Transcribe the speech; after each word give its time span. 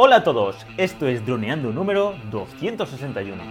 Hola 0.00 0.18
a 0.18 0.22
todos, 0.22 0.64
esto 0.76 1.08
es 1.08 1.26
Droneando 1.26 1.72
número 1.72 2.14
261. 2.30 3.42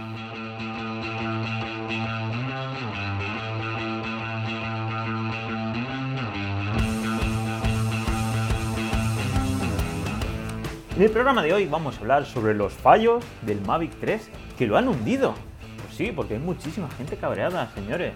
En 10.96 11.02
el 11.02 11.10
programa 11.10 11.42
de 11.42 11.52
hoy 11.52 11.66
vamos 11.66 11.98
a 11.98 12.00
hablar 12.00 12.24
sobre 12.24 12.54
los 12.54 12.72
fallos 12.72 13.22
del 13.42 13.60
Mavic 13.60 13.92
3 14.00 14.30
que 14.56 14.66
lo 14.66 14.78
han 14.78 14.88
hundido. 14.88 15.34
Pues 15.82 15.96
sí, 15.96 16.12
porque 16.16 16.32
hay 16.32 16.40
muchísima 16.40 16.88
gente 16.96 17.18
cabreada, 17.18 17.70
señores. 17.74 18.14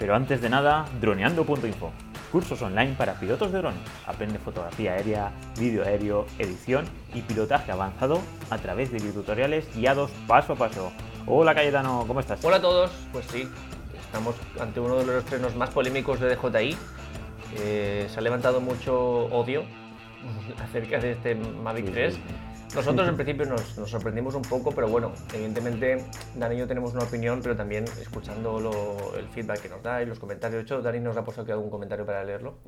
Pero 0.00 0.16
antes 0.16 0.40
de 0.40 0.50
nada, 0.50 0.86
droneando.info. 1.00 1.92
Cursos 2.30 2.62
online 2.62 2.94
para 2.96 3.14
pilotos 3.14 3.50
de 3.50 3.58
drones. 3.58 3.80
Aprende 4.06 4.38
fotografía 4.38 4.92
aérea, 4.92 5.32
vídeo 5.58 5.84
aéreo, 5.84 6.26
edición 6.38 6.84
y 7.12 7.22
pilotaje 7.22 7.72
avanzado 7.72 8.20
a 8.50 8.58
través 8.58 8.92
de 8.92 8.98
videotutoriales 8.98 9.66
guiados 9.74 10.12
paso 10.28 10.52
a 10.52 10.56
paso. 10.56 10.92
Hola 11.26 11.56
Cayetano, 11.56 12.04
¿cómo 12.06 12.20
estás? 12.20 12.44
Hola 12.44 12.58
a 12.58 12.60
todos, 12.60 12.92
pues 13.12 13.26
sí, 13.26 13.48
estamos 14.00 14.36
ante 14.60 14.78
uno 14.78 14.98
de 14.98 15.06
los 15.06 15.16
estrenos 15.16 15.56
más 15.56 15.70
polémicos 15.70 16.20
de 16.20 16.36
DJI. 16.36 16.76
Eh, 17.56 18.06
se 18.08 18.18
ha 18.18 18.22
levantado 18.22 18.60
mucho 18.60 19.24
odio 19.26 19.64
acerca 20.62 21.00
de 21.00 21.12
este 21.12 21.34
Mavic 21.34 21.90
3. 21.90 22.18
Nosotros 22.74 23.08
en 23.08 23.16
principio 23.16 23.46
nos, 23.46 23.76
nos, 23.76 23.90
sorprendimos 23.90 24.34
un 24.36 24.42
poco, 24.42 24.70
pero 24.72 24.88
bueno, 24.88 25.12
evidentemente 25.34 26.04
Dani 26.36 26.54
y 26.54 26.58
yo 26.58 26.68
tenemos 26.68 26.94
una 26.94 27.02
opinión, 27.02 27.40
pero 27.42 27.56
también 27.56 27.84
escuchando 28.00 28.60
lo, 28.60 29.16
el 29.16 29.26
feedback 29.26 29.62
que 29.62 29.68
nos 29.68 29.82
da 29.82 30.02
y 30.02 30.06
los 30.06 30.20
comentarios. 30.20 30.58
De 30.58 30.62
hecho, 30.62 30.80
Dani 30.80 31.00
nos 31.00 31.16
ha 31.16 31.24
puesto 31.24 31.42
aquí 31.42 31.50
algún 31.50 31.68
comentario 31.68 32.06
para 32.06 32.22
leerlo. 32.22 32.58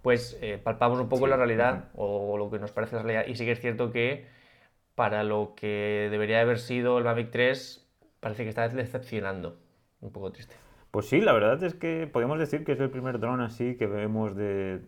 Pues 0.00 0.38
eh, 0.40 0.58
palpamos 0.62 0.98
un 1.00 1.10
poco 1.10 1.26
la 1.26 1.36
realidad 1.36 1.90
o 1.94 2.38
lo 2.38 2.50
que 2.50 2.58
nos 2.58 2.72
parece 2.72 2.96
la 2.96 3.02
realidad. 3.02 3.26
Y 3.26 3.36
sí 3.36 3.44
que 3.44 3.52
es 3.52 3.60
cierto 3.60 3.92
que 3.92 4.26
para 4.94 5.22
lo 5.22 5.54
que 5.54 6.08
debería 6.10 6.40
haber 6.40 6.58
sido 6.58 6.96
el 6.96 7.04
Mavic 7.04 7.30
3, 7.30 7.86
parece 8.20 8.44
que 8.44 8.48
está 8.48 8.66
decepcionando. 8.68 9.58
Un 10.00 10.12
poco 10.12 10.32
triste. 10.32 10.54
Pues 10.90 11.10
sí, 11.10 11.20
la 11.20 11.34
verdad 11.34 11.62
es 11.62 11.74
que 11.74 12.08
podemos 12.10 12.38
decir 12.38 12.64
que 12.64 12.72
es 12.72 12.80
el 12.80 12.88
primer 12.88 13.18
dron 13.18 13.42
así 13.42 13.76
que 13.76 13.86
vemos 13.86 14.34
de, 14.34 14.80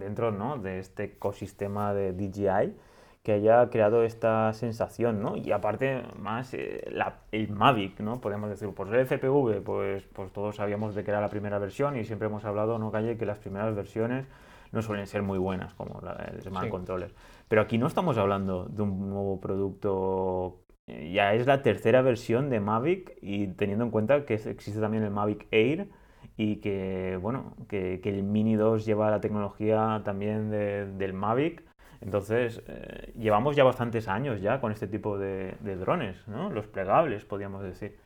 dentro 0.00 0.32
¿no? 0.32 0.58
de 0.58 0.80
este 0.80 1.04
ecosistema 1.04 1.94
de 1.94 2.12
DJI 2.12 2.74
que 3.22 3.32
haya 3.32 3.70
creado 3.70 4.02
esta 4.02 4.52
sensación, 4.52 5.22
¿no? 5.22 5.36
Y 5.36 5.52
aparte, 5.52 6.02
más 6.18 6.54
eh, 6.54 6.84
la, 6.90 7.20
el 7.30 7.50
Mavic, 7.50 8.00
¿no? 8.00 8.20
Podemos 8.20 8.50
decir, 8.50 8.68
por 8.74 8.92
el 8.92 9.06
FPV, 9.06 9.62
pues, 9.62 10.04
pues 10.12 10.32
todos 10.32 10.56
sabíamos 10.56 10.94
de 10.94 11.04
que 11.04 11.12
era 11.12 11.20
la 11.20 11.28
primera 11.28 11.58
versión 11.58 11.96
y 11.96 12.04
siempre 12.04 12.26
hemos 12.26 12.44
hablado, 12.44 12.78
no 12.78 12.90
calle, 12.90 13.16
que 13.16 13.24
las 13.24 13.38
primeras 13.38 13.74
versiones 13.76 14.26
no 14.72 14.82
suelen 14.82 15.06
ser 15.06 15.22
muy 15.22 15.38
buenas, 15.38 15.72
como 15.74 16.00
la, 16.00 16.14
el 16.32 16.42
Smart 16.42 16.68
Controller. 16.68 17.14
Pero 17.46 17.62
aquí 17.62 17.78
no 17.78 17.86
estamos 17.86 18.18
hablando 18.18 18.64
de 18.64 18.82
un 18.82 19.10
nuevo 19.10 19.40
producto, 19.40 20.64
eh, 20.88 21.12
ya 21.12 21.34
es 21.34 21.46
la 21.46 21.62
tercera 21.62 22.02
versión 22.02 22.50
de 22.50 22.58
Mavic 22.58 23.16
y 23.22 23.48
teniendo 23.48 23.84
en 23.84 23.90
cuenta 23.92 24.24
que 24.24 24.34
existe 24.34 24.80
también 24.80 25.04
el 25.04 25.10
Mavic 25.10 25.46
Air 25.52 25.88
y 26.36 26.56
que, 26.56 27.18
bueno, 27.20 27.54
que, 27.68 28.00
que 28.02 28.08
el 28.08 28.24
Mini 28.24 28.56
2 28.56 28.84
lleva 28.84 29.10
la 29.10 29.20
tecnología 29.20 30.00
también 30.04 30.50
de, 30.50 30.86
del 30.86 31.12
Mavic 31.12 31.62
entonces, 32.02 32.62
eh, 32.66 33.12
llevamos 33.16 33.54
ya 33.54 33.62
bastantes 33.64 34.08
años 34.08 34.40
ya 34.40 34.60
con 34.60 34.72
este 34.72 34.88
tipo 34.88 35.18
de, 35.18 35.56
drones, 35.62 36.26
¿no? 36.26 36.50
Los 36.50 36.66
plegables, 36.66 37.24
podríamos 37.24 37.62
decir. 37.62 37.96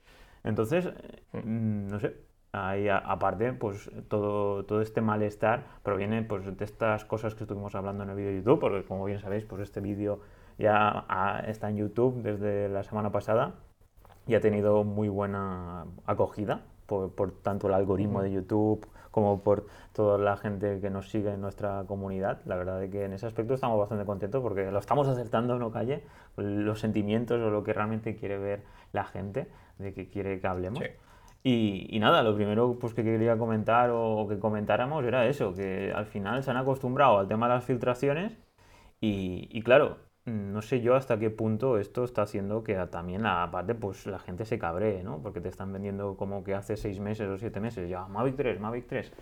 Entonces, 0.45 0.87
mm, 1.33 1.89
no 1.89 1.99
sé, 1.99 2.15
ahí 2.53 2.89
aparte, 2.89 3.53
pues 3.55 3.91
todo, 4.09 4.65
todo 4.65 4.83
este 4.83 5.01
malestar 5.01 5.65
proviene 5.83 6.23
pues, 6.23 6.45
de 6.57 6.65
estas 6.65 7.05
cosas 7.07 7.35
que 7.35 7.45
estuvimos 7.45 7.75
hablando 7.75 8.05
en 8.05 8.11
el 8.11 8.17
vídeo 8.17 8.31
de 8.31 8.37
YouTube, 8.39 8.61
porque 8.61 8.85
como 8.85 9.05
bien 9.07 9.21
sabéis, 9.21 9.45
pues 9.45 9.63
este 9.63 9.81
vídeo 9.81 10.21
ya 10.59 11.07
está 11.47 11.71
en 11.71 11.77
YouTube 11.79 12.23
desde 12.23 12.69
la 12.69 12.83
semana 12.83 13.11
pasada 13.13 13.55
y 14.27 14.35
ha 14.35 14.41
tenido 14.41 14.85
muy 14.85 15.09
buena 15.09 15.87
acogida 16.07 16.63
por, 16.87 17.15
por 17.15 17.33
tanto 17.33 17.69
el 17.69 17.75
algoritmo 17.75 18.23
de 18.23 18.33
YouTube 18.33 18.87
como 19.17 19.41
por 19.41 19.67
toda 19.95 20.19
la 20.19 20.37
gente 20.37 20.79
que 20.79 20.91
nos 20.91 21.09
sigue 21.09 21.33
en 21.33 21.41
nuestra 21.41 21.85
comunidad. 21.89 22.43
La 22.45 22.55
verdad 22.55 22.85
es 22.85 22.91
que 22.91 23.03
en 23.03 23.15
ese 23.15 23.25
aspecto 23.25 23.55
estamos 23.55 23.79
bastante 23.79 24.05
contentos 24.05 24.43
porque 24.43 24.71
lo 24.71 24.79
estamos 24.79 25.09
acertando, 25.09 25.59
no 25.59 25.71
calle, 25.71 26.05
los 26.37 26.81
sentimientos 26.81 27.41
o 27.41 27.49
lo 27.49 27.65
que 27.65 27.73
realmente 27.73 28.15
quiere 28.15 28.37
ver 28.37 28.65
la 28.93 29.05
gente, 29.05 29.49
de 29.79 29.95
que 29.95 30.07
quiere 30.07 30.39
que 30.39 30.47
hablemos. 30.47 30.83
Y, 31.43 31.87
y, 31.89 31.99
nada, 31.99 32.23
lo 32.23 32.35
primero 32.35 32.79
pues, 32.79 32.93
que 32.93 33.05
quería 33.05 33.39
comentar 33.39 33.89
o 33.91 34.27
que 34.29 34.39
comentáramos 34.39 35.03
era 35.03 35.27
eso, 35.27 35.55
que 35.55 35.95
al 35.97 36.05
final 36.05 36.43
se 36.43 36.51
han 36.51 36.59
acostumbrado 36.59 37.19
al 37.19 37.27
tema 37.27 37.49
de 37.49 37.55
las 37.55 37.65
filtraciones 37.65 38.37
y, 39.01 39.49
y 39.51 39.63
claro, 39.63 39.97
no 40.27 40.61
sé 40.61 40.81
yo 40.81 40.97
hasta 40.97 41.19
qué 41.19 41.31
punto 41.31 41.79
esto 41.79 42.05
está 42.05 42.23
haciendo 42.23 42.65
que 42.65 42.75
también 42.87 43.25
aparte 43.27 43.75
pues 43.75 44.07
la 44.07 44.19
gente 44.19 44.45
se 44.45 44.59
cabree, 44.59 45.03
¿no? 45.05 45.19
Porque 45.19 45.41
te 45.41 45.49
están 45.49 45.73
vendiendo 45.73 46.17
como 46.17 46.43
que 46.43 46.55
hace 46.55 46.77
seis 46.77 46.99
meses 46.99 47.29
o 47.29 47.39
siete 47.39 47.61
meses 47.61 47.89
ya 47.89 48.07
Mavic 48.07 48.37
3, 48.37 48.61
Mavic 48.61 48.87
3. 48.89 49.13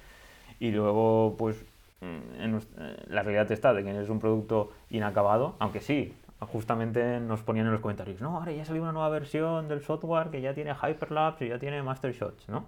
Y 0.61 0.71
luego 0.71 1.35
pues 1.37 1.63
mm, 2.01 2.41
en 2.41 2.61
la 3.09 3.23
realidad 3.23 3.53
está 3.53 3.75
de 3.75 3.85
que 3.85 4.01
es 4.01 4.09
un 4.09 4.19
producto 4.19 4.71
inacabado, 4.89 5.57
aunque 5.59 5.81
sí, 5.81 6.15
justamente 6.41 7.21
nos 7.21 7.43
ponían 7.43 7.67
en 7.67 7.73
los 7.73 7.81
comentarios, 7.81 8.21
no, 8.21 8.39
ahora 8.39 8.53
ya 8.53 8.65
salió 8.65 8.83
una 8.83 8.93
nueva 8.93 9.09
versión 9.09 9.69
del 9.69 9.83
software 9.83 10.31
que 10.31 10.41
ya 10.41 10.55
tiene 10.55 10.75
Hyperlapse 10.75 11.47
y 11.47 11.49
ya 11.51 11.59
tiene 11.59 11.83
Master 11.83 12.13
Shots, 12.13 12.49
¿no? 12.49 12.65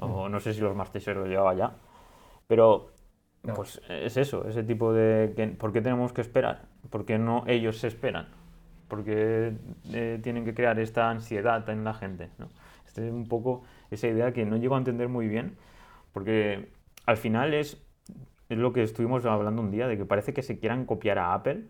O 0.00 0.28
no 0.28 0.38
sé 0.40 0.54
si 0.54 0.60
los 0.60 0.76
Master 0.76 1.02
Shots 1.02 1.16
lo 1.16 1.26
llevaba 1.26 1.54
ya. 1.54 1.72
Pero 2.46 2.90
pues 3.54 3.80
es 3.88 4.16
eso, 4.16 4.46
ese 4.48 4.62
tipo 4.62 4.92
de... 4.92 5.56
¿Por 5.58 5.72
qué 5.72 5.80
tenemos 5.80 6.12
que 6.12 6.20
esperar? 6.20 6.62
¿Por 6.90 7.04
qué 7.04 7.18
no 7.18 7.44
ellos 7.46 7.78
se 7.78 7.88
esperan? 7.88 8.28
¿Por 8.88 9.04
qué 9.04 9.54
eh, 9.92 10.18
tienen 10.22 10.44
que 10.44 10.54
crear 10.54 10.78
esta 10.78 11.10
ansiedad 11.10 11.68
en 11.68 11.84
la 11.84 11.94
gente? 11.94 12.30
¿no? 12.38 12.48
Este 12.86 13.06
es 13.06 13.12
un 13.12 13.28
poco 13.28 13.62
esa 13.90 14.08
idea 14.08 14.32
que 14.32 14.44
no 14.44 14.56
llego 14.56 14.74
a 14.74 14.78
entender 14.78 15.08
muy 15.08 15.28
bien, 15.28 15.56
porque 16.12 16.70
al 17.06 17.16
final 17.16 17.54
es, 17.54 17.82
es 18.48 18.58
lo 18.58 18.72
que 18.72 18.82
estuvimos 18.82 19.24
hablando 19.24 19.62
un 19.62 19.70
día, 19.70 19.86
de 19.86 19.96
que 19.96 20.04
parece 20.04 20.34
que 20.34 20.42
se 20.42 20.58
quieran 20.58 20.84
copiar 20.84 21.18
a 21.18 21.34
Apple, 21.34 21.64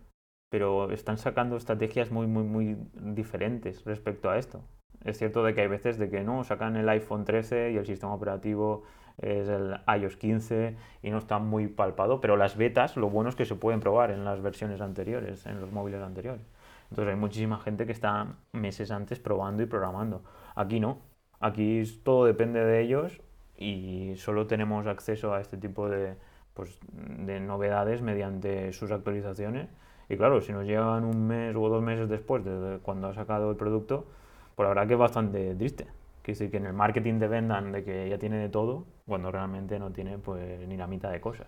pero 0.50 0.90
están 0.90 1.18
sacando 1.18 1.56
estrategias 1.56 2.10
muy, 2.10 2.26
muy, 2.26 2.44
muy 2.44 2.76
diferentes 2.94 3.84
respecto 3.84 4.30
a 4.30 4.38
esto. 4.38 4.62
Es 5.04 5.18
cierto 5.18 5.44
de 5.44 5.54
que 5.54 5.60
hay 5.60 5.68
veces 5.68 5.98
de 5.98 6.08
que 6.08 6.22
no, 6.24 6.42
sacan 6.44 6.76
el 6.76 6.88
iPhone 6.88 7.24
13 7.24 7.72
y 7.72 7.76
el 7.76 7.86
sistema 7.86 8.14
operativo 8.14 8.84
es 9.18 9.48
el 9.48 9.80
iOS 10.00 10.16
15 10.16 10.76
y 11.02 11.10
no 11.10 11.18
está 11.18 11.38
muy 11.38 11.66
palpado, 11.68 12.20
pero 12.20 12.36
las 12.36 12.56
betas 12.56 12.96
lo 12.96 13.10
bueno 13.10 13.28
es 13.30 13.36
que 13.36 13.44
se 13.44 13.56
pueden 13.56 13.80
probar 13.80 14.10
en 14.10 14.24
las 14.24 14.40
versiones 14.42 14.80
anteriores, 14.80 15.46
en 15.46 15.60
los 15.60 15.72
móviles 15.72 16.02
anteriores. 16.02 16.42
Entonces 16.90 17.12
hay 17.12 17.20
muchísima 17.20 17.58
gente 17.58 17.86
que 17.86 17.92
está 17.92 18.36
meses 18.52 18.90
antes 18.90 19.18
probando 19.18 19.62
y 19.62 19.66
programando. 19.66 20.22
Aquí 20.54 20.80
no, 20.80 20.98
aquí 21.40 21.82
todo 22.02 22.24
depende 22.24 22.64
de 22.64 22.80
ellos 22.80 23.20
y 23.56 24.14
solo 24.16 24.46
tenemos 24.46 24.86
acceso 24.86 25.34
a 25.34 25.40
este 25.40 25.56
tipo 25.56 25.88
de, 25.88 26.16
pues, 26.54 26.78
de 26.92 27.40
novedades 27.40 28.02
mediante 28.02 28.72
sus 28.72 28.90
actualizaciones. 28.90 29.68
Y 30.08 30.16
claro, 30.16 30.40
si 30.40 30.52
nos 30.52 30.64
llegan 30.64 31.04
un 31.04 31.26
mes 31.26 31.54
o 31.56 31.68
dos 31.68 31.82
meses 31.82 32.08
después 32.08 32.44
de 32.44 32.78
cuando 32.82 33.08
ha 33.08 33.14
sacado 33.14 33.50
el 33.50 33.56
producto, 33.56 34.06
pues 34.54 34.64
la 34.64 34.70
verdad 34.70 34.86
que 34.88 34.94
es 34.94 34.98
bastante 34.98 35.54
triste. 35.54 35.97
Que 36.28 36.32
decir, 36.32 36.50
que 36.50 36.58
en 36.58 36.66
el 36.66 36.74
marketing 36.74 37.18
te 37.18 37.26
vendan 37.26 37.72
de 37.72 37.82
que 37.82 38.06
ya 38.06 38.18
tiene 38.18 38.36
de 38.36 38.50
todo, 38.50 38.84
cuando 39.06 39.32
realmente 39.32 39.78
no 39.78 39.92
tiene 39.92 40.18
pues 40.18 40.60
ni 40.68 40.76
la 40.76 40.86
mitad 40.86 41.10
de 41.10 41.22
cosas. 41.22 41.46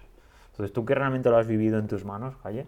Entonces, 0.52 0.72
tú 0.72 0.86
que 0.86 0.94
realmente 0.94 1.28
lo 1.28 1.36
has 1.36 1.46
vivido 1.46 1.78
en 1.78 1.86
tus 1.86 2.06
manos, 2.06 2.34
Calle, 2.38 2.66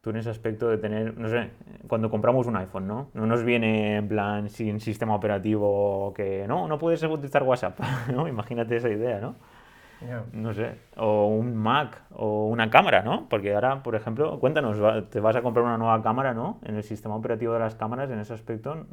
tú 0.00 0.08
en 0.08 0.16
ese 0.16 0.30
aspecto 0.30 0.70
de 0.70 0.78
tener, 0.78 1.18
no 1.18 1.28
sé, 1.28 1.50
cuando 1.88 2.08
compramos 2.08 2.46
un 2.46 2.56
iPhone, 2.56 2.86
¿no? 2.86 3.10
No 3.12 3.26
nos 3.26 3.44
viene 3.44 3.96
en 3.96 4.08
plan 4.08 4.48
sin 4.48 4.80
sistema 4.80 5.14
operativo 5.14 6.14
que 6.16 6.46
no, 6.48 6.68
no 6.68 6.78
puedes 6.78 7.02
utilizar 7.02 7.42
WhatsApp, 7.42 7.80
¿no? 8.10 8.26
Imagínate 8.26 8.74
esa 8.76 8.88
idea, 8.88 9.20
¿no? 9.20 9.34
No 10.32 10.54
sé, 10.54 10.78
o 10.96 11.26
un 11.26 11.54
Mac 11.54 12.02
o 12.14 12.46
una 12.46 12.70
cámara, 12.70 13.02
¿no? 13.02 13.28
Porque 13.28 13.54
ahora, 13.54 13.82
por 13.82 13.94
ejemplo, 13.94 14.40
cuéntanos, 14.40 14.78
te 15.10 15.20
vas 15.20 15.36
a 15.36 15.42
comprar 15.42 15.66
una 15.66 15.76
nueva 15.76 16.02
cámara, 16.02 16.32
¿no? 16.32 16.60
En 16.64 16.76
el 16.76 16.82
sistema 16.82 17.14
operativo 17.14 17.52
de 17.52 17.58
las 17.58 17.74
cámaras, 17.74 18.10
en 18.10 18.20
ese 18.20 18.32
aspecto, 18.32 18.86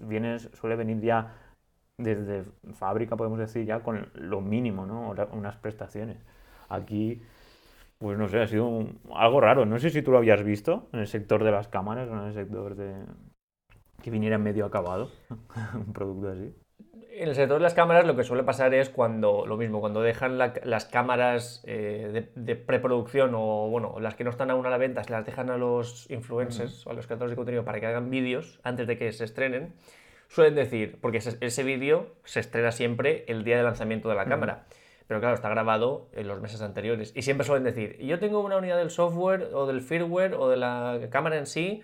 vienes, 0.00 0.48
suele 0.54 0.76
venir 0.76 0.98
ya 1.02 1.34
desde 1.98 2.44
fábrica, 2.74 3.16
podemos 3.16 3.38
decir, 3.38 3.64
ya 3.64 3.80
con 3.80 4.08
lo 4.14 4.40
mínimo, 4.40 4.86
¿no? 4.86 5.14
Unas 5.32 5.56
prestaciones. 5.56 6.18
Aquí, 6.68 7.22
pues 7.98 8.18
no 8.18 8.28
sé, 8.28 8.40
ha 8.40 8.46
sido 8.46 8.86
algo 9.14 9.40
raro. 9.40 9.66
No 9.66 9.78
sé 9.78 9.90
si 9.90 10.02
tú 10.02 10.10
lo 10.10 10.18
habías 10.18 10.42
visto 10.42 10.88
en 10.92 11.00
el 11.00 11.06
sector 11.06 11.44
de 11.44 11.50
las 11.50 11.68
cámaras 11.68 12.08
o 12.08 12.12
en 12.12 12.26
el 12.26 12.34
sector 12.34 12.74
de... 12.74 12.94
que 14.02 14.10
viniera 14.10 14.36
en 14.36 14.42
medio 14.42 14.64
acabado, 14.64 15.10
un 15.74 15.92
producto 15.92 16.28
así. 16.30 16.54
En 17.14 17.28
el 17.28 17.34
sector 17.34 17.58
de 17.58 17.62
las 17.62 17.74
cámaras 17.74 18.06
lo 18.06 18.16
que 18.16 18.24
suele 18.24 18.42
pasar 18.42 18.72
es 18.72 18.88
cuando, 18.88 19.44
lo 19.46 19.58
mismo, 19.58 19.80
cuando 19.80 20.00
dejan 20.00 20.38
las 20.38 20.86
cámaras 20.86 21.62
eh, 21.66 22.30
de, 22.34 22.56
preproducción 22.56 23.32
o, 23.34 23.68
bueno, 23.68 23.96
las 24.00 24.14
que 24.14 24.24
no 24.24 24.30
están 24.30 24.50
aún 24.50 24.64
a 24.64 24.70
la 24.70 24.78
venta, 24.78 25.04
se 25.04 25.12
las 25.12 25.26
dejan 25.26 25.50
a 25.50 25.58
los 25.58 26.10
influencers 26.10 26.86
o 26.86 26.90
a 26.90 26.94
los 26.94 27.06
creadores 27.06 27.32
de 27.32 27.36
contenido 27.36 27.66
para 27.66 27.80
que 27.80 27.86
hagan 27.86 28.08
vídeos 28.08 28.60
antes 28.62 28.86
de 28.86 28.96
que 28.96 29.12
se 29.12 29.24
estrenen 29.24 29.74
suelen 30.32 30.54
decir, 30.54 30.98
porque 31.00 31.18
ese, 31.18 31.62
vídeo 31.62 32.14
se 32.24 32.40
estrena 32.40 32.72
siempre 32.72 33.24
el 33.28 33.44
día 33.44 33.58
de 33.58 33.62
lanzamiento 33.62 34.08
de 34.08 34.14
la 34.14 34.24
cámara. 34.24 34.64
Pero 35.06 35.20
claro, 35.20 35.34
está 35.34 35.50
grabado 35.50 36.08
en 36.12 36.26
los 36.26 36.40
meses 36.40 36.62
anteriores. 36.62 37.12
Y 37.14 37.22
siempre 37.22 37.46
suelen 37.46 37.64
decir, 37.64 37.98
yo 37.98 38.18
tengo 38.18 38.40
una 38.40 38.56
unidad 38.56 38.78
del 38.78 38.90
software 38.90 39.50
o 39.52 39.66
del 39.66 39.82
firmware 39.82 40.34
o 40.34 40.48
de 40.48 40.56
la 40.56 40.98
cámara 41.10 41.36
en 41.36 41.46
sí 41.46 41.82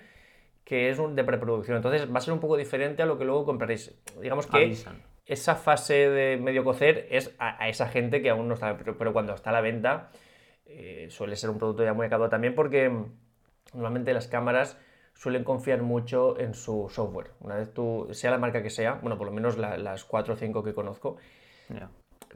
que 0.64 0.90
es 0.90 0.98
un 0.98 1.16
de 1.16 1.24
preproducción. 1.24 1.78
Entonces 1.78 2.12
va 2.12 2.18
a 2.18 2.20
ser 2.20 2.34
un 2.34 2.40
poco 2.40 2.58
diferente 2.58 3.02
a 3.02 3.06
lo 3.06 3.16
que 3.18 3.24
luego 3.24 3.46
compraréis. 3.46 3.94
Digamos 4.20 4.46
que 4.46 4.76
esa 5.24 5.54
fase 5.54 6.10
de 6.10 6.36
medio 6.36 6.62
cocer 6.62 7.06
es 7.10 7.34
a, 7.38 7.68
esa 7.70 7.88
gente 7.88 8.20
que 8.20 8.28
aún 8.28 8.48
no 8.48 8.54
está, 8.54 8.76
pero, 8.76 9.14
cuando 9.14 9.32
está 9.32 9.48
a 9.48 9.54
la 9.54 9.62
venta 9.62 10.10
eh, 10.66 11.06
suele 11.08 11.36
ser 11.36 11.48
un 11.48 11.56
producto 11.56 11.84
ya 11.84 11.94
muy 11.94 12.04
acabado 12.04 12.28
también 12.28 12.54
porque 12.54 12.90
normalmente 13.72 14.12
las 14.12 14.28
cámaras 14.28 14.78
suelen 15.18 15.42
confiar 15.42 15.82
mucho 15.82 16.38
en 16.38 16.54
su 16.54 16.88
software. 16.88 17.32
Una 17.40 17.56
vez 17.56 17.74
tú, 17.74 18.06
sea 18.12 18.30
la 18.30 18.38
marca 18.38 18.62
que 18.62 18.70
sea, 18.70 18.94
bueno, 19.02 19.18
por 19.18 19.26
lo 19.26 19.32
menos 19.32 19.58
las 19.58 20.04
4 20.04 20.34
o 20.34 20.36
5 20.36 20.62
que 20.62 20.72
conozco, 20.72 21.16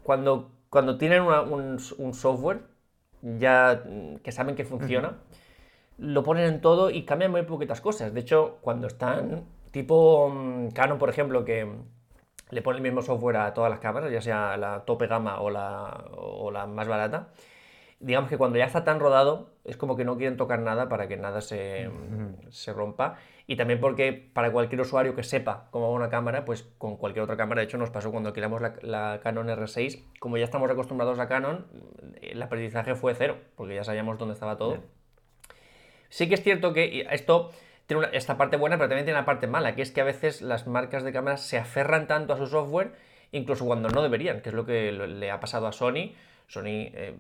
cuando, 0.02 0.50
cuando 0.68 0.98
tienen 0.98 1.22
un, 1.22 1.78
software 1.78 2.62
ya 3.22 3.84
que 4.24 4.32
saben 4.32 4.56
que 4.56 4.64
funciona, 4.64 5.18
lo 5.96 6.24
ponen 6.24 6.44
en 6.46 6.60
todo 6.60 6.90
y 6.90 7.04
cambian 7.04 7.30
muy 7.30 7.42
poquitas 7.42 7.80
cosas. 7.80 8.12
De 8.12 8.20
hecho, 8.20 8.58
cuando 8.62 8.88
están 8.88 9.44
tipo 9.70 10.28
mm, 10.28 10.70
Canon, 10.70 10.98
por 10.98 11.08
ejemplo, 11.08 11.44
que 11.44 11.70
le 12.50 12.62
pone 12.62 12.78
el 12.78 12.82
mismo 12.82 13.00
software 13.00 13.36
a 13.36 13.54
todas 13.54 13.70
las 13.70 13.78
cámaras, 13.78 14.10
ya 14.10 14.20
sea 14.20 14.56
la 14.56 14.84
tope 14.84 15.06
gama 15.06 15.40
o 15.40 15.50
la, 15.50 16.04
o 16.16 16.50
la 16.50 16.66
más 16.66 16.88
barata, 16.88 17.28
digamos 18.02 18.28
que 18.28 18.36
cuando 18.36 18.58
ya 18.58 18.64
está 18.64 18.84
tan 18.84 19.00
rodado, 19.00 19.50
es 19.64 19.76
como 19.76 19.96
que 19.96 20.04
no 20.04 20.16
quieren 20.16 20.36
tocar 20.36 20.60
nada 20.60 20.88
para 20.88 21.06
que 21.08 21.16
nada 21.16 21.40
se, 21.40 21.88
se, 22.50 22.72
rompa. 22.72 23.16
Y 23.46 23.56
también 23.56 23.80
porque 23.80 24.12
para 24.12 24.50
cualquier 24.50 24.80
usuario 24.80 25.14
que 25.14 25.22
sepa 25.22 25.68
cómo 25.70 25.88
va 25.88 25.94
una 25.94 26.10
cámara, 26.10 26.44
pues 26.44 26.64
con 26.78 26.96
cualquier 26.96 27.22
otra 27.22 27.36
cámara, 27.36 27.60
de 27.60 27.66
hecho 27.66 27.78
nos 27.78 27.90
pasó 27.90 28.10
cuando 28.10 28.28
alquilamos 28.28 28.60
la, 28.60 28.74
la, 28.82 29.20
Canon 29.22 29.48
R6, 29.48 30.02
como 30.18 30.36
ya 30.36 30.44
estamos 30.44 30.70
acostumbrados 30.70 31.18
a 31.20 31.28
Canon, 31.28 31.66
el 32.20 32.42
aprendizaje 32.42 32.96
fue 32.96 33.14
cero, 33.14 33.38
porque 33.56 33.76
ya 33.76 33.84
sabíamos 33.84 34.18
dónde 34.18 34.34
estaba 34.34 34.56
todo. 34.56 34.78
Sí 36.08 36.28
que 36.28 36.34
es 36.34 36.42
cierto 36.42 36.72
que 36.72 37.06
esto 37.10 37.52
tiene 37.86 38.08
esta 38.12 38.36
parte 38.36 38.56
buena, 38.56 38.76
pero 38.76 38.88
también 38.88 39.06
tiene 39.06 39.18
una 39.18 39.26
parte 39.26 39.46
mala, 39.46 39.76
que 39.76 39.82
es 39.82 39.92
que 39.92 40.00
a 40.00 40.04
veces 40.04 40.42
las 40.42 40.66
marcas 40.66 41.04
de 41.04 41.12
cámaras 41.12 41.42
se 41.42 41.56
aferran 41.56 42.08
tanto 42.08 42.32
a 42.32 42.36
su 42.36 42.48
software, 42.48 42.92
incluso 43.30 43.64
cuando 43.64 43.88
no 43.88 44.02
deberían, 44.02 44.40
que 44.40 44.48
es 44.48 44.54
lo 44.54 44.66
que 44.66 44.90
le 44.90 45.30
ha 45.30 45.38
pasado 45.38 45.68
a 45.68 45.72
Sony 45.72 46.14
Sony 46.52 46.92
eh, 46.92 47.14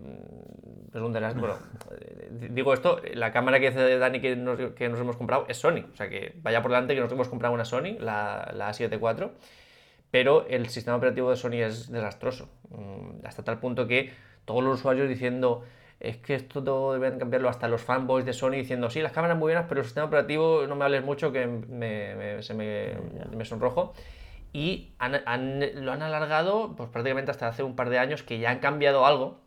es 0.92 1.00
un 1.00 1.10
de 1.14 1.20
las. 1.20 1.34
Bueno, 1.34 1.56
eh, 1.98 2.48
digo 2.50 2.74
esto, 2.74 3.00
la 3.14 3.32
cámara 3.32 3.58
que 3.60 3.70
dice 3.70 3.96
Dani 3.96 4.20
que 4.20 4.36
nos, 4.36 4.58
que 4.74 4.90
nos, 4.90 5.00
hemos 5.00 5.16
comprado 5.16 5.46
es 5.48 5.56
Sony. 5.56 5.86
O 5.90 5.96
sea 5.96 6.10
que 6.10 6.34
vaya 6.42 6.60
por 6.60 6.70
delante 6.70 6.94
que 6.94 7.00
nos 7.00 7.10
hemos 7.10 7.28
comprado 7.28 7.54
una 7.54 7.64
Sony, 7.64 7.96
la, 7.98 8.52
la 8.54 8.68
A7 8.68 8.92
IV, 8.92 9.30
pero 10.10 10.46
el 10.48 10.68
sistema 10.68 10.98
operativo 10.98 11.30
de 11.30 11.36
Sony 11.36 11.62
es 11.64 11.90
desastroso. 11.90 12.50
Mm, 12.68 13.24
hasta 13.24 13.42
tal 13.42 13.58
punto 13.58 13.86
que 13.86 14.12
todos 14.44 14.62
los 14.62 14.80
usuarios 14.80 15.08
diciendo. 15.08 15.64
Es 15.98 16.16
que 16.16 16.34
esto 16.34 16.64
todo 16.64 16.94
deben 16.94 17.16
cambiarlo 17.20 17.48
hasta 17.48 17.68
los 17.68 17.80
fanboys 17.80 18.24
de 18.24 18.32
Sony 18.32 18.54
diciendo, 18.54 18.90
sí, 18.90 19.00
las 19.00 19.12
cámaras 19.12 19.36
muy 19.36 19.52
buenas, 19.52 19.66
pero 19.68 19.82
el 19.82 19.84
sistema 19.84 20.06
operativo 20.06 20.66
no 20.66 20.74
me 20.74 20.84
hables 20.84 21.04
mucho 21.04 21.30
que 21.30 21.46
me, 21.46 22.42
se 22.42 22.54
me, 22.54 22.96
me 23.36 23.44
sonrojo 23.44 23.94
y 24.52 24.92
lo 24.98 25.92
han 25.92 26.02
alargado 26.02 26.76
pues, 26.76 26.90
prácticamente 26.90 27.30
hasta 27.30 27.48
hace 27.48 27.62
un 27.62 27.74
par 27.74 27.88
de 27.88 27.98
años 27.98 28.22
que 28.22 28.38
ya 28.38 28.50
han 28.50 28.58
cambiado 28.58 29.06
algo. 29.06 29.40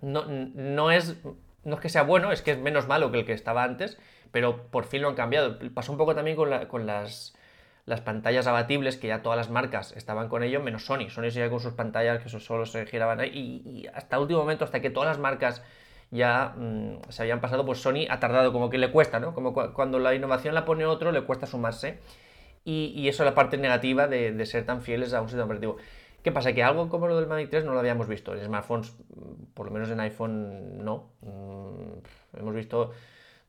No, 0.00 0.24
no, 0.26 0.90
es, 0.90 1.16
no 1.64 1.74
es 1.74 1.80
que 1.80 1.88
sea 1.88 2.02
bueno, 2.02 2.32
es 2.32 2.40
que 2.40 2.52
es 2.52 2.58
menos 2.58 2.86
malo 2.86 3.10
que 3.10 3.20
el 3.20 3.26
que 3.26 3.32
estaba 3.32 3.64
antes, 3.64 3.98
pero 4.30 4.68
por 4.70 4.84
fin 4.84 5.02
lo 5.02 5.08
han 5.08 5.16
cambiado. 5.16 5.58
Pasó 5.74 5.92
un 5.92 5.98
poco 5.98 6.14
también 6.14 6.36
con, 6.36 6.66
con 6.66 6.86
las, 6.86 7.36
las, 7.84 8.00
pantallas 8.00 8.46
abatibles, 8.46 8.96
que 8.96 9.08
ya 9.08 9.22
todas 9.22 9.36
las 9.36 9.50
marcas 9.50 9.92
estaban 9.92 10.28
con 10.28 10.42
ello, 10.42 10.62
menos 10.62 10.86
Sony. 10.86 11.10
Sony 11.10 11.30
seguía 11.30 11.50
con 11.50 11.60
sus 11.60 11.74
pantallas 11.74 12.22
que 12.22 12.28
solo 12.28 12.64
se 12.64 12.86
giraban 12.86 13.20
ahí. 13.20 13.62
Y, 13.64 13.86
hasta 13.92 14.18
último 14.18 14.40
momento, 14.40 14.64
hasta 14.64 14.80
que 14.80 14.90
todas 14.90 15.08
las 15.08 15.18
marcas 15.18 15.62
ya 16.10 16.54
mm, 16.56 17.10
se 17.10 17.22
habían 17.22 17.40
pasado, 17.40 17.66
pues 17.66 17.80
Sony 17.80 18.06
ha 18.08 18.18
tardado, 18.18 18.52
como 18.52 18.70
que 18.70 18.78
le 18.78 18.90
cuesta, 18.90 19.20
¿no? 19.20 19.34
Como 19.34 19.52
cuando 19.52 19.98
la 19.98 20.14
innovación 20.14 20.54
la 20.54 20.64
pone 20.64 20.86
otro, 20.86 21.12
le 21.12 21.22
cuesta 21.24 21.46
sumarse. 21.46 21.98
Y, 22.70 23.08
eso 23.08 23.22
es 23.22 23.26
la 23.26 23.34
parte 23.34 23.56
negativa 23.56 24.08
de, 24.08 24.44
ser 24.44 24.66
tan 24.66 24.82
fieles 24.82 25.14
a 25.14 25.22
un 25.22 25.28
sistema 25.28 25.46
operativo. 25.46 25.78
¿Qué 26.22 26.30
pasa? 26.32 26.52
Que 26.52 26.62
algo 26.62 26.90
como 26.90 27.08
lo 27.08 27.16
del 27.16 27.26
Mavic 27.26 27.48
3 27.48 27.64
no 27.64 27.72
lo 27.72 27.78
habíamos 27.78 28.08
visto. 28.08 28.34
En 28.34 28.44
smartphones, 28.44 28.94
por 29.54 29.64
lo 29.64 29.72
menos 29.72 29.88
en 29.88 30.00
iPhone, 30.00 30.84
no. 30.84 31.08
Mm, 31.22 32.38
hemos 32.38 32.54
visto, 32.54 32.92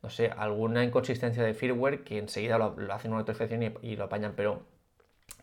no 0.02 0.08
sé, 0.08 0.30
alguna 0.34 0.84
inconsistencia 0.84 1.42
de 1.42 1.52
firmware 1.52 2.02
que 2.02 2.16
enseguida 2.16 2.56
lo, 2.56 2.74
hacen 2.94 3.10
una 3.10 3.20
actualización 3.20 3.74
y, 3.82 3.96
lo 3.96 4.04
apañan, 4.04 4.32
pero 4.34 4.62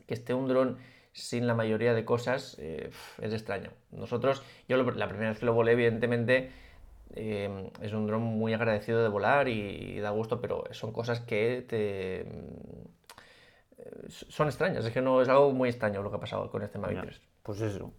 que 0.08 0.16
esté 0.16 0.34
un 0.34 0.48
dron 0.48 0.80
sin 1.14 1.46
la 1.46 1.54
mayoría 1.54 1.94
de 1.94 2.04
cosas 2.04 2.58
eh, 2.60 2.90
es 3.22 3.32
extraño. 3.32 3.70
Nosotros, 3.92 4.42
yo 4.68 4.76
la 4.78 5.08
primera 5.08 5.30
vez 5.30 5.40
que 5.40 5.46
lo 5.46 5.54
volé, 5.54 5.74
evidentemente, 5.74 6.50
eh, 7.14 7.70
es 7.84 7.94
un 7.94 8.08
dron 8.08 8.24
muy 8.24 8.56
agradecido 8.56 9.04
de 9.04 9.10
volar 9.10 9.48
y, 9.48 10.00
da 10.00 10.10
gusto, 10.10 10.42
pero 10.42 10.64
son 10.72 10.92
cosas 10.92 11.20
que 11.20 11.64
te 11.68 12.26
son 14.08 14.48
extrañas, 14.48 14.86
es 14.86 14.92
que 14.92 15.02
no 15.02 15.22
es 15.22 15.30
algo 15.30 15.52
muy 15.52 15.70
extraño 15.70 16.02
lo 16.02 16.10
que 16.10 16.18
ha 16.18 16.20
pasado 16.20 16.50
con 16.50 16.64
este 16.64 16.80
Mavic 16.80 17.02
3. 17.02 17.22
Pues 17.44 17.62
eso, 17.62 17.94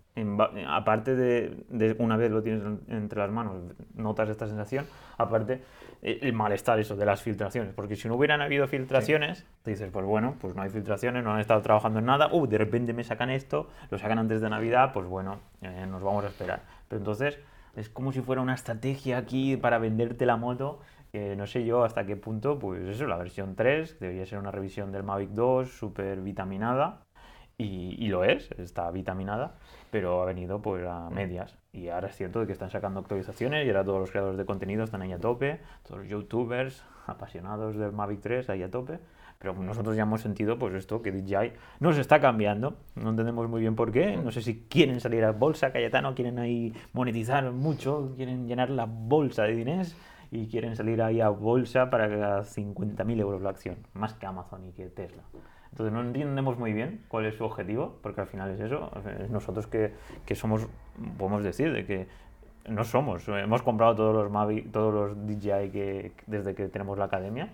aparte 0.67 1.17
de, 1.17 1.97
una 1.99 2.17
vez 2.17 2.31
lo 2.31 2.43
tienes 2.43 2.63
entre 2.89 3.19
las 3.19 3.31
manos, 3.31 3.63
notas 3.95 4.29
esta 4.29 4.47
sensación, 4.47 4.85
aparte 5.17 5.63
eh, 6.03 6.19
el 6.21 6.35
malestar 6.35 6.79
eso 6.79 6.97
de 6.97 7.07
las 7.07 7.23
filtraciones, 7.23 7.73
porque 7.73 7.97
si 7.97 8.09
no 8.09 8.17
hubieran 8.17 8.43
habido 8.43 8.69
filtraciones, 8.69 9.47
te 9.63 9.71
dices, 9.71 9.91
pues 9.91 10.05
bueno, 10.05 10.37
pues 10.39 10.55
no 10.55 10.63
hay 10.63 10.69
filtraciones, 10.69 11.25
no 11.25 11.33
han 11.33 11.41
estado 11.41 11.63
trabajando 11.63 12.01
en 12.01 12.05
nada, 12.05 12.29
uh, 12.31 12.47
de 12.47 12.59
repente 12.59 12.93
me 12.93 13.05
sacan 13.05 13.31
esto, 13.31 13.71
lo 13.91 13.99
sacan 13.99 14.19
antes 14.19 14.43
de 14.43 14.51
Navidad, 14.51 14.93
pues 14.93 15.07
bueno, 15.07 15.41
eh, 15.63 15.87
nos 15.89 16.03
vamos 16.03 16.25
a 16.25 16.29
esperar. 16.29 16.61
Pero 16.89 16.99
entonces 16.99 17.39
es 17.75 17.89
como 17.89 18.13
si 18.13 18.21
fuera 18.21 18.43
una 18.43 18.55
estrategia 18.55 19.17
aquí 19.17 19.57
para 19.57 19.79
venderte 19.79 20.27
la 20.27 20.37
moto 20.37 20.81
no 21.37 21.47
sé 21.47 21.65
yo 21.65 21.85
hasta 21.85 22.05
qué 22.07 22.17
punto, 22.17 22.59
pues 22.59 22.83
eso, 22.89 23.07
la 23.07 23.17
versión 23.17 23.55
3 23.55 24.01
debería 24.01 24.27
ser 24.27 24.39
una 24.39 24.51
revisión 24.51 24.93
del 24.93 25.03
Mavic 25.03 25.31
2 25.31 25.69
súper 25.71 26.21
vitaminada 26.21 27.07
y, 27.61 28.07
lo 28.07 28.23
es, 28.23 28.51
está 28.53 28.89
vitaminada, 28.93 29.57
pero 29.91 30.23
ha 30.23 30.27
venido 30.27 30.63
pues 30.63 30.87
a 30.87 31.11
medias. 31.11 31.59
Y 31.73 31.89
ahora 31.89 32.09
es 32.09 32.17
cierto 32.17 32.47
que 32.47 32.53
están 32.53 32.71
sacando 32.71 33.01
actualizaciones 33.01 33.67
y 33.67 33.69
ahora 33.69 33.85
todos 33.85 33.99
los 33.99 34.11
creadores 34.11 34.39
de 34.39 34.47
contenido 34.47 34.85
están 34.85 35.03
ahí 35.03 35.13
a 35.13 35.19
tope, 35.19 35.61
todos 35.83 36.01
los 36.01 36.09
youtubers 36.09 36.85
apasionados 37.07 37.77
del 37.77 37.93
Mavic 37.93 38.21
3 38.21 38.51
ahí 38.51 38.63
a 38.63 38.71
tope. 38.71 39.01
Pero 39.41 39.55
nosotros 39.55 39.95
ya 39.97 40.03
hemos 40.03 40.21
sentido 40.21 40.59
pues 40.59 40.75
esto, 40.75 41.01
que 41.01 41.13
DJI 41.13 41.53
nos 41.79 41.97
está 41.97 42.21
cambiando, 42.21 42.77
no 42.97 43.11
entendemos 43.11 43.49
muy 43.49 43.61
bien 43.61 43.77
por 43.77 43.93
qué, 43.93 44.17
no 44.17 44.33
sé 44.33 44.43
si 44.43 44.67
quieren 44.69 45.01
salir 45.01 45.25
a 45.25 45.31
bolsa, 45.31 45.73
Cayetano, 45.73 46.15
quieren 46.17 46.41
ahí 46.41 46.73
monetizar 46.93 47.53
mucho, 47.53 48.15
quieren 48.17 48.49
llenar 48.49 48.71
la 48.71 48.87
bolsa 48.87 49.45
de 49.45 49.55
dinero 49.55 49.85
y 50.31 50.49
quieren 50.49 50.77
salir 50.77 51.03
ahí 51.03 51.21
a 51.21 51.29
bolsa 51.29 51.91
para 51.91 52.09
que 52.09 52.23
a 52.23 52.41
50.000 52.41 53.21
euros 53.21 53.43
la 53.43 53.51
acción, 53.51 53.77
más 53.95 54.15
que 54.15 54.27
Amazon 54.27 54.65
y 54.67 54.73
que 54.73 54.87
Tesla. 54.87 55.23
Entonces 55.71 55.93
no 55.93 56.01
entendemos 56.01 56.59
muy 56.59 56.73
bien 56.73 57.05
cuál 57.09 57.27
es 57.27 57.37
su 57.37 57.45
objetivo, 57.45 57.99
porque 58.03 58.21
al 58.21 58.27
final 58.27 58.51
es 58.51 58.61
eso, 58.61 58.91
nosotros 59.31 59.67
que, 59.67 59.93
que 60.25 60.35
somos, 60.35 60.67
podemos 61.19 61.43
decir, 61.45 61.73
de 61.73 61.85
que 61.85 62.07
no 62.67 62.85
somos, 62.85 63.27
hemos 63.29 63.63
comprado 63.63 63.95
todos 63.95 64.15
los 64.15 64.31
Mavic, 64.31 64.71
todos 64.71 64.93
los 64.93 65.27
DJI 65.27 65.71
que, 65.71 66.13
desde 66.27 66.55
que 66.55 66.69
tenemos 66.69 66.99
la 66.99 67.07
academia, 67.07 67.51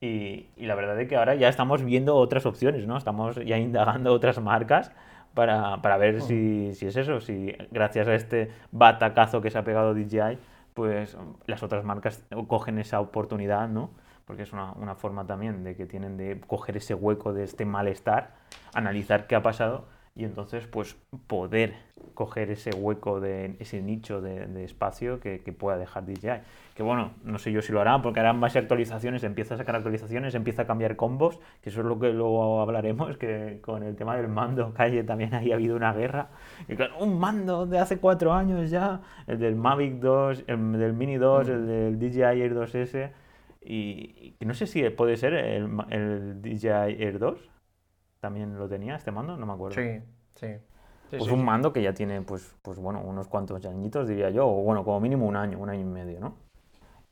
y, 0.00 0.46
y, 0.56 0.66
la 0.66 0.74
verdad 0.74 1.00
es 1.00 1.08
que 1.08 1.16
ahora 1.16 1.34
ya 1.36 1.48
estamos 1.48 1.82
viendo 1.82 2.16
otras 2.16 2.44
opciones, 2.44 2.86
¿no? 2.86 2.98
Estamos 2.98 3.36
ya 3.36 3.56
indagando 3.56 4.12
otras 4.12 4.38
marcas 4.42 4.92
para, 5.32 5.80
para 5.80 5.96
ver 5.96 6.20
si, 6.20 6.74
si, 6.74 6.86
es 6.86 6.96
eso, 6.96 7.20
si 7.20 7.54
gracias 7.70 8.06
a 8.06 8.14
este 8.14 8.50
batacazo 8.72 9.40
que 9.40 9.50
se 9.50 9.56
ha 9.56 9.64
pegado 9.64 9.94
DJI, 9.94 10.38
pues 10.76 11.16
las 11.46 11.62
otras 11.62 11.84
marcas 11.84 12.22
cogen 12.48 12.78
esa 12.78 13.00
oportunidad, 13.00 13.66
¿no? 13.66 13.92
Porque 14.26 14.42
es 14.42 14.52
una, 14.52 14.72
una, 14.72 14.94
forma 14.94 15.26
también 15.26 15.64
de 15.64 15.74
que 15.74 15.86
tienen 15.86 16.18
de 16.18 16.38
coger 16.46 16.76
ese 16.76 16.92
hueco 16.92 17.32
de 17.32 17.44
este 17.44 17.64
malestar, 17.64 18.34
analizar 18.74 19.26
qué 19.26 19.36
ha 19.36 19.42
pasado 19.42 19.88
y 20.14 20.24
entonces 20.24 20.66
pues 20.66 20.98
poder 21.26 21.76
coger 22.16 22.50
ese 22.50 22.70
hueco 22.70 23.20
de 23.20 23.54
ese 23.60 23.80
nicho 23.80 24.20
de, 24.20 24.64
espacio 24.64 25.20
que, 25.20 25.38
pueda 25.56 25.78
dejar 25.78 26.06
DJI. 26.06 26.40
Que 26.74 26.82
bueno, 26.82 27.12
no 27.22 27.38
sé 27.38 27.52
yo 27.52 27.62
si 27.62 27.72
lo 27.72 27.80
harán 27.80 28.02
porque 28.02 28.18
harán 28.18 28.40
más 28.40 28.56
actualizaciones, 28.56 29.22
empieza 29.22 29.54
a 29.54 29.58
sacar 29.58 29.76
actualizaciones, 29.76 30.34
empieza 30.34 30.62
a 30.62 30.66
cambiar 30.66 30.96
combos, 30.96 31.38
que 31.62 31.70
eso 31.70 31.80
es 31.80 31.86
lo 31.86 32.00
que 32.00 32.12
luego 32.12 32.60
hablaremos, 32.60 33.16
que 33.18 33.60
con 33.62 33.82
el 33.82 33.94
tema 33.94 34.16
del 34.16 34.28
mando 34.28 34.72
calle 34.74 35.04
también 35.04 35.34
ahí 35.34 35.52
ha 35.52 35.54
habido 35.54 35.76
una 35.76 35.92
guerra. 35.92 36.30
Y 36.66 36.74
claro, 36.74 36.98
un 36.98 37.18
mando 37.18 37.66
de 37.66 37.78
hace 37.78 37.98
cuatro 37.98 38.32
años 38.32 38.70
ya, 38.70 39.02
el 39.26 39.38
del 39.38 39.54
Mavic 39.54 40.00
2, 40.00 40.44
el 40.46 40.72
del 40.72 40.94
Mini 40.94 41.18
2, 41.18 41.48
el 41.48 41.66
del 41.66 41.98
DJI 41.98 42.22
Air 42.22 42.54
2S, 42.54 43.10
y, 43.60 44.36
no 44.40 44.54
sé 44.54 44.66
si 44.66 44.88
puede 44.90 45.16
ser 45.16 45.34
el, 45.34 45.68
el 45.90 46.42
DJI 46.42 47.02
Air 47.02 47.18
2 47.18 47.50
también 48.20 48.58
lo 48.58 48.68
tenía 48.68 48.96
este 48.96 49.12
mando, 49.12 49.36
no 49.36 49.46
me 49.46 49.52
acuerdo. 49.52 49.76
Sí, 49.76 50.02
sí. 50.34 50.48
Pues 51.10 51.30
un 51.30 51.44
mando 51.44 51.72
que 51.72 51.82
ya 51.82 51.92
tiene, 51.92 52.22
pues, 52.22 52.54
pues 52.62 52.78
bueno, 52.78 53.00
unos 53.04 53.28
cuantos 53.28 53.64
añitos, 53.64 54.08
diría 54.08 54.30
yo, 54.30 54.46
o 54.46 54.62
bueno, 54.62 54.84
como 54.84 55.00
mínimo 55.00 55.26
un 55.26 55.36
año, 55.36 55.58
un 55.58 55.70
año 55.70 55.80
y 55.80 55.84
medio, 55.84 56.20
¿no? 56.20 56.34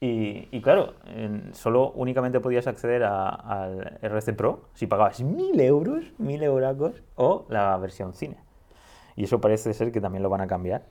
Y, 0.00 0.48
y 0.50 0.60
claro, 0.60 0.94
solo 1.52 1.92
únicamente 1.92 2.40
podías 2.40 2.66
acceder 2.66 3.04
al 3.04 3.98
RC 4.02 4.34
Pro 4.34 4.68
si 4.74 4.86
pagabas 4.86 5.22
mil 5.22 5.58
euros, 5.60 6.12
mil 6.18 6.42
euracos, 6.42 7.02
o 7.14 7.46
la 7.48 7.76
versión 7.78 8.12
cine. 8.12 8.36
Y 9.16 9.24
eso 9.24 9.40
parece 9.40 9.72
ser 9.72 9.92
que 9.92 10.00
también 10.00 10.22
lo 10.22 10.28
van 10.28 10.40
a 10.40 10.46
cambiar. 10.46 10.82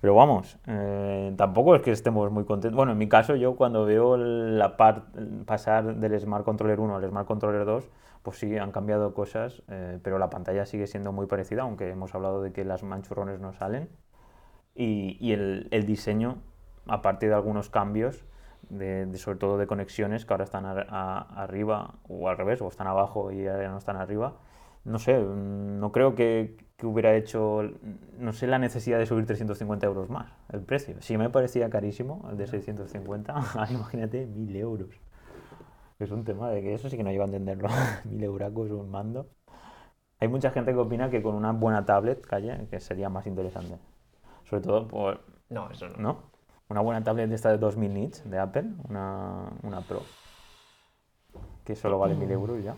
Pero 0.00 0.14
vamos, 0.14 0.58
eh, 0.66 1.32
tampoco 1.36 1.74
es 1.74 1.82
que 1.82 1.90
estemos 1.90 2.30
muy 2.30 2.44
contentos. 2.44 2.76
Bueno, 2.76 2.92
en 2.92 2.98
mi 2.98 3.08
caso, 3.08 3.34
yo 3.34 3.56
cuando 3.56 3.84
veo 3.84 4.16
la 4.16 4.76
part, 4.76 5.06
pasar 5.44 5.96
del 5.96 6.20
Smart 6.20 6.44
Controller 6.44 6.78
1 6.78 6.96
al 6.96 7.08
Smart 7.08 7.26
Controller 7.26 7.64
2, 7.64 7.84
pues 8.22 8.38
sí, 8.38 8.56
han 8.56 8.72
cambiado 8.72 9.14
cosas, 9.14 9.62
eh, 9.68 9.98
pero 10.02 10.18
la 10.18 10.30
pantalla 10.30 10.66
sigue 10.66 10.86
siendo 10.86 11.12
muy 11.12 11.26
parecida, 11.26 11.62
aunque 11.62 11.88
hemos 11.88 12.14
hablado 12.14 12.42
de 12.42 12.52
que 12.52 12.64
las 12.64 12.82
manchurrones 12.82 13.40
no 13.40 13.52
salen. 13.52 13.88
Y, 14.74 15.16
y 15.20 15.32
el, 15.32 15.68
el, 15.70 15.86
diseño, 15.86 16.38
aparte 16.86 17.26
de 17.28 17.34
algunos 17.34 17.68
cambios, 17.68 18.24
de, 18.70 19.10
sobre 19.16 19.38
todo 19.38 19.58
de 19.58 19.66
conexiones 19.66 20.24
que 20.24 20.32
ahora 20.32 20.44
están 20.44 20.66
arriba 20.66 21.94
o 22.08 22.28
al 22.28 22.36
revés, 22.36 22.60
o 22.62 22.68
están 22.68 22.86
abajo 22.86 23.32
y 23.32 23.46
ahora 23.46 23.70
no 23.70 23.78
están 23.78 23.96
arriba, 23.96 24.36
no 24.84 24.98
sé, 24.98 25.18
no 25.20 25.92
creo 25.92 26.14
que, 26.14 26.56
que, 26.76 26.86
hubiera 26.86 27.14
hecho, 27.14 27.62
no 28.18 28.32
sé, 28.32 28.46
la 28.46 28.58
necesidad 28.58 28.98
de 28.98 29.06
subir 29.06 29.26
350 29.26 29.86
euros 29.86 30.08
más 30.08 30.32
el 30.52 30.62
precio. 30.62 30.96
Si 31.00 31.16
me 31.18 31.30
parecía 31.30 31.68
carísimo 31.70 32.26
el 32.30 32.36
de 32.36 32.46
650, 32.46 33.34
imagínate 33.70 34.26
1000 34.26 34.56
euros. 34.56 35.07
Es 35.98 36.10
un 36.10 36.24
tema 36.24 36.50
de 36.50 36.62
que 36.62 36.74
eso 36.74 36.88
sí 36.88 36.96
que 36.96 37.02
no 37.02 37.10
lleva 37.10 37.24
a 37.24 37.26
entenderlo. 37.26 37.68
1000 38.04 38.24
euros 38.24 38.66
es 38.66 38.72
un 38.72 38.90
mando. 38.90 39.28
Hay 40.20 40.28
mucha 40.28 40.50
gente 40.50 40.72
que 40.72 40.78
opina 40.78 41.10
que 41.10 41.22
con 41.22 41.34
una 41.34 41.52
buena 41.52 41.84
tablet, 41.84 42.20
calle, 42.20 42.66
que 42.70 42.80
sería 42.80 43.08
más 43.08 43.26
interesante. 43.26 43.78
Sobre 44.44 44.62
todo 44.62 44.88
por... 44.88 45.20
No, 45.48 45.70
eso 45.70 45.88
no. 45.88 45.96
¿No? 45.98 46.22
Una 46.68 46.80
buena 46.80 47.02
tablet 47.02 47.28
de 47.28 47.34
esta 47.34 47.50
de 47.50 47.58
2000 47.58 47.94
nits 47.94 48.30
de 48.30 48.38
Apple, 48.38 48.64
una, 48.88 49.50
una 49.62 49.80
Pro, 49.80 50.02
que 51.64 51.74
solo 51.74 51.98
vale 51.98 52.14
1000 52.14 52.30
euros 52.30 52.62
ya. 52.62 52.76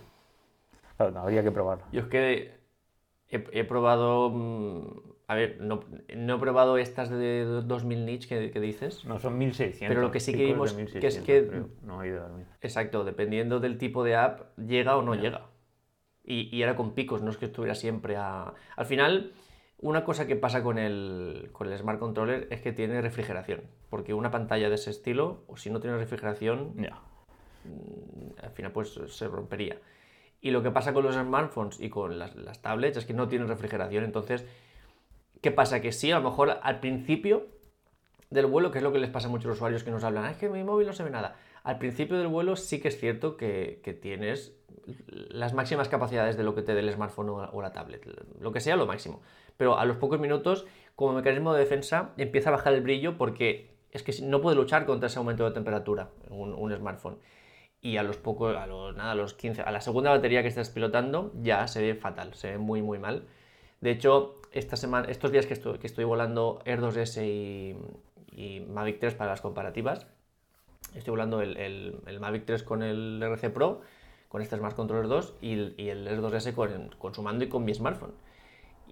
Claro, 0.96 1.18
habría 1.18 1.42
que 1.42 1.50
probarlo. 1.50 1.84
Yo 1.90 2.02
es 2.02 2.06
que 2.06 2.60
he, 3.28 3.64
probado. 3.64 4.32
A 5.30 5.34
ver, 5.36 5.58
no, 5.60 5.84
no, 6.16 6.34
he 6.34 6.38
probado 6.38 6.76
estas 6.76 7.08
de 7.08 7.44
2000 7.44 8.04
nits 8.04 8.26
que, 8.26 8.50
que, 8.50 8.60
dices. 8.60 9.04
No, 9.04 9.18
son 9.20 9.38
1600. 9.38 9.88
Pero 9.88 10.00
lo 10.00 10.10
que 10.10 10.18
sí 10.18 10.32
que 10.32 10.44
vimos 10.44 10.72
que 10.72 11.06
es 11.06 11.18
que. 11.18 11.64
No 11.82 12.02
he 12.02 12.08
ido 12.08 12.24
a 12.24 12.28
dormir. 12.28 12.46
Exacto, 12.60 13.04
dependiendo 13.04 13.60
del 13.60 13.78
tipo 13.78 14.02
de 14.02 14.16
app, 14.16 14.58
llega 14.58 14.96
o 14.96 15.02
no 15.02 15.14
llega. 15.14 15.46
Y, 16.24 16.54
y, 16.54 16.62
era 16.62 16.74
con 16.74 16.94
picos, 16.94 17.22
no 17.22 17.30
es 17.30 17.36
que 17.36 17.46
estuviera 17.46 17.74
siempre 17.74 18.16
a. 18.16 18.54
Al 18.76 18.86
final 18.86 19.32
una 19.82 20.04
cosa 20.04 20.26
que 20.26 20.36
pasa 20.36 20.62
con 20.62 20.78
el, 20.78 21.48
con 21.52 21.72
el 21.72 21.78
Smart 21.78 21.98
Controller 21.98 22.46
es 22.50 22.60
que 22.60 22.72
tiene 22.72 23.00
refrigeración, 23.00 23.62
porque 23.88 24.12
una 24.12 24.30
pantalla 24.30 24.68
de 24.68 24.74
ese 24.74 24.90
estilo, 24.90 25.44
o 25.46 25.56
si 25.56 25.70
no 25.70 25.80
tiene 25.80 25.96
refrigeración, 25.96 26.74
mm, 26.76 28.42
al 28.42 28.50
final 28.50 28.72
pues 28.72 29.00
se 29.06 29.28
rompería. 29.28 29.78
Y 30.42 30.50
lo 30.50 30.62
que 30.62 30.70
pasa 30.70 30.92
con 30.92 31.04
los 31.04 31.14
smartphones 31.14 31.80
y 31.80 31.88
con 31.88 32.18
las, 32.18 32.34
las, 32.36 32.60
tablets 32.60 32.98
es 32.98 33.06
que 33.06 33.14
no 33.14 33.28
tienen 33.28 33.48
refrigeración, 33.48 34.04
entonces, 34.04 34.44
¿qué 35.40 35.50
pasa? 35.50 35.80
Que 35.80 35.92
sí, 35.92 36.10
a 36.12 36.18
lo 36.18 36.30
mejor 36.30 36.58
al 36.62 36.80
principio 36.80 37.46
del 38.30 38.46
vuelo, 38.46 38.70
que 38.70 38.78
es 38.78 38.84
lo 38.84 38.92
que 38.92 38.98
les 38.98 39.10
pasa 39.10 39.28
a 39.28 39.30
muchos 39.30 39.52
usuarios 39.52 39.82
que 39.82 39.90
nos 39.90 40.04
hablan, 40.04 40.24
ah, 40.24 40.30
es 40.30 40.36
que 40.36 40.48
mi 40.48 40.62
móvil 40.62 40.86
no 40.86 40.92
se 40.92 41.02
ve 41.02 41.10
nada. 41.10 41.36
Al 41.62 41.78
principio 41.78 42.18
del 42.18 42.28
vuelo 42.28 42.56
sí 42.56 42.80
que 42.80 42.88
es 42.88 42.98
cierto 42.98 43.36
que, 43.36 43.80
tienes 44.00 44.54
las 45.06 45.52
máximas 45.52 45.88
capacidades 45.88 46.36
de 46.36 46.44
lo 46.44 46.54
que 46.54 46.62
te 46.62 46.74
dé 46.74 46.80
el 46.80 46.92
smartphone 46.92 47.28
o 47.30 47.62
la 47.62 47.72
tablet, 47.72 48.06
lo 48.40 48.52
que 48.52 48.60
sea 48.60 48.76
lo 48.76 48.86
máximo 48.86 49.20
pero 49.60 49.76
a 49.76 49.84
los 49.84 49.98
pocos 49.98 50.18
minutos, 50.18 50.64
como 50.96 51.12
mecanismo 51.12 51.52
de 51.52 51.60
defensa, 51.60 52.14
empieza 52.16 52.48
a 52.48 52.52
bajar 52.52 52.72
el 52.72 52.80
brillo 52.80 53.18
porque 53.18 53.68
es 53.90 54.02
que 54.02 54.10
no 54.22 54.40
puede 54.40 54.56
luchar 54.56 54.86
contra 54.86 55.08
ese 55.08 55.18
aumento 55.18 55.44
de 55.44 55.50
temperatura 55.50 56.08
un, 56.30 56.74
smartphone. 56.74 57.18
Y 57.82 57.98
a 57.98 58.02
los 58.02 58.16
pocos, 58.16 58.56
a 58.56 58.66
los, 58.66 58.96
nada, 58.96 59.10
a 59.10 59.14
los 59.14 59.34
15, 59.34 59.60
a 59.60 59.70
la 59.70 59.82
segunda 59.82 60.12
batería 60.12 60.40
que 60.40 60.48
estás 60.48 60.70
pilotando, 60.70 61.30
ya 61.42 61.68
se 61.68 61.82
ve 61.82 61.94
fatal, 61.94 62.32
se 62.32 62.52
ve 62.52 62.56
muy, 62.56 62.80
muy 62.80 62.98
mal. 62.98 63.28
De 63.82 63.90
hecho, 63.90 64.39
esta 64.52 64.76
semana, 64.76 65.08
estos 65.08 65.32
días 65.32 65.46
que 65.46 65.54
estoy, 65.54 65.78
que 65.78 65.86
estoy 65.86 66.04
volando 66.04 66.60
Air 66.64 66.80
2S 66.80 67.76
y, 68.32 68.60
Mavic 68.68 68.98
3 68.98 69.14
para 69.14 69.30
las 69.30 69.40
comparativas, 69.40 70.06
estoy 70.94 71.10
volando 71.10 71.40
el, 71.40 72.00
Mavic 72.20 72.44
3 72.46 72.62
con 72.62 72.82
el 72.82 73.22
RC 73.22 73.50
Pro, 73.50 73.82
con 74.28 74.42
este 74.42 74.56
Smart 74.56 74.76
Controller 74.76 75.08
2 75.08 75.34
y, 75.40 75.52
el 75.88 76.06
Air 76.06 76.20
2S 76.20 76.54
con, 76.54 76.90
con 76.98 77.14
su 77.14 77.22
mando 77.22 77.44
y 77.44 77.48
con 77.48 77.64
mi 77.64 77.74
smartphone 77.74 78.12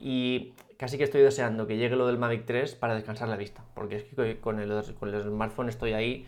y 0.01 0.53
casi 0.77 0.99
que 0.99 1.05
estoy 1.05 1.23
deseando 1.23 1.67
que 1.67 1.77
llegue 1.77 1.97
lo 1.97 2.07
del 2.07 2.19
Mavic 2.19 2.45
3 2.45 2.75
para 2.77 2.95
descansar 2.95 3.29
la 3.29 3.37
vista, 3.37 3.65
porque 3.75 3.97
es 3.97 4.05
que 4.05 4.39
con 4.39 4.61
el, 4.61 4.71
con 4.99 5.13
el 5.13 5.23
smartphone 5.23 5.69
estoy 5.69 5.93
ahí, 5.93 6.27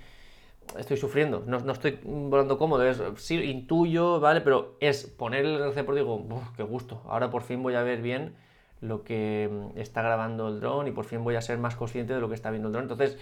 estoy 0.79 0.97
sufriendo, 0.97 1.45
no, 1.47 1.61
no 1.61 1.73
estoy 1.73 1.99
volando 2.03 2.59
cómodo, 2.59 2.85
es, 2.85 3.01
sí, 3.17 3.37
intuyo, 3.37 4.21
¿vale? 4.21 4.41
Pero 4.41 4.77
es 4.81 5.07
poner 5.07 5.45
el 5.45 5.61
RC 5.61 5.85
Pro 5.85 5.95
y 5.95 6.01
digo, 6.01 6.43
qué 6.57 6.63
gusto, 6.63 7.03
ahora 7.07 7.31
por 7.31 7.43
fin 7.43 7.63
voy 7.63 7.75
a 7.75 7.83
ver 7.83 8.03
bien 8.03 8.35
lo 8.81 9.03
que 9.05 9.49
mm, 9.51 9.79
está 9.79 10.03
grabando 10.03 10.49
el 10.49 10.61
dron 10.61 10.89
y 10.89 10.93
por 10.93 11.05
fin 11.05 11.23
voy 11.25 11.37
a 11.37 11.43
ser 11.43 11.59
más 11.59 11.77
consciente 11.77 12.15
de 12.15 12.21
lo 12.21 12.29
que 12.29 12.35
está 12.35 12.51
viendo 12.51 12.69
el 12.69 12.73
dron. 12.73 12.85
Entonces, 12.85 13.19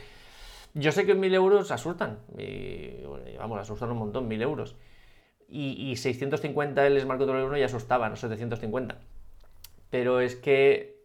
yo 0.74 0.92
sé 0.92 1.06
que 1.06 1.14
1000 1.14 1.34
euros 1.34 1.70
asustan, 1.70 2.18
y, 2.36 3.02
vamos, 3.38 3.58
asustan 3.58 3.90
un 3.90 3.98
montón, 3.98 4.28
1000 4.28 4.42
euros. 4.42 4.76
Y, 5.48 5.90
y 5.90 5.96
650 5.96 6.86
el 6.86 7.00
Smart 7.00 7.18
Controller 7.18 7.44
1 7.44 7.56
ya 7.58 7.66
asustaba, 7.66 8.08
no 8.08 8.16
750 8.16 8.98
pero 9.90 10.20
es 10.20 10.36
que 10.36 10.98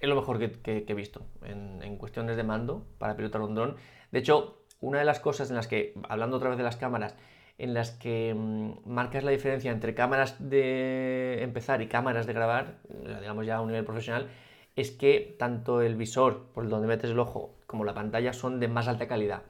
es 0.00 0.08
lo 0.08 0.14
mejor 0.16 0.38
que, 0.38 0.84
he 0.86 0.94
visto 0.94 1.26
en, 1.44 1.96
cuestiones 1.96 2.36
de 2.36 2.42
mando 2.42 2.86
para 2.98 3.16
pilotar 3.16 3.40
un 3.40 3.54
dron. 3.54 3.76
De 4.10 4.18
hecho, 4.18 4.64
una 4.80 4.98
de 4.98 5.04
las 5.04 5.20
cosas 5.20 5.50
en 5.50 5.56
las 5.56 5.66
que, 5.66 5.94
hablando 6.08 6.36
otra 6.36 6.50
vez 6.50 6.58
de 6.58 6.64
las 6.64 6.76
cámaras, 6.76 7.14
en 7.58 7.74
las 7.74 7.92
que 7.92 8.34
mm, 8.34 8.88
marcas 8.88 9.24
la 9.24 9.30
diferencia 9.30 9.70
entre 9.70 9.94
cámaras 9.94 10.36
de 10.38 11.42
empezar 11.42 11.82
y 11.82 11.88
cámaras 11.88 12.26
de 12.26 12.32
grabar, 12.32 12.78
digamos 13.20 13.46
ya 13.46 13.56
a 13.56 13.60
un 13.60 13.68
nivel 13.68 13.84
profesional, 13.84 14.28
es 14.76 14.90
que 14.90 15.36
tanto 15.38 15.82
el 15.82 15.96
visor, 15.96 16.46
por 16.52 16.68
donde 16.68 16.88
metes 16.88 17.10
el 17.10 17.18
ojo, 17.18 17.54
como 17.66 17.84
la 17.84 17.94
pantalla 17.94 18.32
son 18.32 18.60
de 18.60 18.68
más 18.68 18.88
alta 18.88 19.06
calidad. 19.06 19.42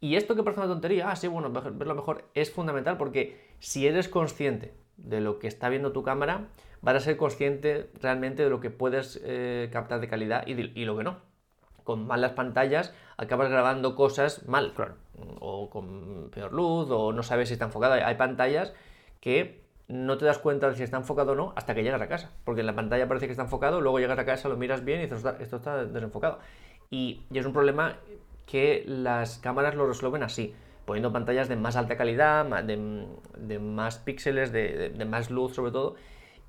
Y 0.00 0.16
esto 0.16 0.34
que 0.34 0.42
parece 0.42 0.60
una 0.60 0.68
tontería, 0.68 1.10
ah, 1.10 1.16
sí, 1.16 1.28
bueno, 1.28 1.50
verlo 1.50 1.94
mejor, 1.94 2.24
es 2.34 2.50
fundamental 2.50 2.96
porque 2.96 3.40
si 3.60 3.86
eres 3.86 4.08
consciente 4.08 4.74
de 4.96 5.20
lo 5.20 5.38
que 5.38 5.46
está 5.46 5.68
viendo 5.68 5.92
tu 5.92 6.02
cámara, 6.02 6.48
vas 6.80 6.96
a 6.96 7.00
ser 7.00 7.16
consciente 7.16 7.90
realmente 8.00 8.42
de 8.42 8.50
lo 8.50 8.60
que 8.60 8.70
puedes 8.70 9.20
eh, 9.24 9.68
captar 9.72 10.00
de 10.00 10.08
calidad 10.08 10.44
y, 10.46 10.84
lo 10.84 10.96
que 10.96 11.04
no. 11.04 11.20
Con 11.84 12.06
malas 12.06 12.32
pantallas 12.32 12.94
acabas 13.22 13.50
grabando 13.50 13.94
cosas 13.94 14.46
mal, 14.46 14.72
o 15.40 15.70
con 15.70 16.30
peor 16.30 16.52
luz, 16.52 16.88
o 16.90 17.12
no 17.12 17.22
sabes 17.22 17.48
si 17.48 17.54
está 17.54 17.66
enfocado. 17.66 17.94
Hay 17.94 18.14
pantallas 18.16 18.72
que 19.20 19.62
no 19.88 20.16
te 20.16 20.24
das 20.24 20.38
cuenta 20.38 20.68
de 20.68 20.76
si 20.76 20.82
está 20.82 20.96
enfocado 20.96 21.32
o 21.32 21.34
no 21.34 21.52
hasta 21.56 21.74
que 21.74 21.82
llegas 21.82 22.00
a 22.00 22.08
casa, 22.08 22.30
porque 22.44 22.60
en 22.60 22.66
la 22.66 22.74
pantalla 22.74 23.08
parece 23.08 23.26
que 23.26 23.32
está 23.32 23.42
enfocado, 23.42 23.80
luego 23.80 23.98
llegas 23.98 24.18
a 24.18 24.24
casa, 24.24 24.48
lo 24.48 24.56
miras 24.56 24.84
bien 24.84 25.00
y 25.00 25.02
dices, 25.04 25.24
esto 25.40 25.56
está 25.56 25.84
desenfocado. 25.84 26.38
Y, 26.90 27.22
es 27.32 27.46
un 27.46 27.52
problema 27.52 27.96
que 28.46 28.84
las 28.86 29.38
cámaras 29.38 29.74
lo 29.74 29.86
resuelven 29.86 30.22
así 30.22 30.54
poniendo 30.84 31.12
pantallas 31.12 31.48
de 31.48 31.56
más 31.56 31.76
alta 31.76 31.96
calidad, 31.96 32.44
de, 32.64 33.58
más 33.60 33.98
píxeles, 33.98 34.50
de, 34.52 35.06
más 35.08 35.30
luz 35.30 35.54
sobre 35.54 35.70
todo, 35.70 35.94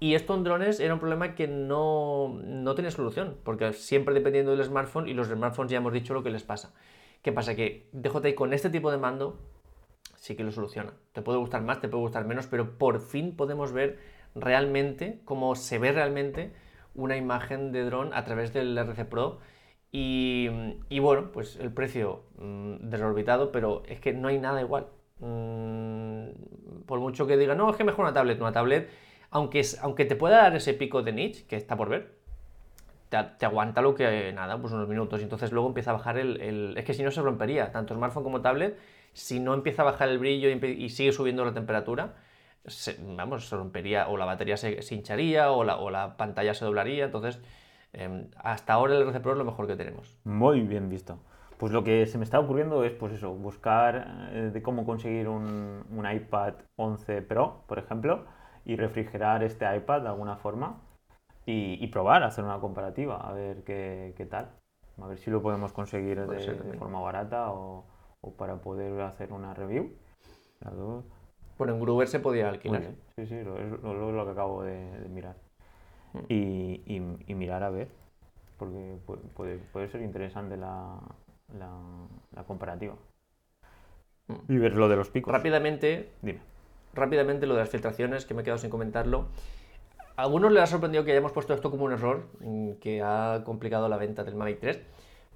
y 0.04 0.16
esto 0.16 0.36
en 0.36 0.44
drones 0.44 0.82
era 0.82 0.94
un 0.94 1.00
problema 1.00 1.34
que 1.34 1.48
no, 1.48 2.38
no 2.44 2.76
tenía 2.76 2.92
solución, 2.92 3.38
porque 3.46 3.72
siempre 3.72 4.14
dependiendo 4.14 4.52
del 4.52 4.66
smartphone, 4.66 5.08
y 5.08 5.14
los 5.14 5.30
smartphones 5.30 5.72
ya 5.72 5.78
hemos 5.78 5.94
dicho 5.94 6.14
lo 6.14 6.24
que 6.24 6.30
les 6.30 6.44
pasa. 6.44 6.74
¿Qué 7.22 7.32
pasa? 7.32 7.56
Que 7.56 7.88
DJI 7.94 8.36
con 8.36 8.52
este 8.52 8.70
tipo 8.70 8.92
de 8.92 8.98
mando 8.98 9.40
sí 10.18 10.36
que 10.36 10.44
lo 10.44 10.52
soluciona. 10.52 10.92
Te 11.14 11.22
puede 11.22 11.38
gustar 11.38 11.62
más, 11.62 11.80
te 11.80 11.88
puede 11.88 12.02
gustar 12.02 12.26
menos, 12.26 12.48
pero 12.48 12.78
por 12.78 13.00
fin 13.00 13.38
podemos 13.38 13.72
ver 13.72 13.98
realmente 14.36 15.22
cómo 15.24 15.56
se 15.56 15.80
ve 15.80 15.94
realmente 15.94 16.52
una 16.96 17.16
imagen 17.16 17.72
de 17.72 17.86
dron 17.86 18.14
a 18.14 18.26
través 18.26 18.52
del 18.52 18.78
RC 18.78 19.06
Pro. 19.06 19.40
Y, 19.94 20.50
y 20.90 21.00
bueno, 21.00 21.32
pues 21.32 21.56
el 21.56 21.72
precio 21.72 22.26
mmm, 22.40 22.90
desorbitado, 22.90 23.54
pero 23.54 23.84
es 23.88 24.02
que 24.02 24.12
no 24.12 24.28
hay 24.28 24.38
nada 24.38 24.60
igual. 24.60 24.88
Mm, 25.20 26.84
por 26.88 27.00
mucho 27.00 27.26
que 27.26 27.38
diga, 27.38 27.56
no, 27.56 27.70
es 27.70 27.78
que 27.78 27.86
mejor 27.86 28.04
una 28.04 28.14
tablet, 28.14 28.42
una 28.42 28.52
tablet 28.52 28.90
aunque, 29.34 29.66
aunque 29.82 30.06
te 30.06 30.16
pueda 30.16 30.38
dar 30.38 30.56
ese 30.56 30.74
pico 30.76 31.02
de 31.02 31.12
niche, 31.12 31.46
que 31.48 31.56
está 31.56 31.76
por 31.76 31.90
ver, 31.90 32.14
te, 33.10 33.46
aguanta 33.46 33.82
lo 33.82 33.96
que, 33.96 34.32
nada, 34.32 34.60
pues 34.62 34.72
unos 34.74 34.88
minutos. 34.88 35.20
Y 35.20 35.24
entonces 35.24 35.52
luego 35.52 35.68
empieza 35.68 35.90
a 35.90 35.94
bajar 35.94 36.20
el, 36.20 36.76
Es 36.78 36.86
que 36.86 36.94
si 36.94 37.04
no 37.04 37.10
se 37.10 37.22
rompería, 37.22 37.72
tanto 37.72 37.96
smartphone 37.96 38.24
como 38.24 38.42
tablet, 38.42 38.78
si 39.12 39.40
no 39.40 39.56
empieza 39.56 39.82
a 39.82 39.86
bajar 39.86 40.10
el 40.10 40.20
brillo 40.20 40.50
y, 40.50 40.90
sigue 40.90 41.12
subiendo 41.12 41.44
la 41.44 41.54
temperatura, 41.54 42.14
vamos, 43.00 43.50
se 43.50 43.56
rompería, 43.56 44.08
o 44.08 44.18
la 44.18 44.26
batería 44.26 44.56
se, 44.56 44.78
hincharía, 44.92 45.52
o 45.52 45.64
la, 45.64 45.78
o 45.78 45.90
la, 45.90 46.16
pantalla 46.16 46.54
se 46.54 46.66
doblaría. 46.66 47.06
Entonces, 47.06 47.40
em, 47.92 48.28
hasta 48.38 48.74
ahora 48.74 48.96
el 48.96 49.02
RC 49.02 49.20
Pro 49.20 49.32
es 49.32 49.38
lo 49.40 49.46
mejor 49.46 49.66
que 49.66 49.76
tenemos. 49.76 50.16
Muy 50.26 50.62
bien 50.62 50.90
visto. 50.90 51.18
Pues 51.58 51.72
lo 51.72 51.84
que 51.84 52.06
se 52.06 52.20
me 52.20 52.24
está 52.24 52.40
ocurriendo 52.40 52.84
es, 52.84 52.92
pues 52.92 53.14
eso, 53.14 53.34
buscar 53.34 54.30
eh, 54.32 54.52
de 54.54 54.62
cómo 54.62 54.86
conseguir 54.86 55.28
un, 55.28 55.84
un 55.90 56.12
iPad 56.12 56.54
11 56.76 57.24
Pro, 57.24 57.64
por 57.68 57.80
ejemplo, 57.80 58.26
y 58.66 58.76
refrigerar 58.76 59.44
este 59.44 59.66
iPad 59.76 60.02
de 60.02 60.08
alguna 60.10 60.38
forma 60.38 60.82
y, 61.46 61.86
probar, 61.88 62.24
hacer 62.24 62.46
una 62.46 62.60
comparativa, 62.60 63.18
a 63.18 63.34
ver 63.34 63.64
qué, 63.64 64.14
qué, 64.16 64.26
tal. 64.26 64.50
A 65.02 65.08
ver 65.08 65.18
si 65.18 65.30
lo 65.30 65.42
podemos 65.42 65.74
conseguir 65.74 66.26
de, 66.26 66.78
forma 66.78 67.02
barata 67.02 67.52
o, 67.52 67.86
o, 68.22 68.32
para 68.32 68.58
poder 68.58 69.02
hacer 69.02 69.34
una 69.34 69.54
review. 69.54 69.92
Bueno, 71.58 71.74
en 71.74 71.82
Groover 71.82 72.08
se 72.08 72.20
podía 72.20 72.50
alquilar. 72.50 72.94
Sí, 73.18 73.26
sí, 73.26 73.44
lo, 73.44 73.58
es 73.58 73.70
lo, 73.82 74.12
lo, 74.12 74.26
que 74.26 74.32
acabo 74.32 74.64
de, 74.64 75.08
mirar. 75.10 75.36
Mm. 76.14 76.20
Y, 76.30 76.82
y, 77.28 77.36
mirar 77.36 77.64
a 77.64 77.70
ver. 77.70 77.90
porque 78.58 78.98
puede, 79.36 79.58
puede, 79.58 79.90
ser 79.90 80.02
interesante 80.02 80.56
la, 80.56 81.00
la, 81.58 82.44
comparativa. 82.46 82.96
Mm. 84.28 84.54
Y 84.54 84.58
ver 84.58 84.76
lo 84.76 84.88
de 84.88 84.96
los 84.96 85.10
picos. 85.10 85.34
Rápidamente, 85.34 86.14
Dime. 86.22 86.53
Rápidamente 86.94 87.48
lo 87.48 87.56
de 87.56 87.62
las 87.62 87.70
filtraciones, 87.70 88.26
que 88.26 88.34
me 88.34 88.42
he 88.42 88.44
quedado 88.44 88.60
sin 88.60 88.70
comentarlo. 88.70 89.28
A 90.16 90.24
algunos 90.24 90.52
les 90.52 90.64
ha 90.64 90.68
sorprendido 90.68 91.04
que 91.04 91.12
hayamos 91.12 91.32
puesto 91.32 91.54
esto 91.54 91.72
como 91.72 91.86
un 91.86 91.94
error, 91.94 92.28
que 92.80 93.02
ha 93.02 93.42
complicado 93.46 93.90
la 93.90 93.98
venta 93.98 94.24
del 94.24 94.36
Mavic 94.36 94.60
3, 94.60 94.80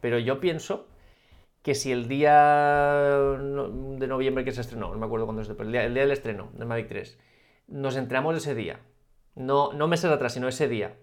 pero 0.02 0.20
yo 0.20 0.40
pienso 0.40 0.88
que 1.64 1.76
si 1.76 1.92
el 1.92 2.08
día 2.08 3.10
de 3.10 4.08
noviembre 4.08 4.46
que 4.46 4.52
se 4.52 4.62
estrenó, 4.62 4.92
no 4.92 4.98
me 5.00 5.06
acuerdo 5.06 5.26
cuándo 5.26 5.42
es, 5.42 5.50
el 5.50 5.72
día, 5.72 5.84
el 5.84 5.94
día 5.94 6.04
del 6.04 6.12
estreno 6.12 6.50
del 6.54 6.68
Mavic 6.68 6.88
3, 6.88 7.18
nos 7.68 7.96
entramos 7.98 8.38
ese 8.38 8.56
día, 8.56 8.80
no, 9.36 9.74
no 9.74 9.88
meses 9.88 10.12
atrás, 10.12 10.34
sino 10.34 10.48
ese 10.48 10.68
día, 10.68 10.96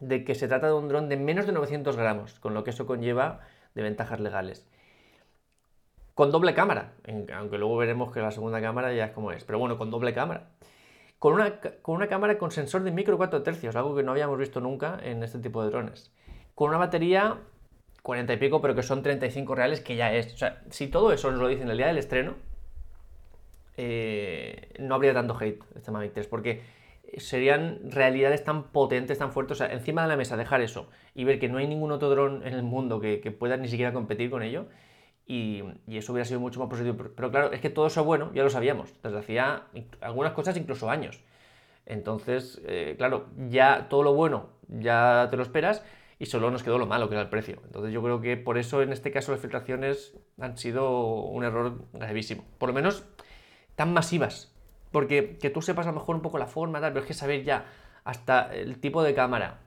de 0.00 0.24
que 0.24 0.34
se 0.34 0.46
trata 0.46 0.68
de 0.68 0.74
un 0.74 0.88
dron 0.88 1.08
de 1.08 1.16
menos 1.16 1.46
de 1.46 1.52
900 1.52 1.96
gramos, 1.96 2.38
con 2.38 2.54
lo 2.54 2.62
que 2.62 2.70
eso 2.70 2.86
conlleva 2.86 3.40
de 3.74 3.82
ventajas 3.82 4.20
legales. 4.20 4.68
Con 6.18 6.32
doble 6.32 6.52
cámara, 6.52 6.94
aunque 7.32 7.58
luego 7.58 7.76
veremos 7.76 8.12
que 8.12 8.18
la 8.18 8.32
segunda 8.32 8.60
cámara 8.60 8.92
ya 8.92 9.04
es 9.04 9.12
como 9.12 9.30
es, 9.30 9.44
pero 9.44 9.60
bueno, 9.60 9.78
con 9.78 9.88
doble 9.88 10.12
cámara 10.12 10.48
con 11.20 11.32
una, 11.32 11.60
con 11.80 11.94
una 11.94 12.08
cámara 12.08 12.38
con 12.38 12.50
sensor 12.50 12.82
de 12.82 12.90
micro 12.90 13.16
4 13.16 13.44
tercios, 13.44 13.76
algo 13.76 13.94
que 13.94 14.02
no 14.02 14.10
habíamos 14.10 14.36
visto 14.36 14.60
nunca 14.60 14.98
en 15.00 15.22
este 15.22 15.38
tipo 15.38 15.62
de 15.62 15.70
drones. 15.70 16.10
Con 16.56 16.70
una 16.70 16.78
batería 16.78 17.36
40 18.02 18.32
y 18.32 18.36
pico, 18.36 18.60
pero 18.60 18.74
que 18.74 18.82
son 18.82 19.04
35 19.04 19.54
reales, 19.54 19.80
que 19.80 19.94
ya 19.94 20.12
es. 20.12 20.34
O 20.34 20.38
sea, 20.38 20.60
si 20.70 20.88
todo 20.88 21.12
eso 21.12 21.30
nos 21.30 21.40
lo 21.40 21.46
dicen 21.46 21.70
el 21.70 21.76
día 21.76 21.86
del 21.86 21.98
estreno, 21.98 22.34
eh, 23.76 24.74
no 24.80 24.96
habría 24.96 25.14
tanto 25.14 25.36
hate 25.38 25.62
este 25.76 25.92
Mavic 25.92 26.14
3, 26.14 26.26
porque 26.26 26.62
serían 27.18 27.92
realidades 27.92 28.42
tan 28.42 28.64
potentes, 28.64 29.18
tan 29.18 29.30
fuertes. 29.30 29.60
O 29.60 29.64
sea, 29.64 29.72
encima 29.72 30.02
de 30.02 30.08
la 30.08 30.16
mesa 30.16 30.36
dejar 30.36 30.62
eso 30.62 30.88
y 31.14 31.22
ver 31.22 31.38
que 31.38 31.48
no 31.48 31.58
hay 31.58 31.68
ningún 31.68 31.92
otro 31.92 32.10
dron 32.10 32.44
en 32.44 32.54
el 32.54 32.64
mundo 32.64 32.98
que, 32.98 33.20
que 33.20 33.30
pueda 33.30 33.56
ni 33.56 33.68
siquiera 33.68 33.92
competir 33.92 34.30
con 34.30 34.42
ello, 34.42 34.66
y, 35.28 35.62
eso 35.86 36.12
hubiera 36.12 36.24
sido 36.24 36.40
mucho 36.40 36.58
más 36.58 36.70
positivo. 36.70 36.96
Pero, 37.14 37.30
claro, 37.30 37.52
es 37.52 37.60
que 37.60 37.68
todo 37.68 37.86
eso 37.86 38.02
bueno 38.02 38.32
ya 38.32 38.42
lo 38.42 38.50
sabíamos, 38.50 38.94
desde 39.02 39.18
hacía 39.18 39.64
algunas 40.00 40.32
cosas 40.32 40.56
incluso 40.56 40.90
años. 40.90 41.20
Entonces, 41.84 42.60
eh, 42.66 42.94
claro, 42.96 43.26
ya 43.48 43.88
todo 43.88 44.02
lo 44.02 44.14
bueno 44.14 44.48
ya 44.68 45.28
te 45.30 45.36
lo 45.36 45.42
esperas 45.42 45.84
y 46.18 46.26
solo 46.26 46.50
nos 46.50 46.62
quedó 46.62 46.78
lo 46.78 46.86
malo, 46.86 47.08
que 47.08 47.14
era 47.14 47.22
el 47.22 47.28
precio. 47.28 47.60
Entonces 47.64 47.92
yo 47.92 48.02
creo 48.02 48.20
que 48.20 48.36
por 48.38 48.58
eso 48.58 48.82
en 48.82 48.90
este 48.90 49.10
caso 49.10 49.32
las 49.32 49.40
filtraciones 49.40 50.14
han 50.40 50.56
sido 50.56 50.90
un 51.24 51.44
error 51.44 51.84
gravísimo. 51.92 52.44
Por 52.58 52.70
lo 52.70 52.74
menos 52.74 53.04
tan 53.76 53.92
masivas. 53.92 54.54
Porque 54.90 55.36
que 55.38 55.50
tú 55.50 55.60
sepas 55.60 55.86
a 55.86 55.90
lo 55.90 56.00
mejor 56.00 56.16
un 56.16 56.22
poco 56.22 56.38
la 56.38 56.46
forma, 56.46 56.80
tal, 56.80 56.92
pero 56.92 57.02
es 57.02 57.06
que 57.06 57.14
saber 57.14 57.44
ya 57.44 57.66
hasta 58.04 58.54
el 58.54 58.80
tipo 58.80 59.02
de 59.02 59.14
cámara, 59.14 59.60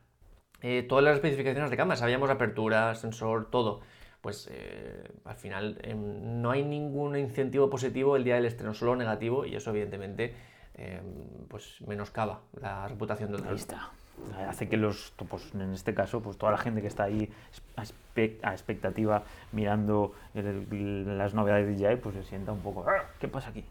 eh, 0.61 0.83
todas 0.87 1.03
las 1.03 1.15
especificaciones 1.15 1.69
de 1.69 1.77
cámara, 1.77 1.97
sabíamos 1.97 2.29
apertura, 2.31 2.95
sensor, 2.95 3.49
todo 3.51 3.81
pues 4.21 4.47
eh, 4.51 5.03
al 5.25 5.35
final 5.35 5.77
em, 5.81 6.41
no 6.41 6.51
hay 6.51 6.63
ningún 6.63 7.17
incentivo 7.17 7.69
positivo 7.69 8.15
el 8.15 8.23
día 8.23 8.35
del 8.35 8.45
estreno, 8.45 8.73
solo 8.73 8.95
negativo, 8.95 9.45
y 9.45 9.55
eso 9.55 9.71
evidentemente 9.71 10.33
em, 10.75 11.03
pues 11.47 11.81
menoscaba 11.87 12.41
la 12.59 12.87
reputación 12.87 13.31
del 13.31 13.43
está. 13.55 13.89
Hace 14.47 14.69
que 14.69 14.77
los, 14.77 15.13
pues, 15.29 15.53
en 15.55 15.73
este 15.73 15.95
caso, 15.95 16.21
pues 16.21 16.37
toda 16.37 16.51
la 16.51 16.57
gente 16.59 16.81
que 16.81 16.87
está 16.87 17.05
ahí 17.05 17.31
a 18.43 18.51
expectativa 18.51 19.23
mirando 19.51 20.13
las 20.35 21.33
novedades 21.33 21.65
de 21.67 21.87
DJI, 21.87 21.95
pues 21.95 22.15
se 22.15 22.23
sienta 22.23 22.51
un 22.51 22.59
poco, 22.59 22.85
ah, 22.87 23.05
¿qué 23.19 23.27
pasa 23.27 23.49
aquí? 23.49 23.65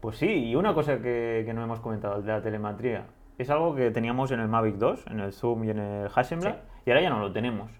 Pues 0.00 0.16
sí, 0.16 0.50
y 0.50 0.56
una 0.56 0.74
cosa 0.74 0.98
que, 0.98 1.44
que 1.46 1.54
no 1.54 1.62
hemos 1.62 1.80
comentado, 1.80 2.16
el 2.16 2.24
de 2.24 2.32
la 2.32 2.42
telemetría, 2.42 3.06
es 3.38 3.48
algo 3.48 3.74
que 3.74 3.90
teníamos 3.90 4.30
en 4.32 4.40
el 4.40 4.48
Mavic 4.48 4.74
2, 4.76 5.06
en 5.06 5.20
el 5.20 5.32
Zoom 5.32 5.64
y 5.64 5.70
en 5.70 5.78
el 5.78 6.10
Hasselblad, 6.14 6.56
y 6.84 6.90
ahora 6.90 7.02
ya 7.02 7.10
no 7.10 7.20
lo 7.20 7.32
tenemos. 7.32 7.70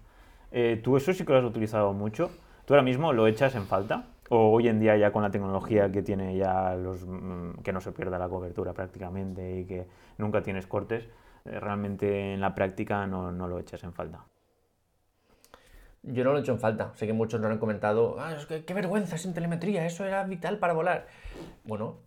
Eh, 0.51 0.79
¿Tú 0.83 0.97
eso 0.97 1.13
sí 1.13 1.25
que 1.25 1.31
lo 1.31 1.39
has 1.39 1.45
utilizado 1.45 1.93
mucho? 1.93 2.29
¿Tú 2.65 2.73
ahora 2.73 2.83
mismo 2.83 3.13
lo 3.13 3.27
echas 3.27 3.55
en 3.55 3.65
falta? 3.65 4.07
¿O 4.29 4.51
hoy 4.51 4.67
en 4.67 4.79
día 4.79 4.97
ya 4.97 5.11
con 5.11 5.23
la 5.23 5.31
tecnología 5.31 5.91
que 5.91 6.01
tiene 6.01 6.35
ya 6.37 6.75
los... 6.75 7.05
Mm, 7.05 7.61
que 7.63 7.71
no 7.73 7.81
se 7.81 7.91
pierda 7.91 8.19
la 8.19 8.29
cobertura 8.29 8.73
prácticamente 8.73 9.59
y 9.59 9.65
que 9.65 9.87
nunca 10.17 10.41
tienes 10.43 10.67
cortes, 10.67 11.05
eh, 11.45 11.59
realmente 11.59 12.33
en 12.33 12.41
la 12.41 12.53
práctica 12.53 13.07
no, 13.07 13.31
no, 13.31 13.47
lo 13.47 13.59
echas 13.59 13.83
en 13.83 13.93
falta? 13.93 14.25
Yo 16.03 16.23
no 16.23 16.31
lo 16.31 16.39
he 16.39 16.41
hecho 16.41 16.53
en 16.53 16.59
falta. 16.59 16.91
Sé 16.95 17.07
que 17.07 17.13
muchos 17.13 17.39
nos 17.39 17.51
han 17.51 17.59
comentado, 17.59 18.17
ah, 18.19 18.35
que 18.47 18.65
qué 18.65 18.73
vergüenza 18.73 19.17
sin 19.17 19.33
telemetría, 19.33 19.85
eso 19.85 20.03
era 20.05 20.23
vital 20.23 20.57
para 20.57 20.73
volar. 20.73 21.07
Bueno, 21.63 21.97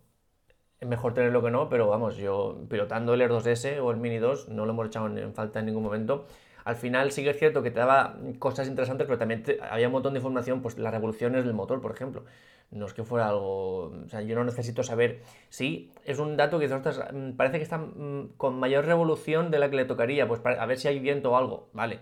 es 0.79 0.87
mejor 0.87 1.13
tenerlo 1.13 1.41
que 1.41 1.51
no, 1.51 1.69
pero 1.69 1.87
vamos, 1.87 2.17
yo 2.17 2.65
pilotando 2.69 3.13
el 3.13 3.21
Air 3.21 3.31
2S 3.31 3.79
o 3.81 3.91
el 3.91 3.97
Mini 3.97 4.17
2 4.17 4.49
no 4.49 4.65
lo 4.65 4.73
hemos 4.73 4.87
echado 4.87 5.07
en 5.07 5.33
falta 5.33 5.59
en 5.59 5.67
ningún 5.67 5.83
momento 5.83 6.27
al 6.65 6.75
final 6.75 7.11
sí 7.11 7.23
que 7.23 7.29
es 7.29 7.37
cierto 7.37 7.61
que 7.61 7.69
te 7.69 7.79
daba 7.79 8.17
cosas 8.39 8.67
interesantes, 8.67 9.05
pero 9.05 9.19
también 9.19 9.43
había 9.69 9.85
un 9.85 9.93
montón 9.93 10.13
de 10.13 10.19
información, 10.19 10.63
pues 10.63 10.79
las 10.79 10.91
revoluciones 10.91 11.45
del 11.45 11.53
motor, 11.53 11.79
por 11.79 11.91
ejemplo. 11.91 12.25
No 12.71 12.87
es 12.87 12.93
que 12.93 13.03
fuera 13.03 13.29
algo. 13.29 13.91
O 14.03 14.09
sea, 14.09 14.21
yo 14.21 14.35
no 14.35 14.43
necesito 14.43 14.81
saber. 14.81 15.21
Sí, 15.49 15.91
es 16.05 16.17
un 16.17 16.35
dato 16.35 16.57
que 16.57 16.67
mm, 16.67 17.33
parece 17.37 17.57
que 17.57 17.63
está 17.63 17.77
mm, 17.77 18.33
con 18.37 18.59
mayor 18.59 18.85
revolución 18.85 19.51
de 19.51 19.59
la 19.59 19.69
que 19.69 19.75
le 19.75 19.85
tocaría, 19.85 20.27
pues 20.27 20.41
a 20.43 20.65
ver 20.65 20.79
si 20.79 20.87
hay 20.87 20.97
viento 20.97 21.31
o 21.31 21.37
algo, 21.37 21.69
vale. 21.71 21.99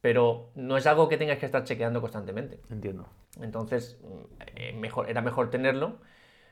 Pero 0.00 0.50
no 0.56 0.76
es 0.76 0.86
algo 0.88 1.08
que 1.08 1.16
tengas 1.16 1.38
que 1.38 1.46
estar 1.46 1.62
chequeando 1.62 2.00
constantemente. 2.00 2.58
Entiendo. 2.68 3.08
Entonces, 3.40 4.00
mm, 4.02 4.42
eh, 4.56 4.72
mejor, 4.72 5.08
era 5.08 5.22
mejor 5.22 5.50
tenerlo, 5.50 5.98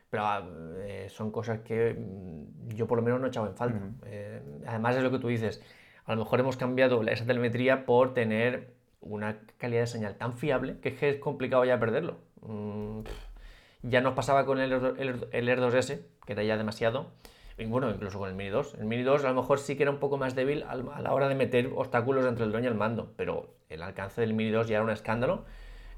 pero 0.09 0.23
ah, 0.25 0.47
eh, 0.77 1.07
son 1.09 1.29
cosas 1.31 1.59
que 1.59 1.97
yo 2.69 2.87
por 2.87 2.97
lo 2.97 3.03
menos 3.03 3.19
no 3.19 3.25
he 3.25 3.29
echado 3.29 3.47
en 3.47 3.55
falta. 3.55 3.81
Eh, 4.05 4.41
además 4.65 4.95
es 4.95 5.03
lo 5.03 5.11
que 5.11 5.19
tú 5.19 5.27
dices 5.27 5.61
a 6.09 6.15
lo 6.15 6.23
mejor 6.23 6.39
hemos 6.39 6.57
cambiado 6.57 7.03
esa 7.03 7.23
telemetría 7.23 7.85
por 7.85 8.15
tener 8.15 8.71
una 8.99 9.37
calidad 9.59 9.81
de 9.81 9.87
señal 9.87 10.15
tan 10.15 10.33
fiable 10.33 10.79
que 10.79 10.97
es, 11.07 11.17
complicado 11.17 11.63
ya 11.65 11.79
perderlo. 11.79 12.17
Mm, 12.41 13.01
ya 13.83 14.01
nos 14.01 14.15
pasaba 14.15 14.43
con 14.47 14.59
el, 14.59 14.71
Air 14.71 15.59
2S, 15.61 15.99
que 16.25 16.33
era 16.33 16.41
ya 16.41 16.57
demasiado. 16.57 17.11
Y 17.59 17.65
bueno, 17.65 17.91
incluso 17.91 18.17
con 18.17 18.27
el 18.27 18.33
Mini 18.33 18.49
2. 18.49 18.77
El 18.79 18.85
Mini 18.85 19.03
2 19.03 19.23
a 19.23 19.27
lo 19.29 19.35
mejor 19.35 19.59
sí 19.59 19.75
que 19.75 19.83
era 19.83 19.91
un 19.91 19.99
poco 19.99 20.17
más 20.17 20.33
débil 20.33 20.63
a 20.63 20.75
la 20.75 21.13
hora 21.13 21.29
de 21.29 21.35
meter 21.35 21.69
obstáculos 21.75 22.25
entre 22.25 22.45
el 22.45 22.51
dron 22.51 22.63
y 22.63 22.67
el 22.67 22.73
mando, 22.73 23.13
pero 23.15 23.53
el 23.69 23.83
alcance 23.83 24.19
del 24.19 24.33
Mini 24.33 24.49
2 24.49 24.67
ya 24.67 24.77
era 24.77 24.83
un 24.83 24.89
escándalo. 24.89 25.45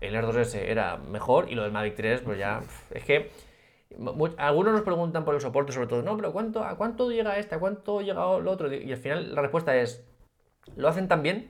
El 0.01 0.13
Air 0.13 0.25
2S 0.25 0.55
era 0.55 0.97
mejor 0.97 1.49
y 1.49 1.55
lo 1.55 1.63
del 1.63 1.71
Mavic 1.71 1.95
3, 1.95 2.19
pues 2.19 2.37
ya. 2.37 2.59
Es 2.93 3.05
que 3.05 3.31
algunos 4.37 4.73
nos 4.73 4.81
preguntan 4.81 5.25
por 5.25 5.35
el 5.35 5.41
soporte, 5.41 5.71
sobre 5.71 5.87
todo, 5.87 6.01
no, 6.01 6.15
pero 6.15 6.31
¿cuánto, 6.31 6.63
¿a 6.63 6.77
cuánto 6.77 7.11
llega 7.11 7.37
este? 7.37 7.55
¿A 7.55 7.59
cuánto 7.59 8.01
llega 8.01 8.37
el 8.37 8.47
otro? 8.47 8.73
Y 8.73 8.91
al 8.91 8.97
final 8.97 9.35
la 9.35 9.41
respuesta 9.41 9.75
es, 9.75 10.05
lo 10.75 10.87
hacen 10.87 11.07
tan 11.07 11.23
bien 11.23 11.49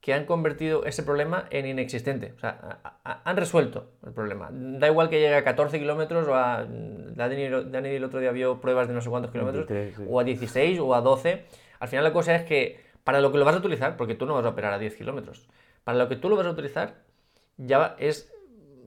que 0.00 0.14
han 0.14 0.24
convertido 0.24 0.84
ese 0.84 1.02
problema 1.02 1.46
en 1.50 1.66
inexistente. 1.66 2.32
O 2.36 2.38
sea, 2.38 2.80
han 3.02 3.36
resuelto 3.36 3.90
el 4.06 4.12
problema. 4.12 4.48
Da 4.52 4.86
igual 4.86 5.08
que 5.08 5.20
llegue 5.20 5.34
a 5.34 5.44
14 5.44 5.78
kilómetros 5.78 6.26
o 6.28 6.34
a... 6.34 6.64
Dani, 6.64 7.42
el 7.42 8.04
otro 8.04 8.20
día 8.20 8.30
vio 8.30 8.60
pruebas 8.60 8.88
de 8.88 8.94
no 8.94 9.00
sé 9.00 9.10
cuántos 9.10 9.32
kilómetros, 9.32 9.66
o 10.08 10.20
a 10.20 10.24
16 10.24 10.78
o 10.80 10.94
a 10.94 11.00
12. 11.00 11.44
Al 11.80 11.88
final 11.88 12.04
la 12.04 12.12
cosa 12.12 12.34
es 12.36 12.44
que 12.44 12.80
para 13.02 13.20
lo 13.20 13.32
que 13.32 13.38
lo 13.38 13.44
vas 13.44 13.56
a 13.56 13.58
utilizar, 13.58 13.96
porque 13.96 14.14
tú 14.14 14.24
no 14.24 14.34
vas 14.34 14.44
a 14.44 14.50
operar 14.50 14.72
a 14.72 14.78
10 14.78 14.96
kilómetros, 14.96 15.48
para 15.84 15.98
lo 15.98 16.08
que 16.08 16.16
tú 16.16 16.28
lo 16.28 16.36
vas 16.36 16.46
a 16.46 16.50
utilizar 16.50 16.94
ya 17.56 17.96
es 17.98 18.32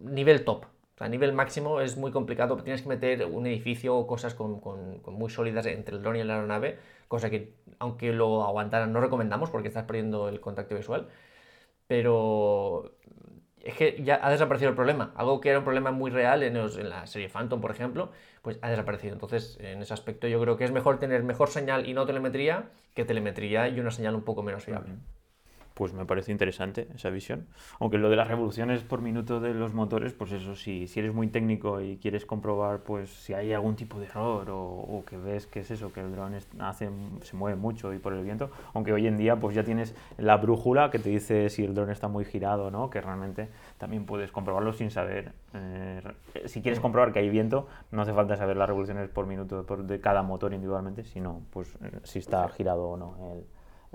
nivel 0.02 0.46
top 0.46 0.66
a 1.02 1.10
nivel 1.10 1.34
máximo 1.34 1.82
es 1.82 1.98
muy 1.98 2.12
complicado, 2.12 2.56
tienes 2.58 2.84
que 2.84 2.90
meter 2.90 3.26
un 3.26 3.48
edificio 3.48 3.96
o 3.98 4.08
cosas 4.08 4.36
con, 4.36 4.62
muy 5.08 5.30
sólidas 5.30 5.66
entre 5.66 5.96
el 5.96 6.04
dron 6.04 6.16
y 6.16 6.24
la 6.24 6.36
aeronave, 6.36 6.78
cosa 7.08 7.30
que 7.30 7.56
aunque 7.80 8.14
lo 8.14 8.44
aguantaran 8.44 8.94
no 8.94 9.02
recomendamos 9.02 9.50
porque 9.50 9.68
estás 9.68 9.86
perdiendo 9.86 10.30
el 10.30 10.40
contacto 10.40 10.76
visual, 10.76 11.08
pero 11.88 12.94
es 13.64 13.76
que 13.76 14.02
ya 14.04 14.20
ha 14.24 14.32
desaparecido 14.32 14.70
el 14.70 14.76
problema. 14.76 15.12
Algo 15.16 15.42
que 15.42 15.50
era 15.50 15.60
un 15.60 15.66
problema 15.66 15.92
muy 15.92 16.12
real 16.12 16.44
en, 16.44 16.56
la 16.90 17.08
serie 17.08 17.30
Phantom, 17.30 17.62
por 17.62 17.72
ejemplo, 17.72 18.12
pues 18.42 18.58
ha 18.62 18.70
desaparecido. 18.70 19.14
Entonces, 19.14 19.58
en 19.60 19.82
ese 19.82 19.94
aspecto 19.94 20.28
yo 20.28 20.40
creo 20.42 20.58
que 20.58 20.66
es 20.66 20.72
mejor 20.72 21.00
tener 21.00 21.24
mejor 21.24 21.50
señal 21.50 21.88
y 21.88 21.94
no 21.94 22.06
telemetría 22.06 22.70
que 22.96 23.06
telemetría 23.06 23.68
y 23.70 23.80
una 23.80 23.92
señal 23.92 24.16
un 24.16 24.24
poco 24.24 24.44
menos 24.44 24.64
fiable 24.64 24.94
pues 25.74 25.94
me 25.94 26.06
parece 26.06 26.32
interesante 26.32 26.88
esa 26.96 27.10
visión. 27.10 27.48
Aunque 27.80 27.98
lo 27.98 28.10
de 28.10 28.16
las 28.16 28.28
revoluciones 28.28 28.82
por 28.84 29.02
minuto 29.02 29.40
de 29.40 29.54
los 29.54 29.74
motores, 29.74 30.14
pues 30.14 30.32
eso 30.32 30.56
sí, 30.56 30.88
si 30.88 31.00
eres 31.00 31.14
muy 31.14 31.28
técnico 31.28 31.82
y 31.82 31.98
quieres 31.98 32.26
comprobar 32.26 32.80
pues 32.80 33.10
si 33.10 33.34
hay 33.34 33.54
algún 33.54 33.76
tipo 33.76 34.00
de 34.00 34.06
error 34.06 34.48
o, 34.50 35.04
que 35.08 35.18
ves 35.18 35.48
que 35.48 35.62
es 35.62 35.72
eso, 35.72 35.92
que 35.92 36.02
el 36.02 36.12
dron 36.12 36.36
hace, 36.60 36.90
se 37.22 37.36
mueve 37.36 37.56
mucho 37.56 37.94
y 37.94 38.00
por 38.00 38.14
el 38.14 38.24
viento, 38.24 38.52
aunque 38.74 38.94
hoy 38.94 39.08
en 39.08 39.18
día 39.18 39.36
pues 39.38 39.56
ya 39.56 39.64
tienes 39.64 39.96
la 40.18 40.38
brújula 40.38 40.92
que 40.92 41.00
te 41.00 41.10
dice 41.10 41.50
si 41.50 41.64
el 41.64 41.74
dron 41.74 41.90
está 41.90 42.08
muy 42.08 42.26
girado 42.26 42.66
o 42.66 42.72
no, 42.72 42.90
que 42.90 43.02
realmente 43.02 43.50
también 43.78 44.06
puedes 44.06 44.32
comprobarlo 44.32 44.74
sin 44.74 44.92
saber. 44.92 45.32
Eh, 45.54 46.02
si 46.46 46.62
quieres 46.62 46.80
comprobar 46.80 47.12
que 47.12 47.20
hay 47.20 47.30
viento, 47.30 47.68
no 47.92 48.02
hace 48.02 48.14
falta 48.14 48.36
saber 48.36 48.58
las 48.58 48.68
revoluciones 48.68 49.10
por 49.10 49.26
minuto 49.26 49.64
de 49.64 50.00
cada 50.00 50.22
motor 50.22 50.54
individualmente, 50.54 51.04
sino 51.04 51.42
pues 51.52 51.74
eh, 51.82 52.00
si 52.04 52.20
está 52.20 52.48
girado 52.50 52.90
o 52.90 52.98
no 52.98 53.16
el, 53.34 53.46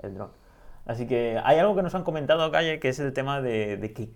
el 0.07 0.15
dron. 0.15 0.46
Así 0.87 1.05
que 1.05 1.39
hay 1.43 1.59
algo 1.59 1.75
que 1.75 1.83
nos 1.83 1.93
han 1.95 2.03
comentado, 2.03 2.49
Calle, 2.49 2.79
que 2.79 2.87
es 2.89 2.99
el 2.99 3.11
tema 3.11 3.41
de, 3.41 3.91
que 3.93 4.09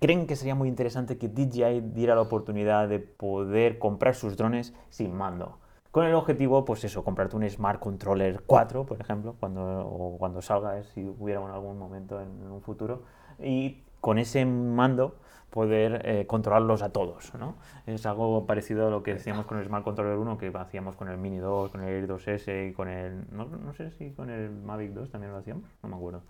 creen 0.00 0.26
que 0.26 0.36
sería 0.36 0.54
muy 0.54 0.68
interesante 0.68 1.16
que 1.16 1.28
DJI 1.28 1.80
diera 1.80 2.14
la 2.14 2.20
oportunidad 2.20 2.88
de 2.88 3.00
poder 3.00 3.78
comprar 3.78 4.14
sus 4.14 4.36
drones 4.36 4.74
sin 4.90 5.14
mando. 5.14 5.58
con 5.90 6.04
el 6.04 6.14
objetivo, 6.14 6.64
pues 6.64 6.84
eso, 6.84 7.04
comprarte 7.04 7.36
un 7.36 7.48
Smart 7.48 7.80
Controller 7.80 8.42
4, 8.44 8.84
por 8.84 9.00
ejemplo, 9.00 9.36
cuando, 9.38 9.62
o 9.86 10.18
cuando 10.18 10.42
salga, 10.42 10.78
eh, 10.78 10.84
si 10.92 11.06
hubiera 11.06 11.40
en 11.40 11.50
algún 11.50 11.78
momento 11.78 12.20
en, 12.20 12.50
un 12.50 12.60
futuro, 12.60 13.04
y 13.38 13.84
con 14.00 14.18
ese 14.18 14.44
mando 14.44 15.16
poder 15.54 16.02
eh, 16.04 16.26
controlarlos 16.26 16.82
a 16.82 16.90
todos, 16.90 17.32
¿no? 17.34 17.54
Es 17.86 18.04
algo 18.06 18.44
parecido 18.44 18.88
a 18.88 18.90
lo 18.90 19.04
que 19.04 19.14
decíamos 19.14 19.46
con 19.46 19.56
el 19.56 19.64
Smart 19.64 19.84
Controller 19.84 20.18
1, 20.18 20.36
que 20.36 20.50
hacíamos 20.52 20.96
con 20.96 21.08
el 21.08 21.16
Mini 21.16 21.38
2, 21.38 21.70
con 21.70 21.80
el 21.80 21.90
Air 21.90 22.08
2S 22.08 22.70
y 22.70 22.72
con 22.72 22.88
el... 22.88 23.24
No, 23.30 23.44
no 23.44 23.72
sé 23.72 23.92
si 23.92 24.10
con 24.10 24.30
el 24.30 24.50
Mavic 24.50 24.90
2 24.90 25.10
también 25.10 25.32
lo 25.32 25.38
hacíamos, 25.38 25.70
no 25.80 25.88
me 25.88 25.94
acuerdo. 25.94 26.22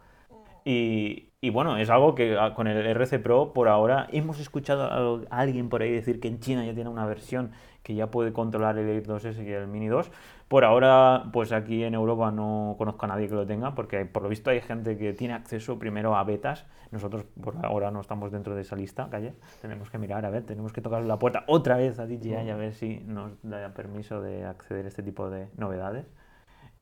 Y, 0.65 1.31
y, 1.41 1.51
bueno, 1.51 1.77
es 1.77 1.91
algo 1.91 2.15
que 2.15 2.39
ah, 2.39 2.55
con 2.55 2.67
el 2.67 2.87
RC 2.87 3.19
Pro 3.19 3.53
por 3.53 3.69
ahora 3.69 4.09
hemos 4.13 4.41
escuchado 4.41 5.27
a 5.29 5.39
alguien 5.39 5.69
por 5.69 5.83
ahí 5.83 5.93
decir 5.93 6.21
que 6.21 6.29
en 6.29 6.41
China 6.41 6.65
ya 6.65 6.75
tiene 6.75 6.89
una 6.89 7.05
versión 7.05 7.53
que 7.85 7.95
ya 7.95 8.11
puede 8.11 8.33
controlar 8.33 8.79
el 8.79 8.89
Air 8.89 9.07
2S 9.07 9.45
y 9.45 9.53
el 9.53 9.69
Mini 9.69 9.89
2. 9.89 10.11
Por 10.49 10.65
ahora, 10.65 11.27
pues 11.33 11.53
aquí 11.53 11.85
en 11.85 11.95
Europa 11.95 12.31
no 12.31 12.75
conozco 12.79 13.05
a 13.05 13.09
nadie 13.09 13.29
que 13.29 13.35
lo 13.35 13.47
tenga, 13.47 13.75
porque 13.75 14.07
por 14.07 14.23
lo 14.23 14.29
visto 14.31 14.51
hay 14.51 14.63
gente 14.63 14.97
que 14.97 15.13
tiene 15.13 15.35
acceso 15.35 15.79
primero 15.79 16.17
a 16.17 16.25
betas. 16.25 16.65
Nosotros 16.91 17.25
por 17.43 17.55
ahora 17.65 17.91
no 17.91 18.01
estamos 18.01 18.33
dentro 18.33 18.55
de 18.55 18.63
esa 18.63 18.75
lista, 18.75 19.09
calle. 19.11 19.35
Tenemos 19.61 19.91
que 19.91 19.99
mirar, 19.99 20.25
a 20.25 20.31
ver, 20.31 20.45
tenemos 20.45 20.73
que 20.73 20.81
tocar 20.81 21.03
la 21.03 21.19
puerta 21.19 21.45
otra 21.47 21.77
vez 21.77 21.99
a 21.99 22.07
DJI 22.07 22.51
a 22.51 22.57
ver 22.57 22.73
si 22.73 23.01
nos 23.07 23.33
da 23.43 23.75
permiso 23.75 24.23
de 24.23 24.45
acceder 24.45 24.87
a 24.87 24.89
este 24.89 25.03
tipo 25.03 25.29
de 25.29 25.49
novedades. 25.57 26.07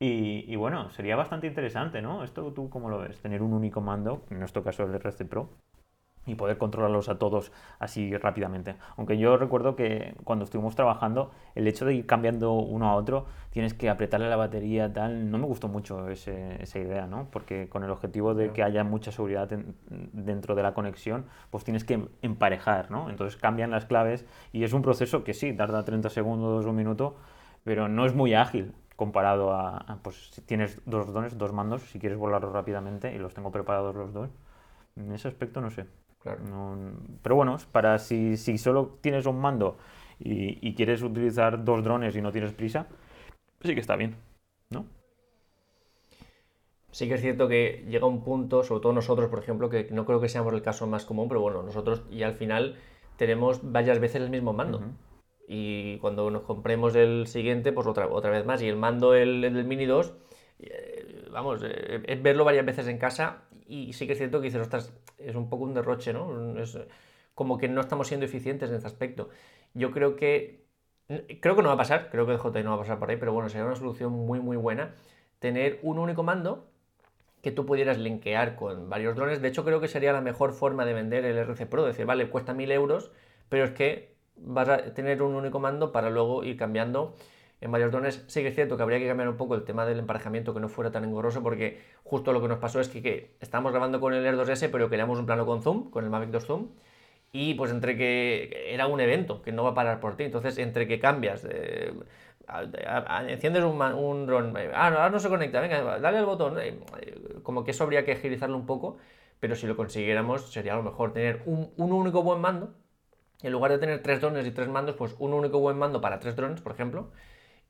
Y, 0.05 0.57
bueno, 0.57 0.91
sería 0.91 1.15
bastante 1.15 1.47
interesante, 1.47 2.03
¿no? 2.03 2.25
Esto 2.25 2.53
tú 2.53 2.69
cómo 2.69 2.91
lo 2.91 2.99
ves, 2.99 3.21
tener 3.21 3.41
un 3.41 3.53
único 3.53 3.81
mando, 3.81 4.25
en 4.31 4.41
nuestro 4.41 4.65
caso 4.65 4.83
el 4.83 4.93
RC 4.93 5.25
Pro, 5.27 5.51
y 6.27 6.35
poder 6.35 6.59
controlarlos 6.59 7.09
a 7.09 7.19
todos 7.21 7.53
así 7.79 8.12
rápidamente. 8.17 8.75
Aunque 8.97 9.17
yo 9.17 9.37
recuerdo 9.37 9.77
que 9.77 10.17
cuando 10.25 10.45
estuvimos 10.45 10.75
trabajando, 10.75 11.31
el 11.55 11.69
hecho 11.69 11.85
de 11.85 11.95
ir 11.95 12.07
cambiando 12.07 12.53
uno 12.55 12.88
a 12.88 12.97
otro, 12.97 13.27
tienes 13.51 13.75
que 13.75 13.88
apretarle 13.88 14.29
la 14.29 14.35
batería, 14.35 14.93
tal, 14.93 15.31
no 15.31 15.38
me 15.38 15.47
gustó 15.47 15.69
mucho 15.69 16.09
esa 16.09 16.79
idea, 16.81 17.07
¿no? 17.07 17.29
Porque 17.31 17.69
con 17.69 17.85
el 17.85 17.91
objetivo 17.91 18.35
de 18.35 18.51
que 18.51 18.65
haya 18.65 18.83
mucha 18.83 19.12
seguridad 19.12 19.49
dentro 19.88 20.57
de 20.57 20.65
la 20.65 20.75
conexión, 20.75 21.27
pues 21.51 21.62
tienes 21.62 21.85
que 21.85 22.09
emparejar, 22.23 22.91
¿no? 22.91 23.09
Entonces 23.09 23.41
cambian 23.41 23.71
las 23.71 23.85
claves 23.85 24.27
y 24.51 24.65
es 24.65 24.73
un 24.73 24.83
proceso 24.83 25.23
que 25.23 25.33
sí, 25.33 25.53
tarda 25.53 25.85
30 25.85 26.11
segundos, 26.11 26.67
o 26.67 26.71
un 26.71 26.75
minuto, 26.75 27.15
pero 27.62 27.87
no 27.87 28.05
es 28.05 28.17
muy 28.17 28.35
ágil 28.35 28.75
comparado 28.96 29.52
a, 29.52 29.98
pues 30.02 30.31
si 30.33 30.40
tienes 30.42 30.81
dos 30.85 31.12
dones, 31.12 31.38
dos 31.38 31.52
mandos, 31.52 31.83
si 31.83 31.98
quieres 31.98 32.18
volarlos 32.18 32.52
rápidamente 32.52 33.14
y 33.14 33.18
los 33.18 33.35
tengo 33.35 33.50
preparados 33.50 33.94
los 33.94 34.12
dos. 34.12 34.31
En 34.96 35.12
ese 35.12 35.28
aspecto 35.28 35.61
no 35.61 35.70
sé. 35.70 35.87
pero 37.22 37.37
bueno, 37.37 37.57
para 37.72 37.98
si, 37.98 38.37
si 38.37 38.59
solo 38.59 38.98
tienes 39.00 39.26
un 39.26 39.40
mando 39.40 39.78
y, 40.18 40.74
quieres 40.74 41.02
utilizar 41.02 41.64
dos 41.64 41.83
drones 41.83 42.14
y 42.16 42.22
no 42.22 42.33
tienes 42.33 42.52
prisa, 42.52 42.87
sí 43.62 43.74
que 43.74 43.81
está 43.81 43.96
bien, 43.96 44.16
¿no? 44.70 44.87
Sí 46.90 47.09
que 47.09 47.14
es 47.14 47.22
cierto 47.22 47.48
que 47.48 47.87
llega 47.88 48.07
un 48.07 48.22
punto, 48.22 48.62
sobre 48.62 48.83
todo 48.83 48.92
nosotros, 48.92 49.31
por 49.31 49.38
ejemplo, 49.38 49.70
que 49.70 49.88
no 49.90 50.05
creo 50.05 50.20
que 50.20 50.28
seamos 50.28 50.52
el 50.52 50.62
caso 50.62 50.87
más 50.87 51.07
común, 51.07 51.28
pero 51.28 51.40
bueno, 51.40 51.62
nosotros 51.62 52.05
ya 52.11 52.26
al 52.26 52.35
final 52.35 52.76
tenemos 53.16 53.61
varias 53.72 53.98
veces 53.98 54.20
el 54.22 54.31
mismo 54.31 54.52
mando 54.52 54.83
y 55.48 55.98
cuando 55.98 56.31
nos 56.31 56.42
compremos 56.42 56.94
el 56.94 57.26
siguiente, 57.26 57.72
pues 57.72 57.87
otra, 57.87 58.09
otra 58.09 58.31
vez 58.31 58.46
más. 58.46 58.62
Y 58.62 58.68
el 58.68 58.76
mando, 58.76 59.14
el, 59.14 59.44
el 59.44 59.55
del 59.55 59.64
Mini 59.64 59.87
2, 59.87 60.14
eh, 60.61 61.28
vamos, 61.31 61.62
eh, 61.64 62.02
es 62.07 62.22
verlo 62.22 62.44
varias 62.44 62.64
veces 62.64 62.87
en 62.87 62.98
casa 62.98 63.42
y 63.66 63.92
sí 63.92 64.07
que 64.07 64.12
es 64.12 64.18
cierto 64.18 64.40
que 64.40 64.46
dices, 64.46 64.61
ostras, 64.61 64.92
es 65.18 65.35
un 65.35 65.48
poco 65.48 65.64
un 65.64 65.74
derroche, 65.74 66.12
¿no? 66.12 66.59
Es 66.59 66.78
como 67.35 67.59
que 67.59 67.68
no 67.68 67.81
estamos 67.81 68.09
siendo 68.09 68.26
eficientes 68.26 68.70
en 68.70 68.76
este 68.76 68.87
aspecto. 68.87 69.31
Yo 69.74 69.90
creo 69.90 70.16
que, 70.16 70.66
creo 71.40 71.57
que 71.57 71.62
no 71.62 71.68
va 71.68 71.74
a 71.74 71.78
pasar, 71.78 72.11
creo 72.11 72.26
que 72.26 72.33
el 72.33 72.38
JI 72.38 72.62
no 72.62 72.70
va 72.70 72.76
a 72.76 72.81
pasar 72.81 72.98
por 72.98 73.11
ahí, 73.11 73.16
pero 73.16 73.33
bueno, 73.33 73.48
sería 73.48 73.66
una 73.66 73.76
solución 73.76 74.12
muy, 74.12 74.40
muy 74.40 74.57
buena 74.57 74.94
tener 75.38 75.81
un 75.83 75.98
único 75.98 76.22
mando 76.22 76.68
que 77.42 77.50
tú 77.50 77.66
pudieras 77.66 77.98
linkear 77.98 78.55
con 78.57 78.88
varios 78.88 79.16
drones. 79.16 79.42
De 79.42 79.48
hecho, 79.48 79.64
creo 79.64 79.81
que 79.81 79.88
sería 79.88 80.12
la 80.12 80.20
mejor 80.20 80.52
forma 80.52 80.85
de 80.85 80.94
vender 80.94 81.24
el 81.24 81.37
RC 81.38 81.66
Pro, 81.66 81.85
decir, 81.85 82.07
vale, 82.07 82.28
cuesta 82.31 82.55
1000 82.55 82.70
euros, 82.72 83.11
pero 83.48 83.64
es 83.64 83.72
que 83.72 84.12
vas 84.44 84.68
a 84.68 84.78
tener 84.94 85.22
un 85.22 85.35
único 85.35 85.61
mando 85.61 85.92
para 85.92 86.11
luego 86.11 86.44
ir 86.44 86.57
cambiando 86.57 87.14
en 87.61 87.70
varios 87.70 87.90
drones. 87.92 88.24
Sí 88.26 88.42
que 88.42 88.48
es 88.48 88.55
cierto 88.55 88.76
que 88.76 88.83
habría 88.83 88.98
que 88.98 89.07
cambiar 89.07 89.28
un 89.28 89.37
poco 89.37 89.55
el 89.55 89.64
tema 89.64 89.87
del 89.87 89.98
emparejamiento, 90.00 90.52
que 90.52 90.61
no 90.61 90.68
fuera 90.68 90.90
tan 90.90 91.05
engorroso, 91.05 91.42
porque 91.42 91.81
justo 92.05 92.33
lo 92.33 92.42
que 92.42 92.48
nos 92.48 92.59
pasó 92.59 92.81
es 92.81 92.88
que, 92.88 93.02
que 93.02 93.37
estábamos 93.40 93.72
grabando 93.72 94.00
con 94.00 94.12
el 94.14 94.26
Air 94.26 94.37
2S, 94.37 94.68
pero 94.70 94.90
queríamos 94.90 95.18
un 95.18 95.26
plano 95.26 95.46
con 95.46 95.62
zoom, 95.62 95.90
con 95.90 96.05
el 96.05 96.11
Mavic 96.11 96.31
2 96.31 96.44
Zoom, 96.44 96.68
y 97.33 97.55
pues 97.55 97.70
entre 97.70 97.96
que 97.96 98.74
era 98.74 98.87
un 98.88 99.00
evento 99.00 99.42
que 99.42 99.52
no 99.52 99.64
va 99.64 99.70
a 99.70 99.74
parar 99.74 100.00
por 100.00 100.16
ti, 100.16 100.24
entonces 100.24 100.59
entre 100.59 100.87
que 100.87 100.98
cambias, 100.98 101.46
enciendes 103.28 103.64
un, 103.64 103.81
un 103.81 104.26
dron, 104.26 104.55
ah, 104.74 104.88
ahora 104.88 105.11
no 105.11 105.18
se 105.20 105.28
conecta, 105.28 105.61
venga, 105.61 105.98
dale 105.98 106.18
al 106.18 106.26
botón, 106.26 106.59
eh, 106.61 106.78
como 107.42 107.64
que 107.64 107.70
eso 107.70 107.85
habría 107.85 108.05
que 108.05 108.12
agilizarlo 108.12 108.57
un 108.57 108.66
poco, 108.66 108.98
pero 109.40 109.57
si 109.57 109.66
lo 109.66 109.76
consiguiéramos 109.76 110.52
sería 110.52 110.74
lo 110.74 110.83
mejor 110.83 111.12
tener 111.12 111.42
un, 111.46 111.70
un 111.76 111.92
único 111.92 112.22
buen 112.22 112.40
mando 112.40 112.74
en 113.42 113.52
lugar 113.52 113.72
de 113.72 113.78
tener 113.78 114.02
tres 114.02 114.20
drones 114.20 114.46
y 114.46 114.50
tres 114.50 114.68
mandos, 114.68 114.96
pues 114.96 115.14
un 115.18 115.33
único 115.33 115.59
buen 115.59 115.78
mando 115.78 116.00
para 116.00 116.18
tres 116.20 116.37
drones, 116.37 116.61
por 116.61 116.72
ejemplo, 116.72 117.11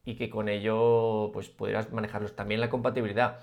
y 0.04 0.16
que 0.16 0.30
con 0.30 0.48
ello 0.48 1.30
pues 1.32 1.48
pudieras 1.48 1.92
manejarlos. 1.92 2.35
También 2.37 2.61
la 2.61 2.70
compatibilidad. 2.70 3.40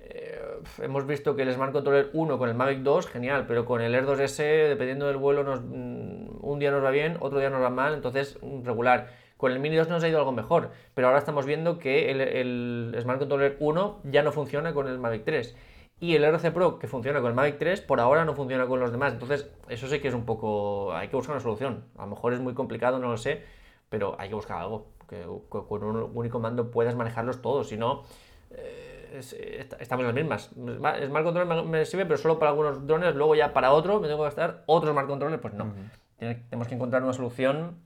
Eh, 0.00 0.40
hemos 0.82 1.06
visto 1.06 1.36
que 1.36 1.42
el 1.42 1.52
Smart 1.52 1.72
Controller 1.72 2.10
1 2.12 2.38
con 2.38 2.48
el 2.48 2.54
Mavic 2.54 2.78
2, 2.80 3.06
genial, 3.06 3.44
pero 3.46 3.64
con 3.66 3.82
el 3.82 3.94
Air 3.94 4.06
2S, 4.06 4.68
dependiendo 4.68 5.06
del 5.06 5.18
vuelo, 5.18 5.44
mm, 5.44 6.38
un 6.40 6.58
día 6.58 6.70
nos 6.70 6.82
va 6.82 6.90
bien, 6.90 7.16
otro 7.20 7.38
día 7.38 7.50
nos 7.50 7.62
va 7.62 7.70
mal, 7.70 7.94
entonces 7.94 8.38
mm, 8.40 8.64
regular. 8.64 9.08
Con 9.36 9.52
el 9.52 9.58
Mini 9.58 9.76
2 9.76 9.88
nos 9.88 10.02
ha 10.02 10.08
ido 10.08 10.18
algo 10.18 10.32
mejor, 10.32 10.70
pero 10.94 11.06
ahora 11.06 11.18
estamos 11.18 11.46
viendo 11.46 11.78
que 11.78 12.10
el, 12.10 12.20
el 12.20 12.96
Smart 13.00 13.18
Controller 13.18 13.56
1 13.58 14.00
ya 14.04 14.22
no 14.22 14.32
funciona 14.32 14.74
con 14.74 14.86
el 14.86 14.98
Mavic 14.98 15.24
3 15.24 15.56
y 16.00 16.14
el 16.14 16.24
RC 16.24 16.50
Pro, 16.50 16.78
que 16.78 16.88
funciona 16.88 17.20
con 17.20 17.28
el 17.28 17.34
Mavic 17.34 17.58
3, 17.58 17.82
por 17.82 18.00
ahora 18.00 18.24
no 18.24 18.34
funciona 18.34 18.66
con 18.66 18.80
los 18.80 18.90
demás. 18.90 19.12
Entonces, 19.12 19.50
eso 19.68 19.86
sí 19.86 20.00
que 20.00 20.08
es 20.08 20.14
un 20.14 20.24
poco. 20.24 20.94
Hay 20.94 21.08
que 21.08 21.16
buscar 21.16 21.34
una 21.34 21.42
solución. 21.42 21.84
A 21.98 22.02
lo 22.02 22.08
mejor 22.08 22.32
es 22.32 22.40
muy 22.40 22.54
complicado, 22.54 22.98
no 22.98 23.10
lo 23.10 23.18
sé, 23.18 23.44
pero 23.90 24.16
hay 24.18 24.30
que 24.30 24.34
buscar 24.34 24.62
algo. 24.62 24.86
Que 25.06 25.26
con 25.48 25.84
un 25.84 26.10
único 26.14 26.40
mando 26.40 26.70
puedas 26.70 26.94
manejarlos 26.94 27.42
todos. 27.42 27.68
Si 27.68 27.76
no, 27.76 28.04
eh, 28.52 29.66
estamos 29.78 30.00
en 30.00 30.06
las 30.06 30.14
mismas. 30.14 30.50
Smart 30.54 31.24
Controller 31.24 31.64
me 31.64 31.84
sirve, 31.84 32.06
pero 32.06 32.16
solo 32.16 32.38
para 32.38 32.52
algunos 32.52 32.86
drones. 32.86 33.14
Luego, 33.14 33.34
ya 33.34 33.52
para 33.52 33.72
otro, 33.72 34.00
me 34.00 34.08
tengo 34.08 34.20
que 34.20 34.24
gastar 34.24 34.62
otro 34.64 34.92
Smart 34.92 35.06
Controller. 35.06 35.38
Pues 35.38 35.52
no. 35.52 35.70
Tenemos 36.18 36.66
que 36.66 36.74
encontrar 36.76 37.02
una 37.02 37.12
solución 37.12 37.76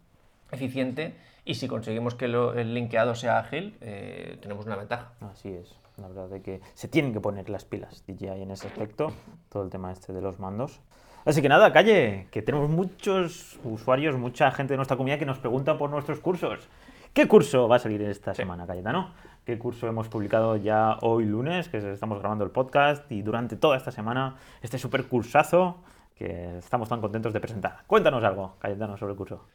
eficiente. 0.53 1.17
Y 1.45 1.57
si 1.57 1.67
conseguimos 1.67 2.15
que 2.15 2.27
el 2.27 2.75
linkeado 2.75 3.17
sea 3.17 3.39
ágil, 3.41 3.77
eh, 3.81 4.39
tenemos 4.41 4.67
una 4.67 4.77
ventaja. 4.77 5.13
Así 5.21 5.49
es. 5.49 5.84
La 5.97 6.09
verdad 6.09 6.29
de 6.29 6.43
que 6.43 6.61
se 6.75 6.89
tienen 6.89 7.13
que 7.13 7.21
poner 7.21 7.49
las 7.49 7.65
pilas 7.65 8.05
DJI 8.07 8.43
en 8.43 8.51
ese 8.51 8.67
aspecto, 8.67 9.13
todo 9.49 9.63
el 9.63 9.71
tema 9.71 9.93
este 9.93 10.13
de 10.13 10.21
los 10.21 10.41
mandos. 10.41 10.81
Así 11.25 11.41
que 11.41 11.49
nada, 11.49 11.73
calle, 11.73 12.29
que 12.31 12.43
tenemos 12.43 12.69
muchos 12.69 13.59
usuarios, 13.65 14.17
mucha 14.17 14.51
gente 14.51 14.75
de 14.75 14.77
nuestra 14.77 14.97
comunidad 14.97 15.19
que 15.19 15.25
nos 15.25 15.39
pregunta 15.39 15.79
por 15.79 15.89
nuestros 15.89 16.21
cursos. 16.21 16.69
¿Qué 17.15 17.29
curso 17.29 17.69
va 17.69 17.77
a 17.77 17.79
salir 17.79 18.03
esta 18.03 18.35
semana, 18.35 18.67
Cayetano? 18.67 19.15
¿Qué 19.45 19.57
curso 19.57 19.87
hemos 19.87 20.09
publicado 20.09 20.57
ya 20.57 20.99
hoy 21.01 21.25
lunes, 21.25 21.69
que 21.69 21.79
estamos 21.93 22.19
grabando 22.19 22.45
el 22.45 22.51
podcast, 22.51 23.11
y 23.13 23.23
durante 23.23 23.57
toda 23.57 23.77
esta 23.77 23.93
semana, 23.93 24.37
este 24.63 24.79
super 24.79 25.07
cursazo 25.07 25.85
que 26.17 26.59
estamos 26.59 26.89
tan 26.89 27.01
contentos 27.01 27.33
de 27.33 27.41
presentar? 27.41 27.85
Cuéntanos 27.87 28.25
algo, 28.25 28.57
Cayetano, 28.59 28.97
sobre 28.97 29.13
el 29.13 29.17
curso. 29.17 29.47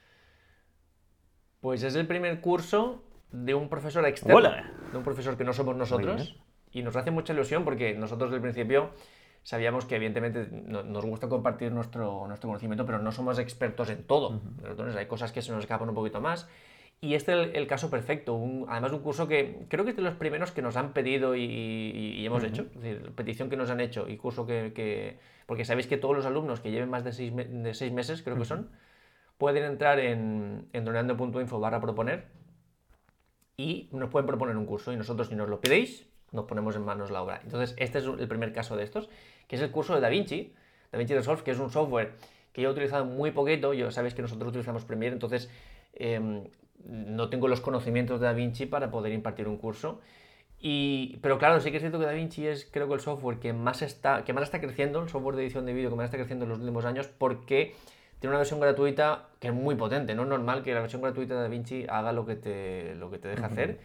Pues 1.59 1.83
es 1.83 1.95
el 1.95 2.07
primer 2.07 2.39
curso 2.39 3.03
de 3.31 3.53
un 3.53 3.69
profesor 3.69 4.05
externo, 4.05 4.51
de 4.91 4.97
un 4.97 5.03
profesor 5.03 5.37
que 5.37 5.43
no 5.43 5.53
somos 5.53 5.75
nosotros, 5.75 6.35
y 6.71 6.83
nos 6.83 6.95
hace 6.95 7.11
mucha 7.11 7.33
ilusión 7.33 7.63
porque 7.63 7.93
nosotros 7.93 8.29
desde 8.29 8.37
el 8.37 8.41
principio 8.41 8.91
sabíamos 9.43 9.85
que 9.85 9.95
evidentemente 9.95 10.47
nos 10.51 11.05
gusta 11.05 11.27
compartir 11.27 11.71
nuestro, 11.71 12.27
nuestro 12.27 12.49
conocimiento, 12.49 12.85
pero 12.85 12.99
no 12.99 13.11
somos 13.11 13.39
expertos 13.39 13.89
en 13.89 14.03
todo. 14.03 14.41
Entonces 14.63 14.95
hay 14.95 15.07
cosas 15.07 15.31
que 15.31 15.41
se 15.41 15.51
nos 15.51 15.61
escapan 15.61 15.89
un 15.89 15.95
poquito 15.95 16.21
más. 16.21 16.47
Y 17.01 17.13
este 17.13 17.31
es 17.41 17.49
el, 17.53 17.65
caso 17.65 17.89
perfecto. 17.89 18.33
Un, 18.33 18.65
además, 18.67 18.91
un 18.91 18.99
curso 18.99 19.27
que 19.27 19.65
creo 19.69 19.85
que 19.85 19.91
es 19.91 19.95
de 19.95 20.01
los 20.01 20.15
primeros 20.15 20.51
que 20.51 20.61
nos 20.61 20.75
han 20.75 20.91
pedido 20.91 21.33
y, 21.35 22.25
hemos 22.25 22.43
hecho. 22.43 22.63
Es 22.75 22.81
decir, 22.81 23.11
petición 23.15 23.49
que 23.49 23.55
nos 23.55 23.69
han 23.69 23.79
hecho 23.79 24.09
y 24.09 24.17
curso 24.17 24.45
que, 24.45 25.17
Porque 25.45 25.63
sabéis 25.63 25.87
que 25.87 25.97
todos 25.97 26.15
los 26.15 26.25
alumnos 26.25 26.59
que 26.59 26.71
lleven 26.71 26.89
más 26.89 27.05
de 27.05 27.13
seis, 27.13 27.33
de 27.33 27.73
seis 27.73 27.93
meses, 27.93 28.21
creo 28.21 28.35
que 28.35 28.43
son, 28.43 28.69
pueden 29.37 29.63
entrar 29.63 29.99
en, 29.99 30.67
en 30.73 30.83
droneando.info 30.83 31.59
barra 31.61 31.79
proponer 31.79 32.38
y 33.59 33.89
nos 33.91 34.09
pueden 34.09 34.25
proponer 34.25 34.55
un 34.55 34.65
curso 34.65 34.93
y 34.93 34.95
nosotros 34.95 35.27
si 35.27 35.35
nos 35.35 35.49
lo 35.49 35.59
pedéis, 35.59 36.07
nos 36.31 36.45
ponemos 36.45 36.77
en 36.77 36.85
manos 36.85 37.11
la 37.11 37.21
obra. 37.21 37.41
Entonces, 37.43 37.75
este 37.77 37.99
es 37.99 38.05
el 38.05 38.27
primer 38.29 38.53
caso 38.53 38.77
de 38.77 38.83
estos, 38.83 39.09
que 39.49 39.57
es 39.57 39.61
el 39.61 39.69
curso 39.69 39.93
de 39.93 39.99
DaVinci, 39.99 40.53
DaVinci 40.93 41.13
Resolve, 41.13 41.43
que 41.43 41.51
es 41.51 41.59
un 41.59 41.69
software 41.69 42.13
que 42.53 42.61
yo 42.61 42.69
he 42.69 42.71
utilizado 42.71 43.03
muy 43.03 43.31
poquito, 43.31 43.73
yo 43.73 43.91
sabéis 43.91 44.13
que 44.13 44.21
nosotros 44.21 44.47
utilizamos 44.47 44.85
Premiere, 44.85 45.13
entonces 45.13 45.49
em, 45.93 46.45
no 46.85 47.29
tengo 47.29 47.49
los 47.49 47.59
conocimientos 47.59 48.21
de 48.21 48.27
DaVinci 48.27 48.65
para 48.65 48.91
poder 48.91 49.11
impartir 49.11 49.49
un 49.49 49.57
curso. 49.57 49.99
Y, 50.57 51.17
pero 51.21 51.37
claro, 51.37 51.59
sí 51.59 51.69
que 51.69 51.77
es 51.77 51.83
cierto 51.83 51.99
que 51.99 52.05
DaVinci 52.05 52.47
es 52.47 52.65
creo 52.71 52.87
que 52.87 52.93
el 52.93 53.01
software 53.01 53.39
que 53.39 53.51
más 53.51 53.81
está, 53.81 54.23
que 54.23 54.31
más 54.31 54.43
está 54.43 54.61
creciendo, 54.61 55.01
el 55.01 55.09
software 55.09 55.35
de 55.35 55.43
edición 55.43 55.65
de 55.65 55.73
vídeo 55.73 55.89
que 55.89 55.97
más 55.97 56.05
está 56.05 56.15
creciendo 56.17 56.45
en 56.45 56.49
los 56.49 56.59
últimos 56.59 56.85
años, 56.85 57.09
porque 57.09 57.75
tiene 58.19 58.31
una 58.31 58.39
versión 58.39 58.59
gratuita 58.59 59.29
que 59.39 59.47
es 59.47 59.53
muy 59.53 59.75
potente, 59.75 60.13
no 60.15 60.23
es 60.23 60.29
normal 60.29 60.63
que 60.63 60.73
la 60.73 60.81
versión 60.81 61.01
gratuita 61.01 61.35
de 61.35 61.41
DaVinci 61.41 61.85
haga 61.87 62.11
lo 62.11 62.25
que 62.25 62.35
te, 62.35 62.95
lo 62.95 63.09
que 63.09 63.17
te 63.17 63.29
deja 63.29 63.45
hacer. 63.45 63.79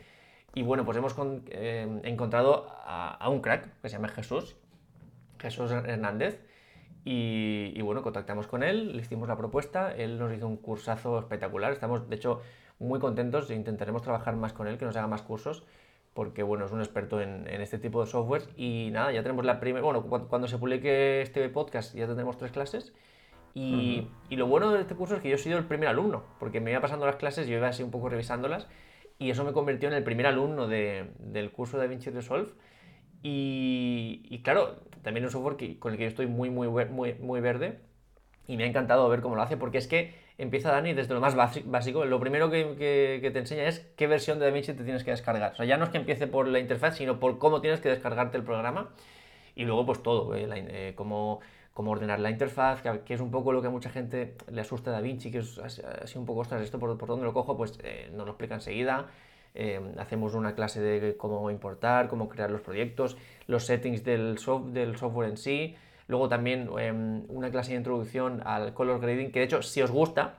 Y 0.54 0.62
bueno, 0.62 0.84
pues 0.84 0.96
hemos 0.96 1.14
eh, 1.50 2.00
encontrado 2.04 2.66
a, 2.84 3.28
un 3.28 3.40
crack 3.40 3.68
que 3.82 3.88
se 3.88 3.96
llama 3.96 4.08
Jesús, 4.08 4.56
Jesús 5.38 5.70
Hernández, 5.70 6.40
y, 7.06 7.80
bueno, 7.82 8.02
contactamos 8.02 8.46
con 8.46 8.62
él, 8.62 8.96
le 8.96 9.02
hicimos 9.02 9.28
la 9.28 9.36
propuesta, 9.36 9.94
él 9.94 10.18
nos 10.18 10.32
hizo 10.32 10.46
un 10.46 10.56
cursazo 10.56 11.18
espectacular, 11.18 11.72
estamos 11.72 12.08
de 12.08 12.16
hecho 12.16 12.40
muy 12.78 12.98
contentos 12.98 13.50
e 13.50 13.54
intentaremos 13.54 14.00
trabajar 14.02 14.36
más 14.36 14.54
con 14.54 14.68
él, 14.68 14.78
que 14.78 14.86
nos 14.86 14.96
haga 14.96 15.06
más 15.06 15.20
cursos, 15.20 15.64
porque 16.14 16.42
bueno, 16.42 16.64
es 16.64 16.72
un 16.72 16.80
experto 16.80 17.20
en, 17.20 17.46
este 17.48 17.78
tipo 17.78 18.00
de 18.00 18.10
software 18.10 18.44
y 18.56 18.88
nada, 18.90 19.12
ya 19.12 19.22
tenemos 19.22 19.44
la 19.44 19.60
primera, 19.60 19.84
bueno, 19.84 20.02
cuando, 20.02 20.48
se 20.48 20.56
publique 20.56 21.20
este 21.20 21.46
podcast 21.50 21.94
ya 21.94 22.06
tendremos 22.06 22.38
tres 22.38 22.52
clases 22.52 22.94
y, 23.54 24.08
y, 24.28 24.36
lo 24.36 24.46
bueno 24.46 24.72
de 24.72 24.80
este 24.80 24.94
curso 24.94 25.16
es 25.16 25.22
que 25.22 25.28
yo 25.28 25.36
he 25.36 25.38
sido 25.38 25.58
el 25.58 25.64
primer 25.64 25.88
alumno, 25.88 26.24
porque 26.40 26.60
me 26.60 26.72
iba 26.72 26.80
pasando 26.80 27.06
las 27.06 27.16
clases, 27.16 27.46
yo 27.46 27.56
iba 27.56 27.68
así 27.68 27.82
un 27.82 27.90
poco 27.90 28.08
revisándolas 28.08 28.66
y 29.18 29.30
eso 29.30 29.44
me 29.44 29.52
convirtió 29.52 29.88
en 29.88 29.94
el 29.94 30.02
primer 30.02 30.26
alumno 30.26 30.66
de, 30.66 31.10
del 31.18 31.52
curso 31.52 31.78
de 31.78 31.84
DaVinci 31.84 32.10
Resolve 32.10 32.50
y, 33.22 34.22
y 34.28 34.42
claro, 34.42 34.80
también 35.02 35.24
un 35.24 35.30
software 35.30 35.78
con 35.78 35.92
el 35.92 35.98
que 35.98 36.04
yo 36.04 36.08
estoy 36.08 36.26
muy, 36.26 36.50
muy, 36.50 36.68
muy, 36.68 37.14
muy 37.14 37.40
verde 37.40 37.78
y 38.46 38.56
me 38.56 38.64
ha 38.64 38.66
encantado 38.66 39.08
ver 39.08 39.20
cómo 39.20 39.36
lo 39.36 39.42
hace, 39.42 39.56
porque 39.56 39.78
es 39.78 39.86
que 39.86 40.14
empieza 40.36 40.72
Dani 40.72 40.92
desde 40.92 41.14
lo 41.14 41.20
más 41.20 41.34
básico. 41.34 42.04
Lo 42.04 42.20
primero 42.20 42.50
que, 42.50 42.76
que, 43.22 43.30
te 43.30 43.38
enseña 43.38 43.66
es 43.66 43.80
qué 43.96 44.06
versión 44.06 44.38
de 44.38 44.46
DaVinci 44.46 44.74
te 44.74 44.84
tienes 44.84 45.04
que 45.04 45.12
descargar. 45.12 45.52
O 45.52 45.56
sea, 45.56 45.64
ya 45.64 45.76
no 45.76 45.84
es 45.84 45.90
que 45.90 45.98
empiece 45.98 46.26
por 46.26 46.48
la 46.48 46.58
interfaz, 46.58 46.96
sino 46.96 47.20
por 47.20 47.38
cómo 47.38 47.60
tienes 47.60 47.80
que 47.80 47.88
descargarte 47.88 48.36
el 48.36 48.44
programa. 48.44 48.90
Y 49.54 49.64
luego, 49.64 49.86
pues 49.86 50.02
todo, 50.02 50.34
eh, 50.34 50.48
eh, 50.50 50.92
cómo, 50.96 51.40
cómo, 51.74 51.90
ordenar 51.90 52.20
la 52.20 52.30
interfaz, 52.30 52.80
que, 52.82 53.14
es 53.14 53.20
un 53.20 53.30
poco 53.30 53.52
lo 53.52 53.60
que 53.60 53.66
a 53.66 53.70
mucha 53.70 53.90
gente 53.90 54.36
le 54.50 54.60
asusta 54.60 54.90
a 54.90 54.94
DaVinci, 54.94 55.30
que 55.30 55.38
es 55.38 55.58
así 55.58 56.18
un 56.18 56.24
poco, 56.24 56.40
ostras, 56.40 56.62
esto 56.62 56.78
por, 56.78 56.96
dónde 56.96 57.24
lo 57.26 57.34
cojo, 57.34 57.56
pues 57.56 57.78
eh, 57.82 58.10
nos 58.12 58.24
lo 58.26 58.32
explica 58.32 58.54
enseguida. 58.54 59.10
hacemos 59.98 60.34
una 60.34 60.54
clase 60.54 60.80
de 60.80 61.16
cómo 61.16 61.50
importar, 61.50 62.08
cómo 62.08 62.28
crear 62.28 62.50
los 62.50 62.60
proyectos, 62.62 63.16
los 63.46 63.66
settings 63.66 64.02
del, 64.04 64.38
software 64.38 65.28
en 65.28 65.36
sí. 65.36 65.76
Luego 66.06 66.28
también 66.28 66.70
em, 66.78 67.24
una 67.28 67.50
clase 67.50 67.72
de 67.72 67.78
introducción 67.78 68.42
al 68.44 68.74
color 68.74 69.00
grading, 69.00 69.32
que 69.32 69.40
de 69.40 69.46
hecho, 69.46 69.62
si 69.62 69.82
os 69.82 69.90
gusta, 69.90 70.38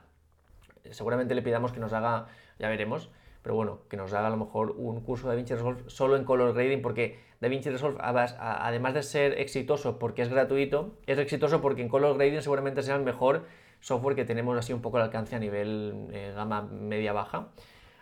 seguramente 0.90 1.34
le 1.34 1.42
pidamos 1.42 1.72
que 1.72 1.80
nos 1.80 1.92
haga, 1.92 2.26
ya 2.58 2.68
veremos, 2.68 3.10
pero 3.46 3.54
bueno, 3.54 3.82
que 3.88 3.96
nos 3.96 4.12
haga 4.12 4.26
a 4.26 4.30
lo 4.30 4.38
mejor 4.38 4.72
un 4.72 5.02
curso 5.02 5.28
de 5.28 5.34
DaVinci 5.34 5.54
Resolve 5.54 5.84
solo 5.86 6.16
en 6.16 6.24
color 6.24 6.52
grading, 6.52 6.82
porque 6.82 7.20
DaVinci 7.40 7.70
Resolve, 7.70 7.96
además 8.00 8.94
de 8.94 9.04
ser 9.04 9.38
exitoso 9.38 10.00
porque 10.00 10.22
es 10.22 10.30
gratuito, 10.30 10.96
es 11.06 11.16
exitoso 11.16 11.60
porque 11.60 11.80
en 11.80 11.88
color 11.88 12.16
grading 12.16 12.42
seguramente 12.42 12.82
sea 12.82 12.96
el 12.96 13.04
mejor 13.04 13.46
software 13.78 14.16
que 14.16 14.24
tenemos 14.24 14.58
así 14.58 14.72
un 14.72 14.82
poco 14.82 14.96
al 14.96 15.04
alcance 15.04 15.36
a 15.36 15.38
nivel 15.38 16.08
eh, 16.10 16.32
gama 16.34 16.62
media-baja. 16.62 17.50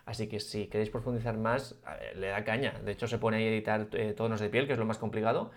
Así 0.07 0.28
que 0.28 0.40
si 0.40 0.68
queréis 0.68 0.88
profundizar 0.88 1.37
más, 1.37 1.78
le 2.16 2.28
da 2.28 2.42
caña. 2.42 2.80
De 2.83 2.92
hecho, 2.92 3.07
se 3.07 3.18
pone 3.18 3.37
ahí 3.37 3.44
a 3.44 3.50
editar 3.50 3.88
eh, 3.92 4.14
tonos 4.14 4.40
de 4.40 4.48
piel, 4.48 4.66
que 4.66 4.72
es 4.72 4.78
lo 4.78 4.87
más 4.87 4.96
complicado. 4.96 5.50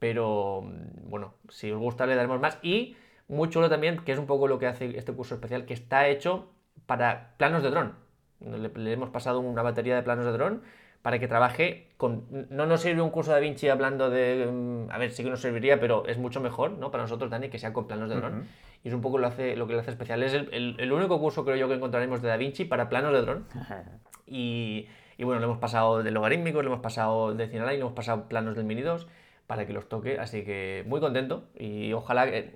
Pero 0.00 0.64
bueno, 1.04 1.34
si 1.48 1.70
os 1.70 1.78
gusta 1.78 2.06
le 2.06 2.16
daremos 2.16 2.40
más. 2.40 2.58
Y 2.62 2.96
muy 3.28 3.50
chulo 3.50 3.70
también, 3.70 3.98
que 4.04 4.10
es 4.10 4.18
un 4.18 4.26
poco 4.26 4.48
lo 4.48 4.58
que 4.58 4.66
hace 4.66 4.98
este 4.98 5.12
curso 5.12 5.36
especial, 5.36 5.64
que 5.64 5.74
está 5.74 6.08
hecho 6.08 6.50
para 6.86 7.36
planos 7.36 7.62
de 7.62 7.70
dron. 7.70 8.07
Le, 8.40 8.92
hemos 8.92 9.10
pasado 9.10 9.40
una 9.40 9.62
batería 9.62 9.96
de 9.96 10.02
planos 10.02 10.24
de 10.24 10.32
dron 10.32 10.62
para 11.02 11.18
que 11.18 11.28
trabaje 11.28 11.88
con... 11.96 12.24
No 12.50 12.66
nos 12.66 12.82
sirve 12.82 13.02
un 13.02 13.10
curso 13.10 13.32
de 13.32 13.40
Vinci 13.40 13.68
hablando 13.68 14.10
de... 14.10 14.48
Mm, 14.50 14.90
a 14.90 14.98
ver, 14.98 15.10
sí 15.10 15.22
que 15.22 15.30
nos 15.30 15.40
serviría, 15.40 15.80
pero 15.80 16.06
es 16.06 16.18
mucho 16.18 16.40
mejor, 16.40 16.72
¿no? 16.72 16.90
Para 16.90 17.04
nosotros, 17.04 17.30
Dani, 17.30 17.48
que 17.48 17.58
sea 17.58 17.72
con 17.72 17.86
planos 17.86 18.08
de 18.08 18.16
dron. 18.16 18.44
Y 18.84 18.88
es 18.88 18.94
un 18.94 19.00
poco 19.00 19.18
lo, 19.18 19.26
hace, 19.26 19.56
lo 19.56 19.66
que 19.66 19.74
le 19.74 19.80
hace 19.80 19.90
especial. 19.90 20.22
Es 20.22 20.32
el, 20.34 20.92
único 20.92 21.18
curso, 21.20 21.44
creo 21.44 21.56
yo, 21.56 21.68
que 21.68 21.74
encontraremos 21.74 22.20
de 22.22 22.28
Da 22.28 22.36
Vinci 22.36 22.64
para 22.64 22.88
planos 22.88 23.12
de 23.12 23.20
dron. 23.22 23.46
y, 24.26 24.88
y, 25.16 25.24
bueno, 25.24 25.40
le 25.40 25.46
hemos 25.46 25.58
pasado 25.58 26.02
de 26.02 26.10
logarítmicos, 26.10 26.62
le 26.62 26.68
hemos 26.68 26.80
pasado 26.80 27.34
de 27.34 27.48
Cineline, 27.48 27.76
le 27.76 27.80
hemos 27.80 27.94
pasado 27.94 28.28
planos 28.28 28.56
del 28.56 28.64
Mini 28.64 28.82
2 28.82 29.06
para 29.48 29.66
que 29.66 29.72
los 29.72 29.88
toque. 29.88 30.18
Así 30.20 30.44
que 30.44 30.84
muy 30.86 31.00
contento 31.00 31.44
y 31.58 31.92
ojalá, 31.94 32.28
eh, 32.28 32.54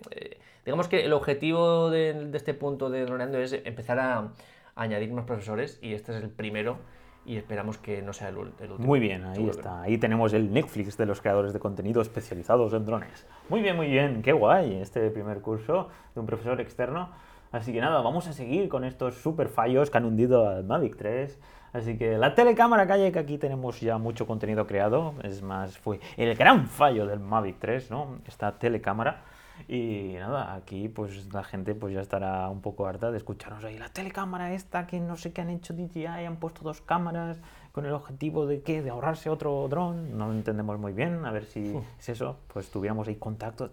digamos 0.64 0.86
que 0.86 1.04
el 1.04 1.12
objetivo 1.12 1.90
de, 1.90 2.30
este 2.34 2.54
punto 2.54 2.90
de 2.90 3.04
Droneando 3.04 3.38
es 3.38 3.52
empezar 3.52 3.98
a, 3.98 4.32
añadir 4.74 5.12
más 5.12 5.24
profesores 5.24 5.78
y 5.82 5.94
este 5.94 6.16
es 6.16 6.22
el 6.22 6.30
primero 6.30 6.78
y 7.24 7.36
esperamos 7.36 7.78
que 7.78 8.02
no 8.02 8.12
sea 8.12 8.28
el, 8.28 8.38
último. 8.38 8.78
Muy 8.78 8.98
bien, 8.98 9.24
ahí 9.24 9.48
está. 9.48 9.82
Ahí 9.82 9.98
tenemos 9.98 10.32
el 10.32 10.52
Netflix 10.52 10.96
de 10.96 11.06
los 11.06 11.20
creadores 11.20 11.52
de 11.52 11.60
contenido 11.60 12.02
especializados 12.02 12.72
en 12.72 12.84
drones. 12.84 13.26
Muy 13.48 13.60
bien, 13.60 13.76
muy 13.76 13.86
bien. 13.86 14.22
Qué 14.22 14.32
guay 14.32 14.80
este 14.80 15.08
primer 15.10 15.40
curso 15.40 15.88
de 16.14 16.20
un 16.20 16.26
profesor 16.26 16.60
externo. 16.60 17.10
Así 17.52 17.72
que 17.72 17.80
nada, 17.80 18.00
vamos 18.00 18.26
a 18.26 18.32
seguir 18.32 18.68
con 18.68 18.82
estos 18.82 19.16
super 19.16 19.48
fallos 19.48 19.90
que 19.90 19.98
han 19.98 20.06
hundido 20.06 20.48
al 20.48 20.64
Mavic 20.64 20.96
3. 20.96 21.38
Así 21.74 21.96
que 21.96 22.18
la 22.18 22.34
telecámara 22.34 22.86
calle, 22.86 23.12
que 23.12 23.18
aquí 23.18 23.38
tenemos 23.38 23.80
ya 23.80 23.98
mucho 23.98 24.26
contenido 24.26 24.66
creado, 24.66 25.14
es 25.22 25.42
más, 25.42 25.78
fue 25.78 26.00
el 26.16 26.34
gran 26.34 26.66
fallo 26.66 27.06
del 27.06 27.20
Mavic 27.20 27.56
3, 27.58 27.90
¿no? 27.90 28.18
Esta 28.26 28.58
telecámara. 28.58 29.22
Y 29.68 30.14
nada, 30.18 30.54
aquí 30.54 30.88
pues 30.88 31.32
la 31.32 31.44
gente 31.44 31.74
pues 31.74 31.94
ya 31.94 32.00
estará 32.00 32.48
un 32.48 32.60
poco 32.60 32.86
harta 32.86 33.10
de 33.10 33.18
escucharnos 33.18 33.64
ahí 33.64 33.78
la 33.78 33.88
telecámara 33.88 34.52
esta 34.52 34.86
que 34.86 35.00
no 35.00 35.16
sé 35.16 35.32
qué 35.32 35.40
han 35.40 35.50
hecho 35.50 35.74
DJI, 35.74 36.06
han 36.06 36.36
puesto 36.36 36.62
dos 36.62 36.80
cámaras 36.80 37.38
con 37.72 37.86
el 37.86 37.92
objetivo 37.92 38.46
de 38.46 38.62
qué, 38.62 38.82
de 38.82 38.90
ahorrarse 38.90 39.30
otro 39.30 39.66
dron, 39.68 40.18
no 40.18 40.26
lo 40.26 40.32
entendemos 40.32 40.78
muy 40.78 40.92
bien, 40.92 41.24
a 41.24 41.32
ver 41.32 41.46
si 41.46 41.74
es 41.98 42.08
eso, 42.08 42.38
pues 42.52 42.70
tuviéramos 42.70 43.08
ahí 43.08 43.16
contacto 43.16 43.70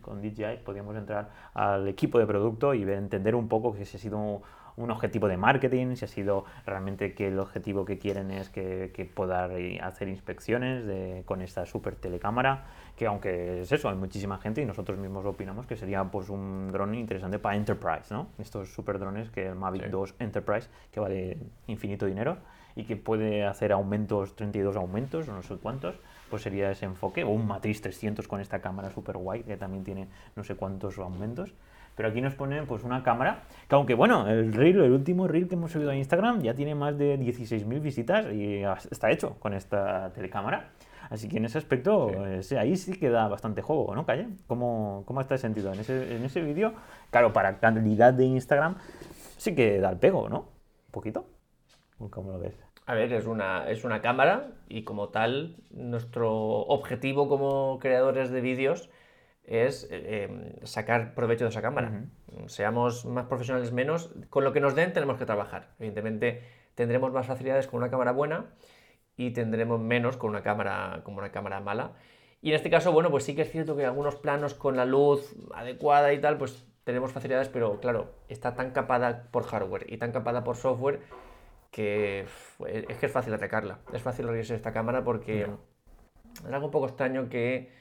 con 0.00 0.22
DJI, 0.22 0.58
podríamos 0.64 0.96
entrar 0.96 1.30
al 1.54 1.88
equipo 1.88 2.18
de 2.18 2.26
producto 2.26 2.74
y 2.74 2.82
entender 2.82 3.34
un 3.34 3.48
poco 3.48 3.74
que 3.74 3.84
si 3.84 3.96
ha 3.96 4.00
sido 4.00 4.42
un 4.76 4.90
objetivo 4.90 5.26
de 5.26 5.36
marketing, 5.36 5.96
si 5.96 6.04
ha 6.04 6.08
sido 6.08 6.44
realmente 6.66 7.14
que 7.14 7.28
el 7.28 7.38
objetivo 7.38 7.84
que 7.84 7.98
quieren 7.98 8.30
es 8.30 8.50
que, 8.50 8.92
que 8.94 9.06
pueda 9.06 9.48
hacer 9.82 10.08
inspecciones 10.08 10.86
de, 10.86 11.22
con 11.24 11.40
esta 11.40 11.66
super 11.66 11.96
telecámara, 11.96 12.66
que 12.96 13.06
aunque 13.06 13.60
es 13.60 13.70
eso, 13.70 13.90
hay 13.90 13.96
muchísima 13.96 14.38
gente 14.38 14.62
y 14.62 14.64
nosotros 14.64 14.98
mismos 14.98 15.26
opinamos 15.26 15.66
que 15.66 15.76
sería 15.76 16.02
pues 16.04 16.30
un 16.30 16.72
dron 16.72 16.94
interesante 16.94 17.38
para 17.38 17.54
Enterprise, 17.54 18.12
¿no? 18.12 18.28
Estos 18.38 18.72
super 18.72 18.98
drones 18.98 19.30
que 19.30 19.46
el 19.48 19.54
Mavic 19.54 19.90
2 19.90 20.14
Enterprise, 20.18 20.68
que 20.90 21.00
vale 21.00 21.36
infinito 21.66 22.06
dinero 22.06 22.38
y 22.74 22.84
que 22.84 22.96
puede 22.96 23.44
hacer 23.44 23.72
aumentos, 23.72 24.34
32 24.36 24.76
aumentos, 24.76 25.28
o 25.28 25.32
no 25.32 25.42
sé 25.42 25.56
cuántos, 25.56 25.96
pues 26.30 26.42
sería 26.42 26.70
ese 26.70 26.84
enfoque, 26.84 27.24
o 27.24 27.30
un 27.30 27.46
Matrix 27.46 27.80
300 27.80 28.28
con 28.28 28.40
esta 28.40 28.60
cámara 28.60 28.90
super 28.90 29.16
guay 29.16 29.42
que 29.42 29.56
también 29.56 29.84
tiene 29.84 30.08
no 30.34 30.44
sé 30.44 30.56
cuántos 30.56 30.98
aumentos. 30.98 31.54
Pero 31.96 32.10
aquí 32.10 32.20
nos 32.20 32.34
ponen 32.34 32.66
pues 32.66 32.84
una 32.84 33.02
cámara 33.02 33.44
que 33.68 33.74
aunque 33.74 33.94
bueno, 33.94 34.28
el 34.28 34.52
reel, 34.52 34.82
el 34.82 34.92
último 34.92 35.26
reel 35.26 35.48
que 35.48 35.54
hemos 35.54 35.72
subido 35.72 35.90
a 35.90 35.96
Instagram 35.96 36.42
ya 36.42 36.54
tiene 36.54 36.74
más 36.74 36.96
de 36.98 37.18
16.000 37.18 37.80
visitas 37.80 38.26
y 38.32 38.62
está 38.90 39.10
hecho 39.10 39.36
con 39.38 39.54
esta 39.54 40.12
telecámara. 40.14 40.70
Así 41.10 41.28
que 41.28 41.36
en 41.36 41.44
ese 41.44 41.58
aspecto, 41.58 42.10
ahí 42.58 42.76
sí 42.76 42.98
que 42.98 43.10
da 43.10 43.28
bastante 43.28 43.62
juego, 43.62 43.94
¿no, 43.94 44.04
Calle? 44.06 44.28
¿Cómo, 44.46 45.04
cómo 45.06 45.20
está 45.20 45.34
el 45.34 45.40
sentido? 45.40 45.72
En 45.72 45.80
ese, 45.80 46.16
en 46.16 46.24
ese 46.24 46.40
vídeo, 46.42 46.74
claro, 47.10 47.32
para 47.32 47.58
calidad 47.58 48.14
de 48.14 48.24
Instagram, 48.24 48.76
sí 49.36 49.54
que 49.54 49.78
da 49.80 49.90
el 49.90 49.98
pego, 49.98 50.28
¿no? 50.28 50.38
Un 50.38 50.92
poquito. 50.92 51.26
¿Cómo 52.10 52.32
lo 52.32 52.38
ves? 52.38 52.54
A 52.86 52.94
ver, 52.94 53.12
es 53.12 53.26
una, 53.26 53.68
es 53.68 53.84
una 53.84 54.00
cámara 54.00 54.48
y 54.68 54.84
como 54.84 55.08
tal, 55.08 55.56
nuestro 55.70 56.32
objetivo 56.32 57.28
como 57.28 57.78
creadores 57.80 58.30
de 58.30 58.40
vídeos 58.40 58.90
es 59.44 59.88
eh, 59.90 60.58
sacar 60.64 61.14
provecho 61.14 61.44
de 61.44 61.50
esa 61.50 61.62
cámara. 61.62 62.04
Seamos 62.46 63.04
más 63.06 63.26
profesionales 63.26 63.72
menos, 63.72 64.10
con 64.28 64.44
lo 64.44 64.52
que 64.52 64.60
nos 64.60 64.74
den 64.74 64.92
tenemos 64.92 65.18
que 65.18 65.26
trabajar. 65.26 65.70
Evidentemente 65.78 66.42
tendremos 66.74 67.12
más 67.12 67.26
facilidades 67.26 67.66
con 67.66 67.78
una 67.78 67.90
cámara 67.90 68.12
buena 68.12 68.46
y 69.16 69.30
tendremos 69.30 69.80
menos 69.80 70.16
con 70.16 70.30
una 70.30 70.42
cámara, 70.42 71.00
como 71.04 71.18
una 71.18 71.32
cámara 71.32 71.60
mala. 71.60 71.92
Y 72.42 72.50
en 72.50 72.56
este 72.56 72.70
caso, 72.70 72.92
bueno, 72.92 73.10
pues 73.10 73.24
sí 73.24 73.34
que 73.34 73.42
es 73.42 73.50
cierto 73.50 73.76
que 73.76 73.84
algunos 73.84 74.16
planos 74.16 74.54
con 74.54 74.76
la 74.76 74.84
luz 74.84 75.34
adecuada 75.54 76.12
y 76.12 76.20
tal, 76.20 76.38
pues 76.38 76.66
tenemos 76.84 77.12
facilidades, 77.12 77.48
pero 77.48 77.80
claro, 77.80 78.12
está 78.28 78.54
tan 78.54 78.70
capada 78.70 79.28
por 79.30 79.44
hardware 79.44 79.86
y 79.92 79.96
tan 79.98 80.12
capada 80.12 80.44
por 80.44 80.56
software 80.56 81.00
que 81.70 82.26
es 82.88 82.96
que 82.98 83.06
es 83.06 83.12
fácil 83.12 83.34
atacarla. 83.34 83.80
Es 83.92 84.02
fácil 84.02 84.28
reírse 84.28 84.54
esta 84.54 84.72
cámara 84.72 85.02
porque 85.02 85.42
es 85.42 86.52
algo 86.52 86.66
un 86.66 86.70
poco 86.70 86.86
extraño 86.86 87.28
que 87.28 87.72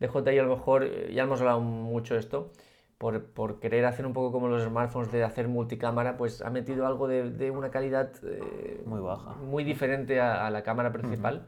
DJI 0.00 0.38
a 0.38 0.42
lo 0.42 0.56
mejor, 0.56 0.84
eh, 0.84 1.12
ya 1.12 1.24
hemos 1.24 1.40
hablado 1.40 1.60
mucho 1.60 2.14
de 2.14 2.20
esto, 2.20 2.52
por, 2.98 3.24
por, 3.26 3.60
querer 3.60 3.84
hacer 3.86 4.04
un 4.06 4.12
poco 4.12 4.32
como 4.32 4.48
los 4.48 4.64
smartphones 4.64 5.12
de 5.12 5.22
hacer 5.22 5.46
multicámara, 5.48 6.16
pues 6.16 6.42
ha 6.42 6.50
metido 6.50 6.86
algo 6.86 7.06
de, 7.06 7.30
de 7.30 7.50
una 7.52 7.70
calidad 7.70 8.12
eh, 8.24 8.82
muy 8.84 9.00
baja, 9.00 9.34
muy 9.36 9.62
diferente 9.64 10.20
a, 10.20 10.50
la 10.50 10.62
cámara 10.64 10.92
principal. 10.92 11.46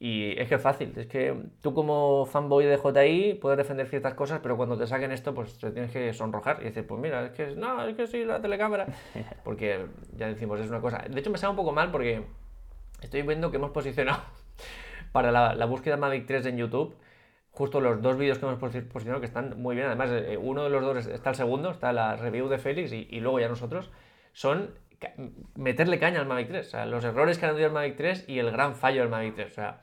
Y 0.00 0.40
es 0.40 0.48
que 0.48 0.54
es 0.54 0.62
fácil, 0.62 0.92
es 0.96 1.08
que 1.08 1.36
tú 1.60 1.74
como 1.74 2.24
fanboy 2.24 2.64
de 2.64 2.76
DJI 2.76 3.34
puedes 3.34 3.58
defender 3.58 3.88
ciertas 3.88 4.14
cosas, 4.14 4.38
pero 4.40 4.56
cuando 4.56 4.78
te 4.78 4.86
saquen 4.86 5.10
esto, 5.10 5.34
pues 5.34 5.58
te 5.58 5.72
tienes 5.72 5.90
que 5.90 6.12
sonrojar 6.12 6.58
y 6.60 6.66
decir, 6.66 6.86
pues 6.86 7.00
mira, 7.00 7.26
es 7.26 7.32
que 7.32 7.56
no, 7.56 7.84
es 7.84 7.96
que 7.96 8.06
sí, 8.06 8.24
la 8.24 8.40
telecámara. 8.40 8.86
Porque 9.44 9.86
ya 10.16 10.28
decimos, 10.28 10.60
es 10.60 10.68
una 10.68 10.80
cosa. 10.80 11.04
De 11.10 11.18
hecho, 11.18 11.30
me 11.30 11.38
sale 11.38 11.50
un 11.50 11.56
poco 11.56 11.72
mal 11.72 11.90
porque 11.90 12.22
estoy 13.02 13.22
viendo 13.22 13.50
que 13.50 13.56
hemos 13.56 13.72
posicionado 13.72 14.22
para 15.12 15.32
la, 15.32 15.54
la 15.56 15.66
búsqueda 15.66 15.96
Mavic 15.96 16.26
3 16.26 16.46
en 16.46 16.58
YouTube 16.58 16.94
justo 17.58 17.80
los 17.80 18.00
dos 18.00 18.16
vídeos 18.16 18.38
que 18.38 18.46
hemos 18.46 18.58
posicionado 18.58 19.18
que 19.18 19.26
están 19.26 19.60
muy 19.60 19.74
bien. 19.74 19.88
Además, 19.88 20.10
eh, 20.12 20.38
uno 20.40 20.62
de 20.62 20.70
los 20.70 20.80
dos 20.80 21.06
está 21.06 21.30
el 21.30 21.36
segundo, 21.36 21.72
está 21.72 21.92
la 21.92 22.14
review 22.14 22.48
de 22.48 22.58
Félix 22.58 22.92
y, 22.92 23.08
y 23.10 23.18
luego 23.18 23.40
ya 23.40 23.48
nosotros, 23.48 23.90
son 24.32 24.70
meterle 25.56 25.98
caña 25.98 26.20
al 26.20 26.26
Mavic 26.26 26.48
3. 26.48 26.66
O 26.66 26.70
sea, 26.70 26.86
los 26.86 27.04
errores 27.04 27.36
que 27.36 27.46
han 27.46 27.52
tenido 27.52 27.66
el 27.66 27.74
Mavic 27.74 27.96
3 27.96 28.24
y 28.28 28.38
el 28.38 28.52
gran 28.52 28.76
fallo 28.76 29.00
del 29.00 29.10
Mavic 29.10 29.34
3. 29.34 29.50
O 29.50 29.54
sea, 29.54 29.80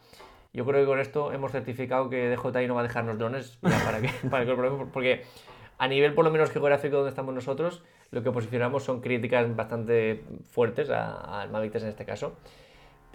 yo 0.53 0.65
creo 0.65 0.81
que 0.81 0.87
con 0.87 0.99
esto 0.99 1.33
hemos 1.33 1.51
certificado 1.51 2.09
que 2.09 2.29
DJI 2.29 2.65
no 2.67 2.75
va 2.75 2.79
a 2.79 2.83
dejarnos 2.83 3.17
drones 3.17 3.57
para 3.61 3.99
que, 3.99 4.09
para 4.29 4.45
que 4.45 4.51
lo 4.51 4.55
probemos, 4.55 4.87
porque 4.93 5.25
a 5.77 5.87
nivel 5.89 6.13
por 6.13 6.23
lo 6.23 6.31
menos 6.31 6.51
geográfico 6.51 6.95
donde 6.95 7.09
estamos 7.09 7.35
nosotros, 7.35 7.83
lo 8.11 8.23
que 8.23 8.31
posicionamos 8.31 8.85
son 8.85 9.01
críticas 9.01 9.53
bastante 9.53 10.23
fuertes 10.49 10.89
al 10.89 11.49
Mavic 11.49 11.71
3 11.71 11.83
en 11.83 11.89
este 11.89 12.05
caso. 12.05 12.37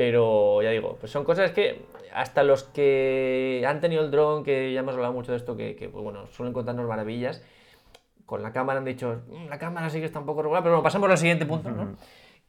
Pero 0.00 0.62
ya 0.62 0.70
digo, 0.70 0.96
pues 0.98 1.12
son 1.12 1.24
cosas 1.24 1.50
que 1.50 1.84
hasta 2.14 2.42
los 2.42 2.64
que 2.64 3.62
han 3.68 3.82
tenido 3.82 4.02
el 4.02 4.10
dron, 4.10 4.42
que 4.42 4.72
ya 4.72 4.80
hemos 4.80 4.94
hablado 4.94 5.12
mucho 5.12 5.32
de 5.32 5.36
esto, 5.36 5.58
que, 5.58 5.76
que 5.76 5.90
pues 5.90 6.02
bueno, 6.02 6.26
suelen 6.28 6.54
contarnos 6.54 6.88
maravillas, 6.88 7.44
con 8.24 8.42
la 8.42 8.50
cámara 8.50 8.78
han 8.78 8.86
dicho, 8.86 9.20
mm, 9.28 9.48
la 9.50 9.58
cámara 9.58 9.90
sí 9.90 9.98
que 9.98 10.06
está 10.06 10.18
un 10.18 10.24
poco 10.24 10.40
regular, 10.40 10.62
pero 10.62 10.76
bueno, 10.76 10.82
pasamos 10.82 11.10
al 11.10 11.18
siguiente 11.18 11.44
punto, 11.44 11.70
¿no? 11.70 11.96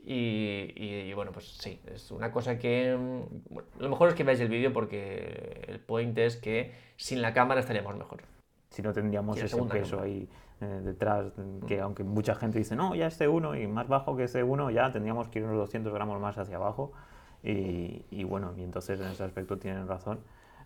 Y, 0.01 1.11
bueno, 1.11 1.33
pues 1.33 1.57
sí, 1.57 1.81
es 1.93 2.09
una 2.11 2.31
cosa 2.31 2.57
que... 2.57 2.95
Mm, 2.95 3.57
lo 3.81 3.89
mejor 3.89 4.07
es 4.07 4.15
que 4.15 4.23
veáis 4.23 4.39
el 4.39 4.47
vídeo 4.47 4.71
porque 4.71 5.65
el 5.67 5.81
point 5.81 6.17
es 6.19 6.37
que 6.37 6.71
sin 6.95 7.21
la 7.21 7.33
cámara 7.33 7.59
estaríamos 7.59 7.97
mejor. 7.97 8.21
Si 8.69 8.81
no 8.81 8.93
tendríamos 8.93 9.37
ese 9.37 9.61
peso 9.63 9.99
ahí 9.99 10.29
eh, 10.61 10.65
detrás, 10.85 11.33
que 11.67 11.79
mm. 11.79 11.83
aunque 11.83 12.05
mucha 12.05 12.33
gente 12.33 12.59
dice, 12.59 12.77
no, 12.77 12.95
ya 12.95 13.07
es 13.07 13.19
C1 13.19 13.61
y 13.61 13.67
más 13.67 13.89
bajo 13.89 14.15
que 14.15 14.23
C1, 14.23 14.71
ya 14.71 14.89
tendríamos 14.89 15.27
que 15.27 15.39
ir 15.39 15.45
unos 15.45 15.57
200 15.57 15.93
gramos 15.93 16.17
más 16.21 16.37
hacia 16.37 16.55
abajo. 16.55 16.93
Y, 17.43 18.05
y 18.11 18.23
bueno, 18.23 18.53
y 18.57 18.63
entonces 18.63 18.99
en 18.99 19.07
ese 19.07 19.23
aspecto 19.23 19.57
tienen 19.57 19.87
razón. 19.87 20.19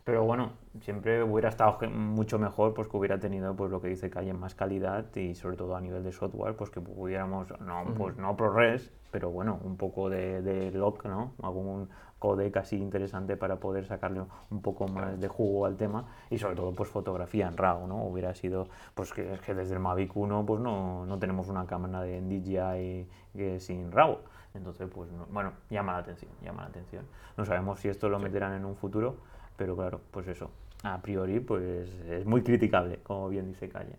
Pero 0.03 0.23
bueno, 0.23 0.51
siempre 0.81 1.23
hubiera 1.23 1.49
estado 1.49 1.79
mucho 1.89 2.38
mejor 2.38 2.75
pues 2.75 2.88
que 2.88 2.95
hubiera 2.95 3.19
tenido 3.19 3.55
pues 3.55 3.71
lo 3.71 3.81
que 3.81 3.88
dice 3.88 4.11
Calle 4.11 4.33
más 4.33 4.53
calidad 4.53 5.03
y 5.15 5.33
sobre 5.33 5.57
todo 5.57 5.75
a 5.75 5.81
nivel 5.81 6.03
de 6.03 6.11
software 6.11 6.55
pues 6.55 6.69
que 6.69 6.79
pudiéramos 6.79 7.59
no 7.59 7.85
pues 7.97 8.15
no 8.17 8.38
ProRes 8.38 8.91
pero 9.09 9.31
bueno 9.31 9.59
un 9.63 9.77
poco 9.77 10.09
de, 10.09 10.43
de 10.43 10.69
lock 10.71 11.05
no 11.05 11.33
algún 11.41 11.89
codec 12.25 12.57
así 12.57 12.77
interesante 12.77 13.38
para 13.38 13.57
poder 13.57 13.85
sacarle 13.85 14.23
un 14.49 14.61
poco 14.61 14.88
más 14.88 15.19
de 15.19 15.27
jugo 15.27 15.67
al 15.67 15.77
tema. 15.77 16.05
Y 16.31 16.39
sobre 16.39 16.55
todo 16.55 16.73
pues 16.73 16.89
fotografía 16.89 17.47
en 17.47 17.55
RAW 17.55 17.88
no 17.88 18.03
hubiera 18.03 18.33
sido 18.33 18.67
pues 18.95 19.13
que, 19.13 19.33
es 19.33 19.41
que 19.41 19.53
desde 19.53 19.75
el 19.75 19.79
Mavic 19.79 20.15
1 20.15 20.43
pues 20.45 20.59
no, 20.59 21.05
no 21.05 21.19
tenemos 21.19 21.47
una 21.49 21.65
cámara 21.67 22.01
de 22.01 22.21
DJI 22.21 23.07
que 23.35 23.59
sin 23.59 23.91
RAW. 23.91 24.17
Entonces 24.55 24.89
pues 24.91 25.09
bueno 25.29 25.51
llama 25.69 25.93
la 25.93 25.99
atención 25.99 26.31
llama 26.41 26.63
la 26.63 26.69
atención. 26.69 27.05
No 27.38 27.45
sabemos 27.45 27.79
si 27.79 27.89
esto 27.89 28.09
lo 28.09 28.17
meterán 28.17 28.53
en 28.53 28.65
un 28.65 28.75
futuro 28.75 29.17
pero 29.57 29.75
claro, 29.75 30.01
pues 30.11 30.27
eso, 30.27 30.51
a 30.83 31.01
priori 31.01 31.39
pues 31.39 31.89
es 32.09 32.25
muy 32.25 32.43
criticable, 32.43 32.99
como 33.03 33.29
bien 33.29 33.47
dice 33.47 33.69
Calle. 33.69 33.97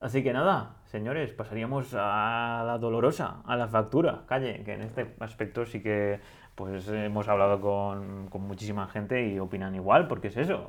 Así 0.00 0.22
que 0.22 0.32
nada, 0.32 0.76
señores, 0.86 1.32
pasaríamos 1.32 1.92
a 1.94 2.62
la 2.66 2.78
dolorosa, 2.78 3.42
a 3.44 3.56
la 3.56 3.68
factura, 3.68 4.22
Calle, 4.26 4.62
que 4.64 4.72
en 4.72 4.82
este 4.82 5.14
aspecto 5.20 5.66
sí 5.66 5.82
que 5.82 6.20
pues 6.60 6.86
hemos 6.88 7.26
hablado 7.26 7.58
con, 7.58 8.26
con 8.28 8.42
muchísima 8.42 8.86
gente 8.86 9.26
y 9.26 9.38
opinan 9.38 9.74
igual, 9.74 10.06
porque 10.08 10.28
es 10.28 10.36
eso, 10.36 10.68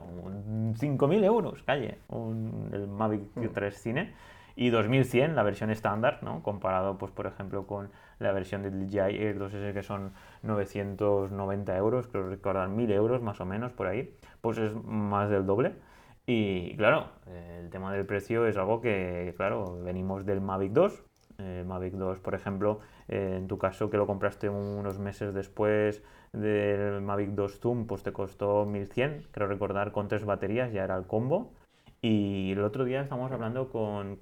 5.000 0.79 1.25
euros, 1.25 1.63
Calle, 1.63 1.97
un, 2.07 2.69
el 2.71 2.87
Mavic 2.87 3.23
3 3.53 3.73
mm. 3.73 3.77
Cine 3.77 4.13
y 4.55 4.69
2100 4.69 5.35
la 5.35 5.43
versión 5.43 5.69
estándar, 5.69 6.19
¿no? 6.21 6.43
Comparado, 6.43 6.97
pues 6.97 7.11
por 7.11 7.27
ejemplo, 7.27 7.67
con 7.67 7.89
la 8.19 8.31
versión 8.31 8.63
del 8.63 8.87
DJI 8.87 8.99
Air 8.99 9.37
2S 9.37 9.73
que 9.73 9.83
son 9.83 10.13
990 10.43 11.75
euros, 11.75 12.07
creo 12.07 12.29
recordar 12.29 12.69
1000 12.69 12.91
euros 12.93 13.21
más 13.21 13.41
o 13.41 13.45
menos 13.45 13.73
por 13.73 13.87
ahí, 13.87 14.15
pues 14.39 14.59
es 14.59 14.73
más 14.85 15.29
del 15.29 15.45
doble. 15.45 15.73
Y 16.25 16.77
claro, 16.77 17.07
el 17.59 17.69
tema 17.69 17.91
del 17.91 18.05
precio 18.05 18.47
es 18.47 18.55
algo 18.55 18.79
que, 18.79 19.33
claro, 19.35 19.83
venimos 19.83 20.25
del 20.25 20.39
Mavic 20.39 20.71
2. 20.71 21.03
El 21.41 21.65
Mavic 21.65 21.93
2, 21.93 22.19
por 22.19 22.35
ejemplo, 22.35 22.79
en 23.07 23.47
tu 23.47 23.57
caso 23.57 23.89
que 23.89 23.97
lo 23.97 24.07
compraste 24.07 24.49
unos 24.49 24.99
meses 24.99 25.33
después 25.33 26.03
del 26.33 27.01
Mavic 27.01 27.31
2 27.31 27.59
Zoom, 27.59 27.87
pues 27.87 28.03
te 28.03 28.13
costó 28.13 28.65
1100, 28.65 29.27
creo 29.31 29.47
recordar, 29.47 29.91
con 29.91 30.07
tres 30.07 30.25
baterías, 30.25 30.71
ya 30.71 30.83
era 30.83 30.97
el 30.97 31.05
combo. 31.05 31.51
Y 32.01 32.51
el 32.53 32.63
otro 32.63 32.83
día 32.85 33.01
estábamos 33.01 33.31
hablando 33.31 33.69
con, 33.69 34.19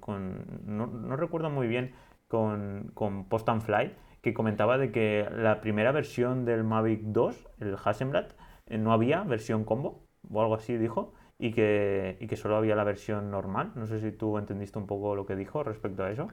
no, 0.66 1.16
recuerdo 1.16 1.50
muy 1.50 1.66
bien, 1.66 1.94
con, 2.28 2.92
Post 3.28 3.48
and 3.48 3.62
Fly, 3.62 3.94
que 4.22 4.34
comentaba 4.34 4.76
de 4.76 4.92
que 4.92 5.26
la 5.34 5.60
primera 5.60 5.92
versión 5.92 6.44
del 6.44 6.62
Mavic 6.64 7.00
2, 7.04 7.48
el 7.60 7.76
Hasselblad, 7.82 8.26
eh, 8.66 8.78
no 8.78 8.92
había 8.92 9.22
versión 9.24 9.64
combo, 9.64 10.04
o 10.30 10.42
algo 10.42 10.54
así 10.54 10.76
dijo, 10.76 11.14
y 11.38 11.52
que 11.52 12.36
solo 12.36 12.56
había 12.56 12.76
la 12.76 12.84
versión 12.84 13.30
normal. 13.30 13.72
No 13.74 13.86
sé 13.86 13.98
si 14.00 14.12
tú 14.12 14.36
entendiste 14.36 14.78
un 14.78 14.86
poco 14.86 15.16
lo 15.16 15.24
que 15.24 15.36
dijo 15.36 15.62
respecto 15.62 16.04
a 16.04 16.10
eso. 16.10 16.28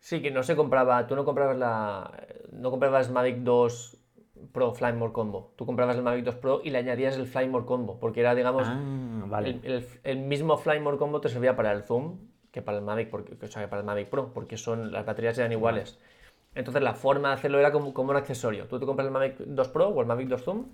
Sí, 0.00 0.22
que 0.22 0.30
no 0.30 0.42
se 0.42 0.56
compraba, 0.56 1.06
tú 1.06 1.14
no 1.14 1.24
comprabas 1.24 1.56
la, 1.56 2.10
no 2.52 2.70
comprabas 2.70 3.10
Mavic 3.10 3.38
2 3.38 3.98
Pro 4.52 4.72
Flymore 4.72 5.12
Combo. 5.12 5.52
Tú 5.56 5.66
comprabas 5.66 5.96
el 5.96 6.02
Mavic 6.02 6.24
2 6.24 6.34
Pro 6.36 6.60
y 6.64 6.70
le 6.70 6.78
añadías 6.78 7.16
el 7.16 7.26
Flymore 7.26 7.66
Combo, 7.66 8.00
porque 8.00 8.20
era, 8.20 8.34
digamos, 8.34 8.66
ah, 8.66 9.42
el, 10.02 10.18
mismo 10.20 10.56
Flymore 10.56 10.96
Combo 10.96 11.20
te 11.20 11.28
servía 11.28 11.54
para 11.54 11.70
el 11.72 11.82
Zoom 11.82 12.18
que 12.50 12.62
para 12.62 12.78
el 12.78 12.84
Mavic, 12.84 13.10
porque, 13.10 13.36
o 13.40 13.46
sea, 13.46 13.68
para 13.70 13.80
el 13.80 13.86
Mavic 13.86 14.08
Pro, 14.08 14.32
porque 14.32 14.56
son, 14.56 14.90
las 14.90 15.06
baterías 15.06 15.38
eran 15.38 15.52
iguales. 15.52 16.00
Entonces 16.54 16.82
la 16.82 16.94
forma 16.94 17.28
de 17.28 17.34
hacerlo 17.34 17.60
era 17.60 17.70
como, 17.70 17.94
como 17.94 18.10
un 18.10 18.16
accesorio. 18.16 18.66
Tú 18.66 18.80
te 18.80 18.86
compras 18.86 19.06
el 19.06 19.12
Mavic 19.12 19.36
2 19.38 19.68
Pro 19.68 19.88
o 19.88 20.00
el 20.00 20.06
Mavic 20.06 20.28
2 20.28 20.42
Zoom 20.42 20.72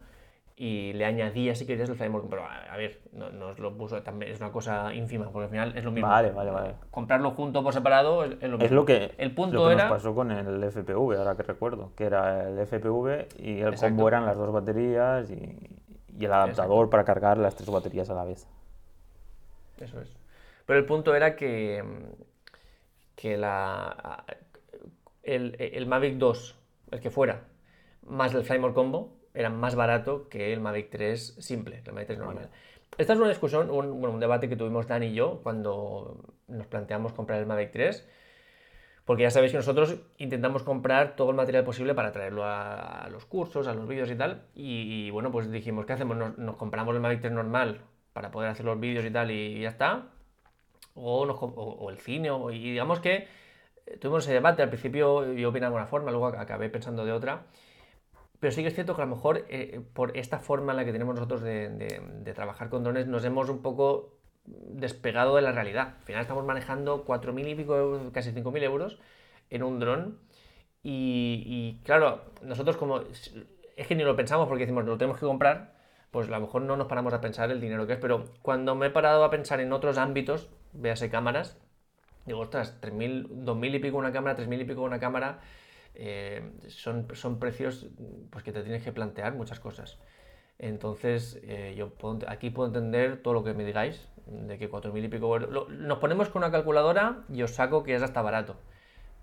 y 0.59 0.95
le 0.95 1.05
añadías 1.05 1.59
si 1.59 1.67
querías 1.67 1.91
el 1.91 1.97
Flymore 1.97 2.27
Pero 2.31 2.43
a, 2.47 2.77
ver, 2.79 2.99
no, 3.13 3.31
no, 3.31 3.49
os 3.49 3.59
lo 3.59 3.77
puso 3.77 4.03
también, 4.03 4.33
es 4.33 4.41
una 4.41 4.51
cosa 4.51 4.93
ínfima, 4.95 5.31
porque 5.31 5.45
al 5.45 5.51
final 5.51 5.77
es 5.77 5.85
lo 5.85 5.93
mismo. 5.93 6.09
Vale, 6.09 6.31
vale, 6.31 6.51
vale. 6.51 6.75
Comprarlo 6.91 7.33
junto 7.33 7.63
por 7.63 7.75
separado 7.75 8.25
es, 8.25 8.41
lo 8.41 8.53
mismo. 8.53 8.65
Es 8.65 8.71
lo 8.73 8.85
que, 8.87 9.15
el 9.19 9.35
punto 9.35 9.65
lo 9.65 9.69
que 9.69 9.77
nos 9.77 9.91
pasó 9.91 10.15
con 10.15 10.31
el 10.31 10.65
FPV, 10.65 11.19
ahora 11.19 11.37
que 11.37 11.43
recuerdo, 11.43 11.93
que 11.95 12.05
era 12.05 12.49
el 12.49 12.67
FPV 12.67 13.39
y 13.39 13.61
el 13.61 13.75
combo 13.77 14.09
eran 14.09 14.25
las 14.25 14.39
dos 14.39 14.51
baterías 14.51 15.31
y, 15.31 15.59
y 16.19 16.25
el 16.25 16.33
adaptador 16.33 16.89
para 16.89 17.05
cargar 17.05 17.37
las 17.37 17.55
tres 17.55 17.69
baterías 17.69 18.09
a 18.09 18.15
la 18.15 18.25
vez. 18.25 18.49
Eso 19.79 20.01
es. 20.01 20.17
Pero 20.65 20.79
el 20.79 20.87
punto 20.87 21.15
era 21.15 21.37
que, 21.37 21.85
que 23.15 23.37
la, 23.37 24.25
el, 25.23 25.55
el 25.59 25.87
Mavic 25.87 26.17
2, 26.17 26.57
el 26.93 27.01
que 27.01 27.11
fuera, 27.11 27.43
más 28.07 28.33
el 28.33 28.43
Flymore 28.43 28.73
Combo, 28.73 29.17
era 29.37 29.51
más 29.51 29.75
barato 29.75 30.29
que 30.29 30.53
el 30.53 30.61
Mavic 30.61 30.91
3 30.91 31.37
simple, 31.39 31.83
el 31.85 31.93
Mavic 31.93 32.09
3 32.09 32.19
normal. 32.19 32.49
Esta 32.99 33.13
es 33.13 33.19
una 33.19 33.29
discusión, 33.29 33.71
un, 33.71 34.05
un, 34.05 34.21
debate 34.21 34.49
que 34.49 34.57
tuvimos 34.57 34.87
Dan 34.87 35.03
y 35.03 35.13
yo 35.13 35.41
cuando 35.43 36.17
nos 36.49 36.67
planteamos 36.67 37.13
comprar 37.13 37.39
el 37.39 37.47
Mavic 37.47 37.71
3, 37.71 38.09
porque 39.05 39.25
ya 39.25 39.31
sabéis 39.31 39.53
que 39.53 39.59
nosotros 39.59 39.97
intentamos 40.17 40.63
comprar 40.63 41.15
todo 41.15 41.31
el 41.31 41.37
material 41.37 41.65
posible 41.65 41.95
para 41.95 42.13
traerlo 42.13 42.45
a, 42.45 43.09
los 43.11 43.27
cursos, 43.27 43.69
a 43.69 43.75
los 43.75 43.87
vídeos 43.87 44.11
y 44.11 44.17
tal, 44.17 44.47
y, 44.55 45.11
bueno, 45.11 45.31
pues 45.31 45.51
dijimos, 45.51 45.85
¿qué 45.85 45.93
hacemos? 45.93 46.17
Nos, 46.17 46.57
compramos 46.57 46.95
el 46.95 47.03
Mavic 47.03 47.21
3 47.21 47.33
normal 47.33 47.83
para 48.15 48.31
poder 48.31 48.51
hacer 48.51 48.65
los 48.65 48.81
vídeos 48.81 49.05
y 49.05 49.11
tal 49.11 49.31
y, 49.31 49.61
ya 49.61 49.69
está, 49.69 50.09
o, 50.95 51.23
o, 51.25 51.91
el 51.91 51.99
cine, 51.99 52.31
y 52.53 52.71
digamos 52.71 53.01
que 53.01 53.29
eh, 53.87 53.99
tuvimos 53.99 54.25
ese 54.25 54.33
debate, 54.33 54.63
al 54.63 54.71
principio 54.71 55.31
yo 55.35 55.51
opinaba 55.51 55.73
de 55.73 55.77
una 55.77 55.87
forma, 55.87 56.11
luego 56.11 56.29
acabé 56.29 56.71
pensando 56.71 57.05
de 57.05 57.13
otra, 57.13 57.43
pero 58.41 58.53
sí 58.53 58.63
que 58.63 58.69
es 58.69 58.75
cierto 58.75 58.95
que 58.95 59.03
a 59.03 59.07
lo 59.07 59.15
mejor 59.15 59.47
eh, 59.49 59.81
por 59.95 60.17
esta 60.17 60.39
forma 60.39 60.73
en 60.73 60.77
la 60.77 60.85
que 60.85 60.93
tenemos 60.93 61.15
nosotros 61.15 61.43
de, 61.43 62.33
trabajar 62.35 62.69
con 62.69 62.85
drones 62.85 63.07
nos 63.07 63.25
hemos 63.25 63.49
un 63.49 63.63
poco 63.63 64.19
despegado 64.45 65.37
de 65.37 65.43
la 65.43 65.53
realidad. 65.53 65.95
Al 65.99 66.05
final 66.05 66.23
estamos 66.23 66.45
manejando 66.45 67.05
4.000 67.05 67.51
y 67.51 67.55
pico, 67.55 68.11
casi 68.13 68.33
5.000 68.33 68.63
euros 68.63 68.99
en 69.51 69.63
un 69.63 69.81
dron. 69.81 70.19
Y, 70.83 71.81
claro, 71.85 72.23
nosotros 72.43 72.77
como 72.77 73.01
es 73.01 73.87
que 73.89 73.95
ni 73.97 74.05
lo 74.05 74.15
pensamos 74.15 74.47
porque 74.47 74.63
decimos, 74.63 74.85
lo 74.85 74.97
tenemos 74.97 75.19
que 75.19 75.27
comprar, 75.27 75.75
pues 76.13 76.29
a 76.29 76.31
lo 76.31 76.41
mejor 76.41 76.63
no 76.63 76.77
nos 76.77 76.87
paramos 76.87 77.13
a 77.13 77.21
pensar 77.21 77.51
el 77.51 77.61
dinero 77.61 77.89
que 77.89 77.95
es. 77.95 77.99
Pero 77.99 78.27
cuando 78.43 78.77
me 78.77 78.87
he 78.87 78.91
parado 78.91 79.25
a 79.25 79.31
pensar 79.31 79.61
en 79.61 79.73
otros 79.73 79.99
ámbitos, 79.99 80.49
véase 80.73 81.11
cámaras, 81.11 81.59
digo, 82.25 82.39
ostras, 82.39 82.81
3.000, 82.81 83.45
2.000 83.45 83.75
y 83.75 83.79
pico 83.81 83.99
una 83.99 84.13
cámara, 84.13 84.37
3.000 84.37 84.61
y 84.61 84.65
pico 84.65 84.83
una 84.83 85.01
cámara 85.01 85.41
eh, 85.99 86.43
son, 86.69 87.07
son 87.15 87.39
precios 87.39 87.87
pues, 88.31 88.45
que 88.45 88.53
te 88.53 88.63
tienes 88.63 88.83
que 88.83 88.93
plantear 88.93 89.35
muchas 89.35 89.61
cosas. 89.61 89.99
Entonces, 90.59 91.41
eh, 91.43 91.75
yo 91.77 91.93
aquí 92.29 92.51
puedo 92.51 92.69
entender 92.69 93.23
todo 93.23 93.35
lo 93.35 93.45
que 93.45 93.55
me 93.55 93.65
digáis, 93.65 94.09
de 94.27 94.59
que 94.59 94.71
4.000 94.71 95.05
y 95.05 95.09
pico 95.09 95.39
nos 95.39 95.99
ponemos 95.99 96.29
con 96.29 96.43
una 96.43 96.51
calculadora 96.51 97.23
y 97.33 97.43
os 97.43 97.53
saco 97.53 97.83
que 97.83 97.95
es 97.95 98.03
hasta 98.03 98.23
barato. 98.23 98.57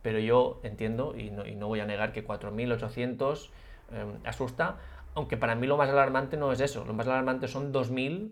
Pero 0.02 0.20
yo 0.20 0.60
entiendo 0.64 1.16
y 1.18 1.32
no, 1.32 1.44
no 1.44 1.68
voy 1.68 1.80
a 1.80 1.86
negar 1.86 2.12
que 2.12 2.26
4.800 2.26 3.50
eh, 3.92 4.06
asusta, 4.26 4.78
aunque 5.16 5.38
para 5.38 5.56
mí 5.56 5.68
lo 5.68 5.78
más 5.78 5.90
alarmante 5.90 6.38
no 6.38 6.52
es 6.52 6.60
eso. 6.60 6.86
Lo 6.86 6.94
más 6.94 7.08
alarmante 7.08 7.48
son 7.48 7.74
2.000 7.74 8.32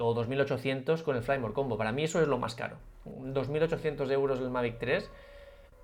o 0.00 0.14
2.800 0.14 1.02
con 1.02 1.16
el 1.16 1.22
Flymore 1.22 1.52
Combo. 1.52 1.76
Para 1.76 1.92
mí 1.92 2.04
eso 2.04 2.20
es 2.20 2.28
lo 2.28 2.38
más 2.38 2.54
caro. 2.54 2.76
2.800 3.04 4.10
euros 4.10 4.38
el 4.38 4.50
Mavic 4.50 4.78
3 4.78 5.10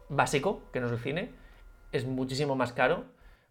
básico 0.08 0.62
que 0.72 0.80
nos 0.80 0.90
define 0.90 1.30
es 1.92 2.06
muchísimo 2.06 2.56
más 2.56 2.72
caro 2.72 3.04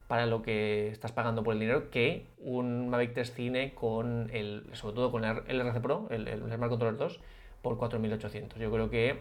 para 0.08 0.26
lo 0.26 0.42
que 0.42 0.90
estás 0.90 1.12
pagando 1.12 1.44
por 1.44 1.54
el 1.54 1.60
dinero 1.60 1.90
que 1.90 2.28
un 2.38 2.90
Mavic 2.90 3.14
3 3.14 3.34
Cine 3.34 3.74
con 3.74 4.30
el, 4.32 4.70
sobre 4.74 4.96
todo 4.96 5.12
con 5.12 5.26
el 5.26 5.62
RC 5.62 5.82
Pro, 5.82 6.08
el, 6.10 6.28
el 6.28 6.42
Smart 6.42 6.70
Controller 6.70 6.98
2, 6.98 7.20
por 7.62 7.78
4.800. 7.78 8.58
Yo 8.58 8.72
creo 8.72 8.90
que 8.90 9.20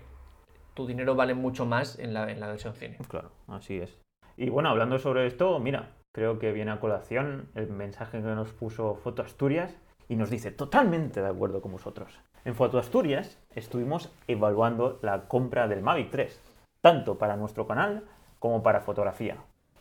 tu 0.75 0.87
dinero 0.87 1.15
vale 1.17 1.35
mucho 1.35 1.67
más 1.67 1.99
en 1.99 2.15
la, 2.15 2.31
en 2.31 2.39
la 2.39 2.49
versión 2.49 2.75
cine. 2.75 2.99
Claro, 3.09 3.31
así 3.49 3.79
es. 3.79 3.99
Y 4.37 4.51
bueno, 4.51 4.69
hablando 4.69 4.99
sobre 4.99 5.27
esto, 5.27 5.59
mira, 5.59 5.95
creo 6.13 6.39
que 6.39 6.53
viene 6.53 6.71
a 6.71 6.81
colación 6.81 7.49
el 7.55 7.69
mensaje 7.69 8.19
que 8.19 8.25
nos 8.25 8.53
puso 8.53 8.95
Foto 8.97 9.23
Asturias 9.23 9.75
y 10.09 10.17
nos 10.17 10.31
dice 10.31 10.53
totalmente 10.53 11.21
de 11.23 11.29
acuerdo 11.29 11.63
con 11.63 11.73
vosotros. 11.73 12.21
En 12.45 12.55
Foto 12.55 12.79
Asturias 12.79 13.39
estuvimos 13.55 14.13
evaluando 14.29 14.99
la 15.03 15.27
compra 15.27 15.67
del 15.67 15.83
Mavic 15.83 16.11
3, 16.11 16.41
tanto 16.81 17.19
para 17.19 17.37
nuestro 17.37 17.67
canal 17.67 18.05
como 18.47 18.63
para 18.63 18.81
fotografía. 18.81 19.37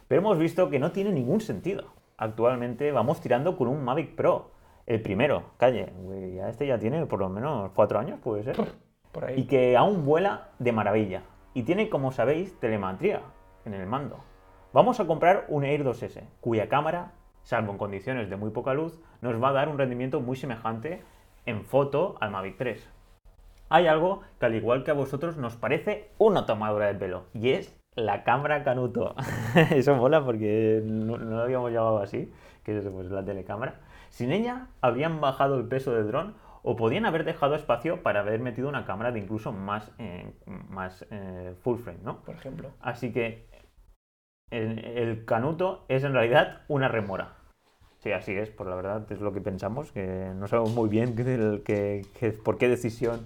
Pero 0.08 0.22
hemos 0.22 0.38
visto 0.38 0.70
que 0.70 0.80
no 0.80 0.92
tiene 0.92 1.12
ningún 1.12 1.42
sentido. 1.42 1.94
Actualmente 2.18 2.92
vamos 2.92 3.22
tirando 3.22 3.58
con 3.58 3.68
un 3.68 3.84
Mavic 3.84 4.16
Pro, 4.16 4.52
el 4.86 5.02
primero, 5.02 5.44
calle, 5.58 5.92
ya 6.36 6.50
este 6.50 6.68
ya 6.68 6.78
tiene 6.78 7.06
por 7.06 7.20
lo 7.20 7.30
menos 7.30 7.72
cuatro 7.74 8.00
años, 8.00 8.20
puede 8.20 8.44
ser. 8.44 8.56
Por 9.12 9.26
ahí. 9.26 9.40
Y 9.40 9.44
que 9.46 9.76
aún 9.78 10.06
vuela 10.06 10.50
de 10.60 10.72
maravilla. 10.72 11.24
Y 11.54 11.64
tiene, 11.64 11.90
como 11.90 12.12
sabéis, 12.12 12.60
telemetría 12.60 13.22
en 13.66 13.74
el 13.74 13.88
mando. 13.88 14.20
Vamos 14.74 15.00
a 15.00 15.08
comprar 15.08 15.46
un 15.48 15.64
Air 15.64 15.84
2S, 15.86 16.22
cuya 16.42 16.68
cámara, 16.68 17.14
salvo 17.44 17.72
en 17.72 17.78
condiciones 17.78 18.30
de 18.30 18.36
muy 18.36 18.52
poca 18.52 18.74
luz, 18.74 19.00
nos 19.22 19.42
va 19.42 19.50
a 19.50 19.54
dar 19.54 19.70
un 19.70 19.78
rendimiento 19.78 20.20
muy 20.20 20.36
semejante 20.36 21.02
en 21.46 21.64
foto 21.64 22.16
al 22.20 22.32
Mavic 22.32 22.58
3. 22.58 22.90
Hay 23.70 23.88
algo 23.88 24.22
que 24.40 24.46
al 24.46 24.56
igual 24.56 24.84
que 24.84 24.92
a 24.92 24.96
vosotros 24.96 25.38
nos 25.38 25.56
parece 25.56 26.12
una 26.18 26.46
tomadura 26.46 26.88
de 26.88 26.96
pelo, 26.96 27.24
y 27.34 27.52
es 27.52 27.76
la 27.96 28.24
cámara 28.24 28.64
Canuto. 28.64 29.16
Eso 29.72 29.96
mola 29.96 30.24
porque 30.24 30.82
no, 30.84 31.18
no 31.18 31.38
lo 31.38 31.42
habíamos 31.44 31.72
llamado 31.72 32.00
así, 32.00 32.32
que 32.64 32.78
es 32.78 32.86
pues, 32.88 33.08
la 33.12 33.24
telecámara. 33.24 33.80
Sin 34.10 34.32
ella 34.32 34.68
habrían 34.82 35.22
bajado 35.22 35.58
el 35.58 35.66
peso 35.68 35.94
del 35.94 36.08
dron 36.08 36.36
o 36.64 36.76
podían 36.76 37.06
haber 37.06 37.26
dejado 37.26 37.56
espacio 37.56 38.02
para 38.02 38.22
haber 38.22 38.40
metido 38.40 38.70
una 38.70 38.86
cámara 38.86 39.12
de 39.12 39.20
incluso 39.20 39.52
más, 39.52 39.92
eh, 40.00 40.34
más 40.70 41.06
eh, 41.12 41.54
full 41.62 41.78
frame, 41.78 42.00
¿no? 42.04 42.22
Por 42.22 42.36
ejemplo. 42.36 42.70
Así 42.82 43.12
que 43.12 43.46
el, 44.52 44.80
el 44.86 45.26
Canuto 45.26 45.86
es 45.88 46.04
en 46.04 46.14
realidad 46.14 46.62
una 46.68 46.88
remora. 46.88 47.34
Sí, 48.00 48.12
así 48.12 48.34
es, 48.36 48.50
por 48.50 48.68
la 48.68 48.76
verdad 48.76 49.12
es 49.12 49.20
lo 49.20 49.34
que 49.34 49.42
pensamos, 49.42 49.92
que 49.92 50.32
no 50.36 50.48
sabemos 50.48 50.74
muy 50.74 50.90
bien 50.90 51.16
que- 51.16 52.04
por 52.44 52.58
qué 52.58 52.68
decisión, 52.70 53.26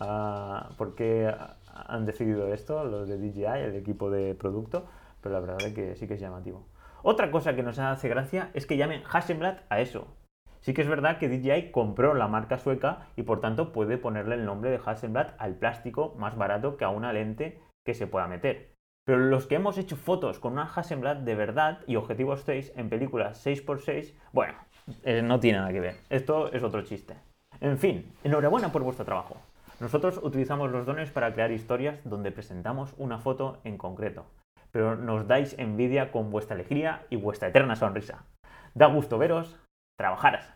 ah, 0.00 0.70
por 0.78 0.94
qué 0.94 1.34
han 1.72 2.06
decidido 2.06 2.52
esto 2.52 2.84
los 2.84 3.08
de 3.08 3.18
DJI, 3.18 3.64
el 3.64 3.76
equipo 3.76 4.10
de 4.10 4.34
producto, 4.34 4.86
pero 5.20 5.34
la 5.34 5.40
verdad 5.40 5.62
es 5.62 5.74
que 5.74 5.96
sí 5.96 6.06
que 6.06 6.14
es 6.14 6.20
llamativo. 6.20 6.66
Otra 7.02 7.30
cosa 7.30 7.54
que 7.54 7.62
nos 7.62 7.78
hace 7.78 8.08
gracia 8.08 8.50
es 8.54 8.66
que 8.66 8.76
llamen 8.76 9.02
Hasselblad 9.10 9.58
a 9.68 9.80
eso. 9.80 10.16
Sí 10.60 10.74
que 10.74 10.82
es 10.82 10.88
verdad 10.88 11.18
que 11.18 11.28
DJI 11.28 11.70
compró 11.70 12.12
la 12.14 12.28
marca 12.28 12.58
sueca 12.58 13.06
y 13.16 13.22
por 13.22 13.40
tanto 13.40 13.72
puede 13.72 13.96
ponerle 13.96 14.34
el 14.34 14.44
nombre 14.44 14.70
de 14.70 14.80
Hasselblad 14.84 15.34
al 15.38 15.54
plástico 15.54 16.14
más 16.18 16.36
barato 16.36 16.76
que 16.76 16.84
a 16.84 16.90
una 16.90 17.12
lente 17.12 17.60
que 17.84 17.94
se 17.94 18.06
pueda 18.06 18.28
meter. 18.28 18.74
Pero 19.06 19.18
los 19.18 19.46
que 19.46 19.54
hemos 19.54 19.78
hecho 19.78 19.96
fotos 19.96 20.38
con 20.38 20.52
una 20.52 20.64
Hasselblad 20.64 21.16
de 21.16 21.34
verdad 21.34 21.80
y 21.86 21.96
objetivos 21.96 22.42
6 22.42 22.74
en 22.76 22.90
películas 22.90 23.44
6x6, 23.46 24.14
bueno, 24.32 24.58
eh, 25.04 25.22
no 25.22 25.40
tiene 25.40 25.58
nada 25.58 25.72
que 25.72 25.80
ver. 25.80 25.96
Esto 26.10 26.52
es 26.52 26.62
otro 26.62 26.82
chiste. 26.82 27.16
En 27.60 27.78
fin, 27.78 28.12
enhorabuena 28.24 28.70
por 28.70 28.82
vuestro 28.82 29.04
trabajo. 29.04 29.36
Nosotros 29.80 30.20
utilizamos 30.22 30.70
los 30.70 30.84
dones 30.84 31.10
para 31.10 31.32
crear 31.32 31.50
historias 31.50 31.98
donde 32.04 32.30
presentamos 32.30 32.94
una 32.98 33.18
foto 33.18 33.60
en 33.64 33.78
concreto, 33.78 34.26
pero 34.70 34.94
nos 34.94 35.26
dais 35.26 35.58
envidia 35.58 36.12
con 36.12 36.30
vuestra 36.30 36.54
alegría 36.54 37.06
y 37.08 37.16
vuestra 37.16 37.48
eterna 37.48 37.74
sonrisa. 37.76 38.26
Da 38.74 38.86
gusto 38.86 39.16
veros, 39.16 39.58
trabajaras. 39.96 40.54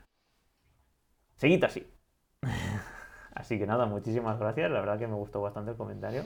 Seguid 1.37 1.65
así. 1.65 1.91
Así 3.35 3.59
que 3.59 3.67
nada, 3.67 3.87
muchísimas 3.87 4.39
gracias. 4.39 4.71
La 4.71 4.79
verdad 4.79 4.99
que 4.99 5.09
me 5.09 5.17
gustó 5.17 5.41
bastante 5.41 5.73
el 5.73 5.77
comentario. 5.77 6.23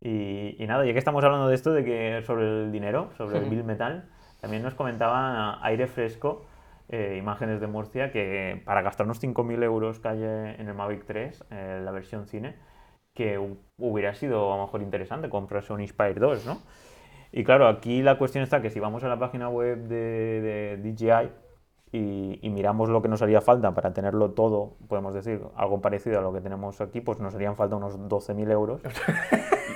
Y, 0.00 0.62
y 0.62 0.66
nada, 0.66 0.84
ya 0.84 0.92
que 0.92 0.98
estamos 0.98 1.24
hablando 1.24 1.48
de 1.48 1.54
esto, 1.54 1.72
de 1.72 1.84
que 1.84 2.22
sobre 2.26 2.64
el 2.64 2.72
dinero, 2.72 3.10
sobre 3.16 3.38
el 3.38 3.48
bill 3.48 3.64
metal, 3.64 4.10
también 4.40 4.62
nos 4.62 4.74
comentaba 4.74 5.64
Aire 5.64 5.86
Fresco, 5.86 6.44
eh, 6.92 7.16
imágenes 7.18 7.60
de 7.60 7.66
Murcia, 7.66 8.12
que 8.12 8.62
para 8.64 8.82
gastarnos 8.82 9.18
5.000 9.20 9.60
euros 9.64 9.98
que 9.98 10.08
hay 10.08 10.22
en 10.22 10.68
el 10.68 10.74
Mavic 10.74 11.04
3, 11.04 11.44
eh, 11.50 11.80
la 11.84 11.90
versión 11.90 12.26
cine, 12.26 12.54
que 13.14 13.38
hu- 13.40 13.56
hubiera 13.78 14.14
sido 14.14 14.52
a 14.52 14.56
lo 14.56 14.62
mejor 14.62 14.82
interesante 14.82 15.28
comprarse 15.28 15.72
un 15.72 15.80
Inspire 15.80 16.14
2, 16.14 16.46
¿no? 16.46 16.58
Y 17.32 17.44
claro, 17.44 17.66
aquí 17.66 18.02
la 18.02 18.16
cuestión 18.18 18.44
está 18.44 18.62
que 18.62 18.70
si 18.70 18.78
vamos 18.78 19.02
a 19.04 19.08
la 19.08 19.18
página 19.18 19.48
web 19.48 19.88
de, 19.88 20.76
de 20.76 20.76
DJI 20.92 21.30
y, 21.92 22.38
y 22.42 22.50
miramos 22.50 22.88
lo 22.90 23.02
que 23.02 23.08
nos 23.08 23.20
haría 23.22 23.40
falta 23.40 23.74
para 23.74 23.92
tenerlo 23.92 24.30
todo, 24.32 24.76
podemos 24.88 25.14
decir, 25.14 25.40
algo 25.56 25.80
parecido 25.80 26.18
a 26.18 26.22
lo 26.22 26.32
que 26.32 26.40
tenemos 26.40 26.80
aquí, 26.80 27.00
pues 27.00 27.20
nos 27.20 27.34
harían 27.34 27.56
falta 27.56 27.76
unos 27.76 27.98
12.000 27.98 28.50
euros. 28.50 28.80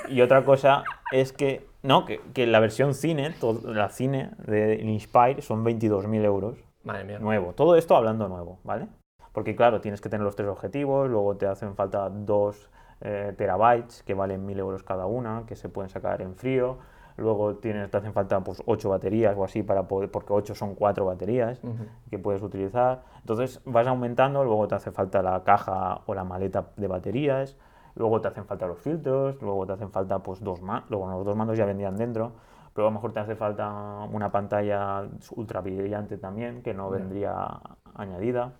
Y 0.08 0.20
otra 0.20 0.44
cosa 0.44 0.84
es 1.10 1.32
que, 1.32 1.66
no, 1.82 2.04
que, 2.04 2.20
que 2.32 2.46
la 2.46 2.60
versión 2.60 2.94
cine, 2.94 3.34
la 3.64 3.88
cine 3.88 4.30
de 4.46 4.76
Inspire 4.84 5.42
son 5.42 5.64
22.000 5.64 6.24
euros 6.24 6.58
Madre 6.86 7.04
mía. 7.04 7.18
nuevo. 7.18 7.52
Todo 7.52 7.74
esto 7.74 7.96
hablando 7.96 8.28
nuevo, 8.28 8.60
¿vale? 8.62 8.88
Porque 9.32 9.56
claro, 9.56 9.80
tienes 9.80 10.00
que 10.00 10.08
tener 10.08 10.24
los 10.24 10.36
tres 10.36 10.48
objetivos, 10.48 11.10
luego 11.10 11.36
te 11.36 11.46
hacen 11.46 11.74
falta 11.74 12.08
dos 12.08 12.70
eh, 13.00 13.34
terabytes 13.36 14.04
que 14.04 14.14
valen 14.14 14.46
1000 14.46 14.58
euros 14.60 14.82
cada 14.84 15.06
una, 15.06 15.44
que 15.46 15.56
se 15.56 15.68
pueden 15.68 15.90
sacar 15.90 16.22
en 16.22 16.36
frío. 16.36 16.78
Luego 17.16 17.56
tienes, 17.56 17.90
te 17.90 17.96
hacen 17.96 18.12
falta 18.12 18.40
pues 18.40 18.62
8 18.66 18.88
baterías 18.88 19.36
o 19.36 19.42
así 19.42 19.62
para 19.62 19.88
poder, 19.88 20.10
porque 20.10 20.32
8 20.32 20.54
son 20.54 20.74
4 20.74 21.04
baterías 21.06 21.60
que 22.08 22.18
puedes 22.18 22.42
utilizar. 22.42 23.02
Entonces 23.20 23.60
vas 23.64 23.86
aumentando, 23.86 24.44
luego 24.44 24.68
te 24.68 24.76
hace 24.76 24.92
falta 24.92 25.22
la 25.22 25.42
caja 25.42 26.02
o 26.06 26.14
la 26.14 26.24
maleta 26.24 26.68
de 26.76 26.86
baterías, 26.86 27.56
luego 27.94 28.20
te 28.20 28.28
hacen 28.28 28.44
falta 28.44 28.66
los 28.66 28.78
filtros, 28.78 29.40
luego 29.42 29.66
te 29.66 29.72
hacen 29.72 29.90
falta 29.90 30.18
pues 30.20 30.40
dos 30.40 30.60
mandos, 30.62 30.90
luego 30.90 31.10
los 31.10 31.24
dos 31.24 31.36
mandos 31.36 31.56
ya 31.56 31.64
vendían 31.64 31.96
dentro, 31.96 32.32
pero 32.76 32.86
a 32.88 32.90
lo 32.90 32.94
mejor 32.94 33.12
te 33.12 33.20
hace 33.20 33.34
falta 33.36 33.68
una 34.12 34.30
pantalla 34.30 35.08
ultra 35.34 35.62
brillante 35.62 36.18
también, 36.18 36.62
que 36.62 36.74
no 36.74 36.90
vendría 36.90 37.60
añadida. 37.94 38.52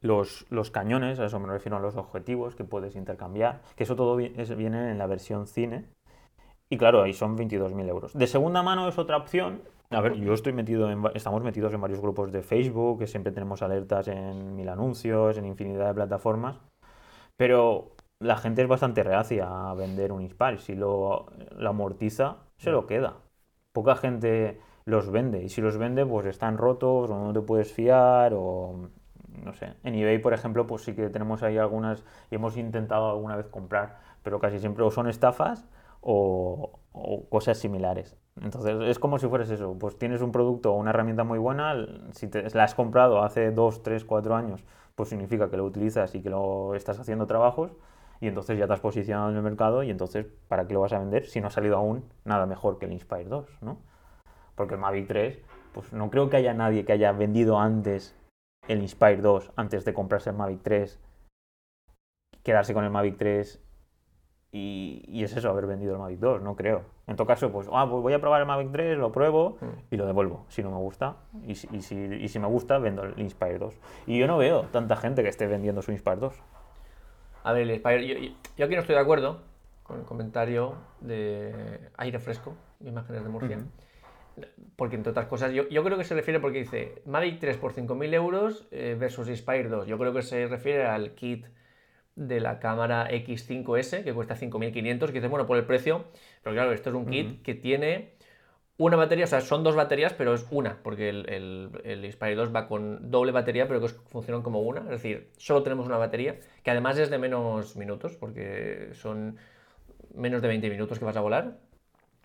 Los, 0.00 0.46
los 0.50 0.70
cañones, 0.70 1.20
a 1.20 1.26
eso 1.26 1.40
me 1.40 1.48
refiero 1.48 1.76
a 1.76 1.80
los 1.80 1.96
objetivos 1.96 2.56
que 2.56 2.64
puedes 2.64 2.96
intercambiar, 2.96 3.62
que 3.76 3.84
eso 3.84 3.96
todo 3.96 4.16
vi- 4.16 4.34
es- 4.36 4.54
viene 4.56 4.90
en 4.90 4.98
la 4.98 5.06
versión 5.06 5.46
cine. 5.46 5.86
Y 6.68 6.78
claro, 6.78 7.02
ahí 7.02 7.12
son 7.14 7.36
22.000 7.36 7.88
euros. 7.88 8.12
De 8.14 8.26
segunda 8.26 8.62
mano 8.62 8.88
es 8.88 8.98
otra 8.98 9.16
opción. 9.16 9.62
A 9.90 10.00
ver, 10.00 10.14
yo 10.14 10.32
estoy 10.32 10.54
metido 10.54 10.90
en, 10.90 11.02
estamos 11.14 11.42
metidos 11.42 11.72
en 11.74 11.80
varios 11.82 12.00
grupos 12.00 12.32
de 12.32 12.42
Facebook, 12.42 13.00
que 13.00 13.06
siempre 13.06 13.32
tenemos 13.32 13.62
alertas 13.62 14.08
en 14.08 14.56
mil 14.56 14.68
anuncios, 14.68 15.36
en 15.38 15.44
infinidad 15.46 15.88
de 15.88 15.94
plataformas. 15.94 16.56
Pero 17.36 17.92
la 18.20 18.36
gente 18.36 18.62
es 18.62 18.68
bastante 18.68 19.02
reacia 19.02 19.70
a 19.70 19.74
vender 19.74 20.12
un 20.12 20.22
Inspire. 20.22 20.58
Si 20.58 20.74
lo, 20.74 21.26
lo 21.56 21.68
amortiza, 21.70 22.36
se 22.62 22.70
lo 22.70 22.86
queda. 22.86 23.16
Poca 23.72 23.96
gente 23.96 24.60
los 24.84 25.10
vende. 25.10 25.42
Y 25.42 25.48
si 25.48 25.60
los 25.60 25.78
vende, 25.78 26.06
pues 26.06 26.26
están 26.26 26.58
rotos 26.58 27.10
o 27.10 27.18
no 27.18 27.32
te 27.32 27.40
puedes 27.40 27.72
fiar 27.72 28.32
o 28.34 28.88
no 29.44 29.52
sé. 29.54 29.74
En 29.82 29.94
eBay, 29.94 30.18
por 30.18 30.32
ejemplo, 30.32 30.66
pues 30.66 30.82
sí 30.82 30.94
que 30.94 31.08
tenemos 31.10 31.42
ahí 31.42 31.58
algunas 31.58 32.04
y 32.30 32.36
hemos 32.36 32.56
intentado 32.56 33.10
alguna 33.10 33.36
vez 33.36 33.48
comprar, 33.48 33.98
pero 34.22 34.38
casi 34.38 34.58
siempre 34.58 34.84
o 34.84 34.90
son 34.90 35.08
estafas 35.08 35.68
o, 36.00 36.78
cosas 37.30 37.58
similares. 37.58 38.16
Entonces 38.40 38.76
es 38.82 38.98
como 38.98 39.18
si 39.18 39.26
fueras 39.28 39.50
eso, 39.50 39.76
pues 39.78 39.98
tienes 39.98 40.22
un 40.22 40.30
producto 40.32 40.72
o 40.72 40.76
una 40.76 40.90
herramienta 40.90 41.24
muy 41.24 41.38
buena, 41.38 41.74
si 42.12 42.28
te, 42.28 42.48
la 42.50 42.64
has 42.64 42.74
comprado 42.74 43.22
hace 43.22 43.50
2, 43.50 43.82
3, 43.82 44.04
4 44.04 44.36
años, 44.36 44.64
pues 44.94 45.08
significa 45.08 45.50
que 45.50 45.56
lo 45.56 45.64
utilizas 45.64 46.14
y 46.14 46.22
que 46.22 46.30
lo 46.30 46.74
estás 46.74 46.98
haciendo 46.98 47.26
trabajos 47.26 47.72
y 48.22 48.28
entonces 48.28 48.56
ya 48.56 48.68
te 48.68 48.72
has 48.72 48.80
posicionado 48.80 49.30
en 49.30 49.36
el 49.36 49.42
mercado 49.42 49.82
y 49.82 49.90
entonces 49.90 50.26
¿para 50.46 50.68
qué 50.68 50.74
lo 50.74 50.80
vas 50.80 50.92
a 50.92 51.00
vender 51.00 51.26
si 51.26 51.40
no 51.40 51.48
ha 51.48 51.50
salido 51.50 51.76
aún 51.76 52.04
nada 52.24 52.46
mejor 52.46 52.78
que 52.78 52.86
el 52.86 52.92
Inspire 52.92 53.24
2, 53.24 53.58
¿no? 53.62 53.78
Porque 54.54 54.74
el 54.74 54.80
Mavic 54.80 55.08
3, 55.08 55.40
pues 55.74 55.92
no 55.92 56.08
creo 56.08 56.30
que 56.30 56.36
haya 56.36 56.54
nadie 56.54 56.84
que 56.84 56.92
haya 56.92 57.10
vendido 57.10 57.58
antes 57.58 58.16
el 58.68 58.80
Inspire 58.80 59.16
2 59.16 59.50
antes 59.56 59.84
de 59.84 59.92
comprarse 59.92 60.30
el 60.30 60.36
Mavic 60.36 60.60
3, 60.62 61.00
quedarse 62.44 62.72
con 62.72 62.84
el 62.84 62.90
Mavic 62.90 63.16
3 63.16 63.60
y, 64.52 65.02
y 65.08 65.24
es 65.24 65.36
eso, 65.36 65.50
haber 65.50 65.66
vendido 65.66 65.94
el 65.94 65.98
Mavic 65.98 66.20
2, 66.20 66.42
no 66.42 66.54
creo. 66.54 66.82
En 67.08 67.16
todo 67.16 67.26
caso, 67.26 67.50
pues, 67.50 67.68
ah, 67.72 67.88
pues 67.90 68.02
voy 68.02 68.12
a 68.12 68.20
probar 68.20 68.40
el 68.40 68.46
Mavic 68.46 68.70
3, 68.70 68.98
lo 68.98 69.10
pruebo 69.10 69.58
y 69.90 69.96
lo 69.96 70.06
devuelvo, 70.06 70.44
si 70.48 70.62
no 70.62 70.70
me 70.70 70.76
gusta. 70.76 71.16
Y 71.44 71.56
si, 71.56 71.68
y 71.72 71.82
si, 71.82 71.96
y 71.96 72.28
si 72.28 72.38
me 72.38 72.46
gusta, 72.46 72.78
vendo 72.78 73.02
el 73.02 73.18
Inspire 73.18 73.58
2. 73.58 73.74
Y 74.06 74.16
yo 74.16 74.28
no 74.28 74.38
veo 74.38 74.66
tanta 74.70 74.94
gente 74.94 75.24
que 75.24 75.28
esté 75.28 75.48
vendiendo 75.48 75.82
su 75.82 75.90
Inspire 75.90 76.16
2. 76.16 76.34
A 77.42 77.52
ver, 77.52 77.62
el 77.62 77.70
Inspire, 77.72 78.34
yo, 78.56 78.64
aquí 78.64 78.74
no 78.74 78.80
estoy 78.80 78.94
de 78.94 79.00
acuerdo 79.00 79.40
con 79.82 79.98
el 79.98 80.04
comentario 80.04 80.76
de 81.00 81.90
aire 81.96 82.18
fresco, 82.18 82.54
imágenes 82.84 83.22
de 83.24 83.28
Murcia. 83.28 83.58
Porque 84.76 84.96
entre 84.96 85.10
otras 85.10 85.26
cosas, 85.26 85.52
yo, 85.52 85.68
yo 85.68 85.84
creo 85.84 85.98
que 85.98 86.04
se 86.04 86.14
refiere 86.14 86.40
porque 86.40 86.60
dice 86.60 87.02
Mavic 87.04 87.38
3 87.38 87.58
por 87.58 87.74
5.000 87.74 88.14
euros 88.14 88.66
eh, 88.70 88.96
versus 88.98 89.28
Inspire 89.28 89.68
2. 89.68 89.86
Yo 89.86 89.98
creo 89.98 90.14
que 90.14 90.22
se 90.22 90.46
refiere 90.46 90.86
al 90.86 91.14
kit 91.14 91.46
de 92.14 92.40
la 92.40 92.58
cámara 92.58 93.10
X5S 93.10 94.04
que 94.04 94.14
cuesta 94.14 94.36
5.500, 94.36 95.06
que 95.06 95.12
dice, 95.12 95.28
bueno, 95.28 95.46
por 95.46 95.58
el 95.58 95.64
precio, 95.64 96.04
pero 96.42 96.54
claro, 96.54 96.72
esto 96.72 96.90
es 96.90 96.96
un 96.96 97.06
kit 97.06 97.42
que 97.42 97.54
tiene 97.54 98.12
una 98.78 98.96
batería, 98.96 99.24
o 99.24 99.28
sea, 99.28 99.40
son 99.40 99.62
dos 99.62 99.76
baterías, 99.76 100.12
pero 100.14 100.34
es 100.34 100.46
una, 100.50 100.82
porque 100.82 101.08
el, 101.08 101.28
el, 101.28 101.70
el 101.84 102.04
Inspire 102.04 102.34
2 102.34 102.54
va 102.54 102.66
con 102.66 103.10
doble 103.10 103.32
batería, 103.32 103.68
pero 103.68 103.80
que 103.80 103.88
funcionan 103.88 104.42
como 104.42 104.60
una. 104.60 104.80
Es 104.82 105.02
decir, 105.02 105.30
solo 105.36 105.62
tenemos 105.62 105.86
una 105.86 105.98
batería, 105.98 106.40
que 106.62 106.70
además 106.70 106.98
es 106.98 107.10
de 107.10 107.18
menos 107.18 107.76
minutos, 107.76 108.16
porque 108.16 108.90
son 108.94 109.38
menos 110.14 110.42
de 110.42 110.48
20 110.48 110.70
minutos 110.70 110.98
que 110.98 111.04
vas 111.04 111.16
a 111.16 111.20
volar. 111.20 111.58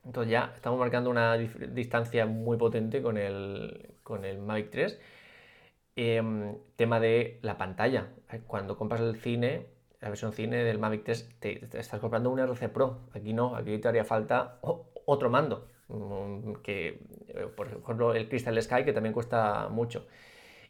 Entonces 0.05 0.31
ya 0.31 0.53
estamos 0.55 0.79
marcando 0.79 1.09
una 1.09 1.37
distancia 1.37 2.25
muy 2.25 2.57
potente 2.57 3.01
con 3.01 3.17
el, 3.17 3.89
con 4.03 4.25
el 4.25 4.39
Mavic 4.39 4.71
3. 4.71 4.99
Em, 5.97 6.57
tema 6.75 6.99
de 6.99 7.39
la 7.41 7.57
pantalla. 7.57 8.09
Cuando 8.45 8.77
compras 8.77 9.01
el 9.01 9.15
cine, 9.19 9.65
la 9.99 10.09
versión 10.09 10.31
cine 10.31 10.63
del 10.63 10.77
Mavic 10.79 11.03
3, 11.03 11.29
te, 11.39 11.65
estás 11.79 11.99
comprando 11.99 12.29
un 12.29 12.39
RC 12.39 12.69
Pro. 12.69 12.99
Aquí 13.13 13.33
no, 13.33 13.55
aquí 13.55 13.77
te 13.79 13.87
haría 13.87 14.05
falta 14.05 14.59
otro 15.05 15.29
mando. 15.29 15.67
Que, 16.63 16.99
eh, 17.29 17.47
por 17.55 17.67
ejemplo, 17.67 18.13
el 18.13 18.27
Crystal 18.27 18.61
Sky, 18.61 18.83
que 18.83 18.93
también 18.93 19.13
cuesta 19.13 19.69
mucho. 19.69 20.05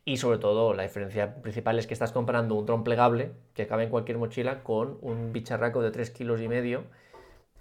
Y 0.05 0.17
sobre 0.17 0.37
todo, 0.37 0.73
la 0.73 0.83
diferencia 0.83 1.41
principal 1.41 1.79
es 1.79 1.87
que 1.87 1.93
estás 1.93 2.13
comprando 2.13 2.55
un 2.55 2.65
dron 2.65 2.83
plegable 2.83 3.33
que 3.53 3.67
cabe 3.67 3.83
en 3.83 3.89
cualquier 3.89 4.17
mochila 4.17 4.63
con 4.63 4.97
un 5.01 5.33
bicharraco 5.33 5.81
de 5.81 5.91
3 5.91 6.11
kilos 6.11 6.39
y 6.39 6.47
medio 6.47 6.85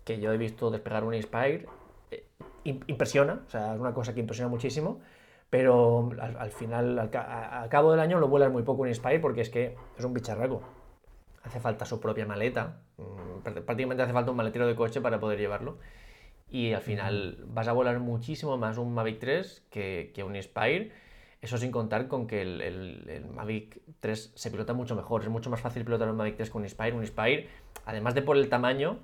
que 0.05 0.21
yo 0.21 0.33
he 0.33 0.39
visto 0.39 0.71
despegar 0.71 1.03
un 1.03 1.15
Inspire, 1.15 1.67
eh, 2.13 2.25
impresiona, 2.65 3.43
o 3.45 3.51
sea, 3.51 3.75
es 3.75 3.81
una 3.81 3.93
cosa 3.93 4.15
que 4.15 4.21
impresiona 4.21 4.49
muchísimo, 4.49 5.01
pero 5.51 6.11
al, 6.21 6.51
final, 6.53 6.99
al, 7.01 7.69
cabo 7.69 7.91
del 7.91 7.99
año 7.99 8.21
lo 8.21 8.29
vuelas 8.29 8.53
muy 8.53 8.63
poco 8.63 8.83
un 8.83 8.89
Inspire 8.89 9.19
porque 9.19 9.41
es 9.41 9.51
que 9.51 9.77
es 9.99 10.05
un 10.05 10.15
bicharraco. 10.15 10.63
Hace 11.43 11.59
falta 11.59 11.85
su 11.85 11.99
propia 11.99 12.27
maleta, 12.27 12.79
mm, 12.99 13.41
prácticamente 13.65 14.05
hace 14.05 14.13
falta 14.13 14.31
un 14.31 14.37
maletero 14.37 14.69
de 14.69 14.77
coche 14.77 15.01
para 15.01 15.19
poder 15.19 15.41
llevarlo. 15.41 15.79
Y 16.49 16.73
al 16.73 16.83
final 16.83 17.45
vas 17.47 17.69
a 17.69 17.73
volar 17.73 17.99
muchísimo 17.99 18.57
más 18.57 18.79
un 18.79 18.95
Mavic 18.95 19.19
3 19.19 19.67
que, 19.71 20.13
que 20.15 20.23
un 20.23 20.37
Inspire. 20.37 20.93
Eso 21.43 21.59
sin 21.59 21.71
contar 21.71 22.09
con 22.09 22.27
que 22.27 22.43
el, 22.43 22.61
el, 22.61 23.27
Mavic 23.27 23.81
3 24.01 24.33
se 24.35 24.51
pilota 24.51 24.73
mucho 24.73 24.95
mejor. 24.97 25.23
Es 25.23 25.29
mucho 25.29 25.51
más 25.51 25.61
fácil 25.61 25.85
pilotar 25.85 26.09
un 26.09 26.17
Mavic 26.17 26.37
3 26.37 26.51
que 26.51 26.59
un 26.59 26.65
Inspire. 26.65 26.93
Un 26.93 27.03
Inspire, 27.03 27.49
además 27.85 28.15
de 28.15 28.23
por 28.23 28.37
el 28.37 28.49
tamaño, 28.49 29.01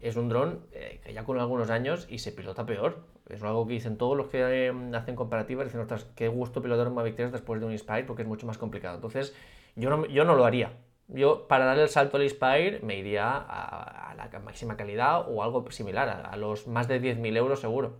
es 0.00 0.16
un 0.16 0.28
dron 0.28 0.66
eh, 0.72 1.00
que 1.04 1.12
ya 1.12 1.24
con 1.24 1.38
algunos 1.38 1.70
años 1.70 2.06
y 2.10 2.18
se 2.18 2.32
pilota 2.32 2.66
peor. 2.66 3.04
Es 3.28 3.42
algo 3.42 3.66
que 3.66 3.74
dicen 3.74 3.96
todos 3.96 4.16
los 4.16 4.26
que 4.26 4.66
em, 4.66 4.94
hacen 4.94 5.14
comparativas, 5.14 5.66
dicen, 5.66 5.80
ostras, 5.80 6.06
qué 6.16 6.28
gusto 6.28 6.60
pilotar 6.60 6.88
un 6.88 6.94
Mavic 6.94 7.16
3 7.16 7.32
después 7.32 7.60
de 7.60 7.66
un 7.66 7.72
Inspire 7.72 8.04
porque 8.04 8.22
es 8.22 8.28
mucho 8.28 8.46
más 8.46 8.58
complicado. 8.58 8.96
Entonces, 8.96 9.34
yo 9.76 9.88
no, 9.88 10.04
yo 10.06 10.24
no 10.24 10.34
lo 10.34 10.44
haría. 10.44 10.72
Yo, 11.08 11.46
para 11.48 11.64
dar 11.64 11.78
el 11.78 11.88
salto 11.88 12.16
al 12.16 12.22
Inspire, 12.22 12.80
me 12.82 12.96
iría 12.96 13.36
a, 13.36 14.14
la 14.16 14.38
máxima 14.40 14.76
calidad 14.76 15.28
o 15.28 15.42
algo 15.42 15.70
similar, 15.70 16.08
a, 16.08 16.36
los 16.36 16.66
más 16.66 16.88
de 16.88 17.00
10.000 17.00 17.36
euros 17.36 17.60
seguro. 17.60 17.98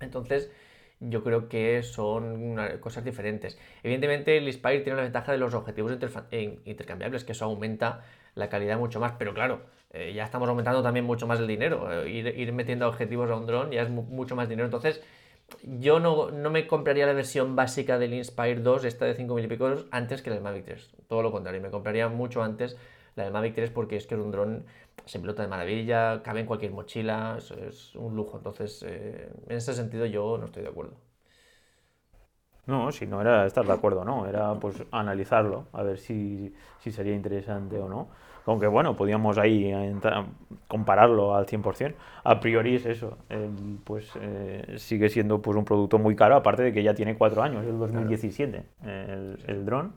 Entonces, 0.00 0.50
yo 1.00 1.24
creo 1.24 1.48
que 1.48 1.82
son 1.82 2.56
cosas 2.80 3.04
diferentes. 3.04 3.58
Evidentemente, 3.82 4.36
el 4.36 4.46
Inspire 4.46 4.80
tiene 4.80 4.96
la 4.96 5.02
ventaja 5.04 5.32
de 5.32 5.38
los 5.38 5.54
objetivos 5.54 5.92
intercambiables, 6.64 7.24
que 7.24 7.32
eso 7.32 7.44
aumenta 7.46 8.04
la 8.34 8.48
calidad 8.48 8.78
mucho 8.78 9.00
más, 9.00 9.12
pero 9.18 9.34
claro, 9.34 9.62
eh, 9.92 10.12
ya 10.14 10.24
estamos 10.24 10.48
aumentando 10.48 10.82
también 10.82 11.04
mucho 11.04 11.26
más 11.26 11.38
el 11.38 11.46
dinero. 11.46 12.04
Eh, 12.04 12.10
ir, 12.10 12.52
metiendo 12.52 12.88
objetivos 12.88 13.30
a 13.30 13.36
un 13.36 13.46
dron 13.46 13.70
ya 13.70 13.82
es 13.82 13.90
mucho 13.90 14.36
más 14.36 14.48
dinero. 14.48 14.66
Entonces, 14.66 15.02
yo 15.62 16.00
no, 16.00 16.30
me 16.50 16.66
compraría 16.66 17.06
la 17.06 17.12
versión 17.12 17.56
básica 17.56 17.98
del 17.98 18.14
Inspire 18.14 18.60
2, 18.60 18.84
esta 18.84 19.04
de 19.04 19.16
5.000 19.16 19.44
y 19.44 19.48
pico 19.48 19.68
antes 19.90 20.22
que 20.22 20.30
la 20.30 20.36
del 20.36 20.44
Mavic 20.44 20.64
3. 20.64 20.90
Todo 21.08 21.22
lo 21.22 21.32
contrario, 21.32 21.60
me 21.60 21.70
compraría 21.70 22.08
mucho 22.08 22.42
antes 22.42 22.76
la 23.14 23.24
del 23.24 23.32
Mavic 23.32 23.54
3 23.54 23.70
porque 23.70 23.96
es 23.96 24.06
que 24.06 24.14
es 24.14 24.20
un 24.20 24.30
dron, 24.30 24.64
se 25.04 25.18
pilota 25.20 25.42
de 25.42 25.48
maravilla, 25.48 26.22
cabe 26.22 26.40
en 26.40 26.46
cualquier 26.46 26.72
mochila, 26.72 27.38
es, 27.38 27.94
un 27.94 28.16
lujo. 28.16 28.36
Entonces, 28.36 28.84
eh, 28.86 29.30
en 29.48 29.56
ese 29.56 29.74
sentido 29.74 30.06
yo 30.06 30.38
no 30.38 30.46
estoy 30.46 30.62
de 30.62 30.68
acuerdo. 30.68 30.96
No, 32.66 32.92
si 32.92 33.06
no 33.06 33.20
era 33.20 33.44
estar 33.44 33.66
de 33.66 33.72
acuerdo, 33.72 34.04
¿no? 34.04 34.26
Era 34.26 34.54
pues 34.54 34.84
analizarlo, 34.92 35.66
a 35.72 35.82
ver 35.82 35.98
si, 35.98 36.54
si 36.78 36.92
sería 36.92 37.14
interesante 37.14 37.78
o 37.78 37.88
no. 37.88 38.08
Aunque 38.46 38.66
bueno, 38.66 38.96
podíamos 38.96 39.38
ahí 39.38 39.72
compararlo 40.68 41.34
al 41.34 41.46
100%. 41.46 41.94
A 42.24 42.40
priori 42.40 42.76
es 42.76 42.86
eso, 42.86 43.18
pues 43.84 44.10
eh, 44.20 44.74
sigue 44.78 45.08
siendo 45.08 45.40
pues 45.42 45.56
un 45.56 45.64
producto 45.64 45.98
muy 45.98 46.16
caro, 46.16 46.36
aparte 46.36 46.62
de 46.62 46.72
que 46.72 46.82
ya 46.82 46.94
tiene 46.94 47.16
cuatro 47.16 47.42
años, 47.42 47.64
el 47.66 47.78
2017, 47.78 48.64
el, 48.84 49.38
el 49.46 49.64
dron. 49.64 49.94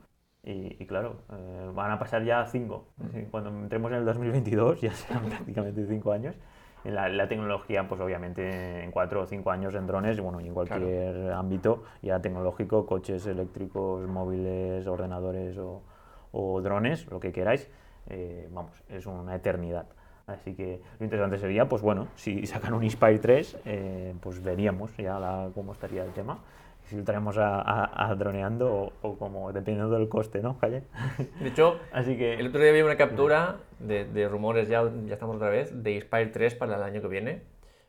Y, 0.48 0.86
claro, 0.86 1.22
eh, 1.32 1.70
van 1.74 1.90
a 1.90 1.98
pasar 1.98 2.22
ya 2.22 2.46
cinco. 2.46 2.86
Cuando 3.32 3.50
entremos 3.50 3.90
en 3.90 3.98
el 3.98 4.04
2022 4.04 4.80
ya 4.80 4.92
serán 4.92 5.24
prácticamente 5.24 5.84
cinco 5.86 6.12
años. 6.12 6.36
La, 6.84 7.08
la, 7.08 7.26
tecnología, 7.26 7.88
pues 7.88 8.00
obviamente 8.00 8.84
en 8.84 8.92
cuatro 8.92 9.22
o 9.22 9.26
cinco 9.26 9.50
años 9.50 9.74
en 9.74 9.88
drones, 9.88 10.20
bueno, 10.20 10.40
y 10.40 10.46
en 10.46 10.54
cualquier 10.54 11.32
ámbito 11.32 11.82
ya 12.00 12.22
tecnológico, 12.22 12.86
coches 12.86 13.26
eléctricos, 13.26 14.06
móviles, 14.06 14.86
ordenadores 14.86 15.58
o, 15.58 15.82
o 16.30 16.62
drones, 16.62 17.10
lo 17.10 17.18
que 17.18 17.32
queráis, 17.32 17.68
eh, 18.08 18.48
vamos, 18.50 18.82
es 18.88 19.06
una 19.06 19.34
eternidad. 19.34 19.86
Así 20.26 20.54
que 20.54 20.80
lo 20.98 21.04
interesante 21.04 21.38
sería, 21.38 21.68
pues 21.68 21.82
bueno, 21.82 22.08
si 22.16 22.46
sacan 22.46 22.74
un 22.74 22.82
Inspire 22.82 23.18
3, 23.18 23.58
eh, 23.64 24.14
pues 24.20 24.42
veríamos 24.42 24.96
ya 24.96 25.50
cómo 25.54 25.72
estaría 25.72 26.04
el 26.04 26.12
tema. 26.12 26.38
Si 26.84 26.96
lo 26.96 27.02
traemos 27.02 27.36
a, 27.36 28.14
droneando 28.16 28.92
o, 29.02 29.18
como 29.18 29.52
dependiendo 29.52 29.98
del 29.98 30.08
coste, 30.08 30.40
¿no, 30.40 30.56
Calle? 30.56 30.84
De 31.40 31.48
hecho, 31.48 31.80
Así 31.92 32.16
que, 32.16 32.34
el 32.34 32.46
otro 32.46 32.60
día 32.60 32.70
vi 32.70 32.82
una 32.82 32.96
captura 32.96 33.56
de, 33.80 34.28
rumores, 34.28 34.68
ya, 34.68 34.88
ya 35.04 35.14
estamos 35.14 35.36
otra 35.36 35.50
vez, 35.50 35.82
de 35.82 35.92
Inspire 35.92 36.26
3 36.26 36.54
para 36.54 36.76
el 36.76 36.82
año 36.84 37.02
que 37.02 37.08
viene, 37.08 37.42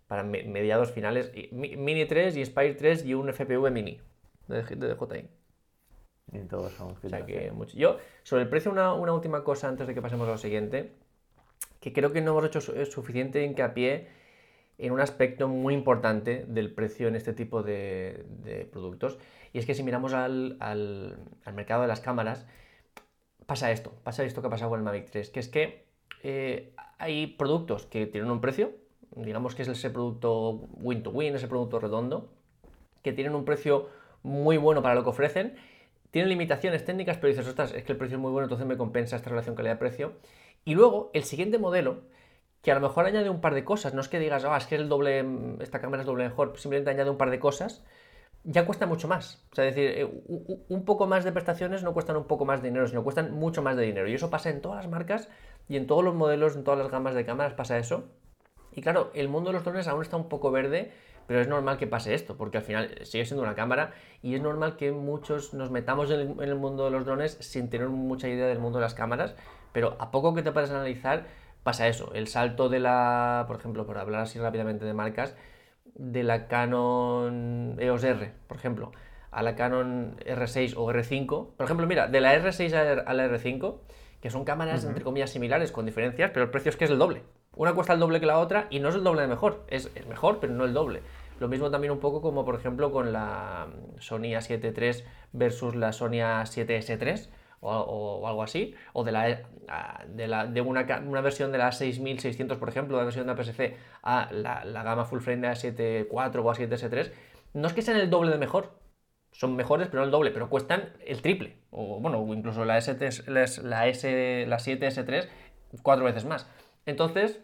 para 0.08 0.24
mediados 0.24 0.92
finales, 0.92 1.32
Mini 1.52 2.06
3, 2.06 2.38
Inspire 2.38 2.74
3 2.74 3.06
y 3.06 3.14
un 3.14 3.32
FPV 3.32 3.70
Mini 3.70 4.00
de, 4.48 4.64
de 4.64 4.96
DJI. 4.96 5.30
Y 6.32 6.40
todos 6.40 6.74
somos 6.74 6.98
o 7.04 7.10
sea 7.10 7.26
que 7.26 7.52
mucho. 7.52 7.78
Yo, 7.78 7.98
sobre 8.24 8.44
el 8.44 8.50
precio, 8.50 8.72
una, 8.72 8.94
una, 8.94 9.14
última 9.14 9.44
cosa 9.44 9.70
antes 9.70 9.88
de 9.88 9.94
que 9.94 10.02
pasemos 10.02 10.28
a 10.28 10.32
lo 10.32 10.38
siguiente, 10.38 10.92
que 11.80 11.94
creo 11.94 12.12
que 12.12 12.22
no 12.22 12.32
hemos 12.32 12.46
hecho 12.46 12.62
suficiente 12.86 13.44
hincapié 13.44 14.08
en 14.78 14.92
un 14.92 15.00
aspecto 15.00 15.48
muy 15.48 15.74
importante 15.74 16.46
del 16.48 16.74
precio 16.74 17.08
en 17.08 17.16
este 17.16 17.34
tipo 17.34 17.64
de, 17.64 18.26
de 18.44 18.66
productos, 18.66 19.18
y 19.54 19.60
es 19.60 19.66
que 19.66 19.74
si 19.74 19.84
miramos 19.84 20.14
al, 20.14 20.58
al, 20.60 21.18
al, 21.46 21.54
mercado 21.54 21.82
de 21.82 21.88
las 21.88 22.02
cámaras, 22.02 22.46
pasa 23.46 23.72
esto, 23.72 23.94
pasa 24.04 24.24
esto 24.24 24.42
que 24.42 24.48
ha 24.48 24.52
pasado 24.52 24.70
con 24.70 24.80
el 24.80 24.84
Mavic 24.84 25.10
3, 25.10 25.30
que 25.30 25.40
es 25.40 25.48
que 25.48 25.88
eh, 26.24 26.74
hay 27.00 27.28
productos 27.28 27.86
que 27.86 28.06
tienen 28.06 28.30
un 28.30 28.42
precio, 28.42 28.72
digamos 29.16 29.56
que 29.56 29.64
es 29.64 29.68
ese 29.68 29.90
producto 29.90 30.52
win-to-win, 30.52 31.36
ese 31.36 31.48
producto 31.48 31.80
redondo, 31.80 32.30
que 33.02 33.14
tienen 33.14 33.34
un 33.34 33.46
precio 33.46 33.90
muy 34.24 34.58
bueno 34.58 34.82
para 34.82 34.96
lo 34.96 35.04
que 35.04 35.10
ofrecen, 35.10 35.56
tiene 36.12 36.30
limitaciones 36.30 36.86
técnicas, 36.86 37.18
pero 37.18 37.30
dices, 37.30 37.48
ostras, 37.48 37.74
es 37.74 37.84
que 37.84 37.92
el 37.92 37.98
precio 37.98 38.18
es 38.18 38.22
muy 38.22 38.32
bueno, 38.32 38.46
entonces 38.46 38.68
me 38.68 38.78
compensa 38.78 39.16
esta 39.16 39.30
relación 39.30 39.56
calidad-precio. 39.56 40.14
Y 40.66 40.76
luego, 40.76 41.12
el 41.14 41.24
siguiente 41.24 41.58
modelo, 41.58 42.02
que 42.62 42.72
a 42.72 42.76
lo 42.76 42.82
mejor 42.82 43.06
añade 43.06 43.30
un 43.30 43.42
par 43.42 43.54
de 43.54 43.64
cosas, 43.64 43.94
no 43.94 44.02
es 44.02 44.08
que 44.08 44.20
digas, 44.20 44.44
ah, 44.46 44.58
es 44.58 44.66
que 44.68 44.76
el 44.76 44.90
doble, 44.90 45.26
esta 45.60 45.80
cámara 45.80 46.02
es 46.02 46.08
doble 46.08 46.24
mejor, 46.26 46.58
simplemente 46.58 46.92
añade 46.92 47.10
un 47.10 47.18
par 47.18 47.30
de 47.30 47.40
cosas, 47.40 47.84
ya 48.44 48.66
cuesta 48.66 48.86
mucho 48.86 49.08
más. 49.08 49.46
O 49.52 49.56
sea, 49.56 49.66
es 49.66 49.76
decir, 49.76 49.92
eh, 49.98 50.10
un 50.70 50.86
poco 50.86 51.06
más 51.06 51.24
de 51.24 51.32
prestaciones 51.32 51.84
no 51.84 51.94
cuestan 51.94 52.16
un 52.16 52.26
poco 52.26 52.46
más 52.46 52.62
de 52.62 52.70
dinero, 52.70 52.88
sino 52.88 53.04
cuestan 53.04 53.34
mucho 53.34 53.62
más 53.62 53.76
de 53.76 53.84
dinero. 53.84 54.08
Y 54.08 54.14
eso 54.14 54.30
pasa 54.30 54.50
en 54.50 54.62
todas 54.62 54.78
las 54.78 54.92
marcas 54.92 55.30
y 55.68 55.76
en 55.76 55.86
todos 55.86 56.04
los 56.04 56.16
modelos, 56.16 56.56
en 56.56 56.64
todas 56.64 56.80
las 56.80 56.90
gamas 56.90 57.14
de 57.14 57.26
cámaras 57.26 57.54
pasa 57.54 57.78
eso. 57.78 58.06
Y 58.72 58.82
claro, 58.82 59.12
el 59.14 59.28
mundo 59.28 59.50
de 59.50 59.56
los 59.56 59.66
drones 59.66 59.88
aún 59.88 60.02
está 60.02 60.18
un 60.18 60.30
poco 60.30 60.52
verde 60.52 60.92
pero 61.28 61.42
es 61.42 61.48
normal 61.48 61.78
que 61.78 61.86
pase 61.86 62.14
esto, 62.14 62.38
porque 62.38 62.58
al 62.58 62.64
final 62.64 62.96
sigue 63.04 63.26
siendo 63.26 63.44
una 63.44 63.54
cámara 63.54 63.92
y 64.24 64.34
es 64.34 64.42
normal 64.42 64.78
que 64.78 64.92
muchos 64.92 65.54
nos 65.54 65.70
metamos 65.70 66.10
en 66.10 66.40
el, 66.40 66.56
mundo 66.56 66.86
de 66.86 66.92
los 66.92 67.06
drones 67.06 67.38
sin 67.42 67.70
tener 67.70 67.90
mucha 67.90 68.28
idea 68.30 68.48
del 68.48 68.60
mundo 68.60 68.80
de 68.80 68.84
las 68.84 68.94
cámaras, 68.94 69.36
pero 69.74 69.98
a 70.00 70.10
poco 70.10 70.34
que 70.34 70.42
te 70.42 70.52
puedas 70.52 70.72
analizar 70.72 71.26
pasa 71.64 71.88
eso, 71.88 72.12
el 72.14 72.28
salto 72.28 72.70
de 72.70 72.80
la, 72.80 73.44
por 73.48 73.58
ejemplo, 73.58 73.86
por 73.86 73.98
hablar 73.98 74.22
así 74.22 74.40
rápidamente 74.40 74.86
de 74.86 74.94
marcas, 74.94 75.36
de 75.96 76.24
la 76.24 76.48
Canon 76.48 77.76
EOS 77.78 78.04
R, 78.06 78.34
por 78.48 78.58
ejemplo, 78.58 78.92
a 79.32 79.44
la 79.44 79.56
Canon 79.56 80.16
R6 80.20 80.76
o 80.78 80.92
R5, 80.92 81.56
por 81.58 81.66
ejemplo, 81.66 81.86
mira, 81.86 82.08
de 82.08 82.22
la 82.22 82.36
R6 82.36 83.04
a 83.06 83.14
la 83.14 83.28
R5, 83.28 83.80
que 84.22 84.30
son 84.30 84.46
cámaras 84.46 84.86
entre 84.86 85.04
comillas 85.04 85.30
similares 85.30 85.72
con 85.72 85.86
diferencias, 85.86 86.32
pero 86.32 86.46
el 86.46 86.52
precio 86.52 86.70
es 86.70 86.78
que 86.78 86.86
es 86.86 86.92
el 86.92 87.00
doble. 87.00 87.24
Una 87.58 87.74
cuesta 87.74 87.94
el 87.94 88.00
doble 88.00 88.20
que 88.20 88.28
la 88.28 88.38
otra 88.38 88.68
y 88.70 88.80
no 88.80 88.90
es 88.90 88.96
el 88.96 89.04
doble 89.04 89.22
de 89.22 89.28
mejor, 89.28 89.66
es, 89.68 89.90
mejor, 90.08 90.40
pero 90.40 90.54
no 90.54 90.64
el 90.64 90.74
doble. 90.74 91.02
Lo 91.40 91.48
mismo 91.48 91.72
también 91.72 91.92
un 91.92 92.00
poco 92.00 92.22
como 92.22 92.46
por 92.46 92.56
ejemplo 92.56 92.92
con 92.92 93.12
la 93.12 93.68
Sony 94.00 94.34
A7 94.36 94.74
III 94.78 95.04
versus 95.34 95.76
la 95.76 95.92
Sony 95.92 96.22
A7S3 96.22 97.30
o, 97.60 98.28
algo 98.28 98.44
así, 98.44 98.76
o 98.94 99.04
de, 99.04 99.12
la, 99.12 99.42
de, 100.08 100.28
la, 100.28 100.46
de 100.46 100.62
una, 100.62 100.86
una, 101.06 101.22
versión 101.22 101.52
de 101.52 101.58
la 101.58 101.70
A6600 101.70 102.60
por 102.60 102.70
ejemplo, 102.70 102.98
la 102.98 103.04
versión 103.04 103.26
de 103.26 103.34
APS-C 103.34 103.76
a 104.04 104.30
la, 104.32 104.84
gama 104.84 105.06
full 105.06 105.20
frame 105.20 105.48
de 105.48 105.54
A7 105.54 106.08
IV 106.12 106.40
o 106.40 106.54
A7S3, 106.54 107.12
no 107.54 107.68
es 107.68 107.74
que 107.74 107.82
sean 107.82 107.98
el 107.98 108.12
doble 108.12 108.32
de 108.32 108.38
mejor, 108.38 108.80
son 109.32 109.56
mejores, 109.56 109.88
pero 109.88 110.02
no 110.02 110.06
el 110.06 110.12
doble, 110.12 110.30
pero 110.30 110.50
cuestan 110.50 110.94
el 111.04 111.24
triple. 111.24 111.58
O 111.72 112.00
bueno, 112.00 112.24
incluso 112.32 112.64
la, 112.64 112.78
S, 112.78 112.96
la, 113.28 113.88
S, 113.88 114.46
la 114.48 114.58
7S3 114.58 115.28
cuatro 115.82 116.06
veces 116.06 116.26
más. 116.26 116.48
Entonces, 116.86 117.42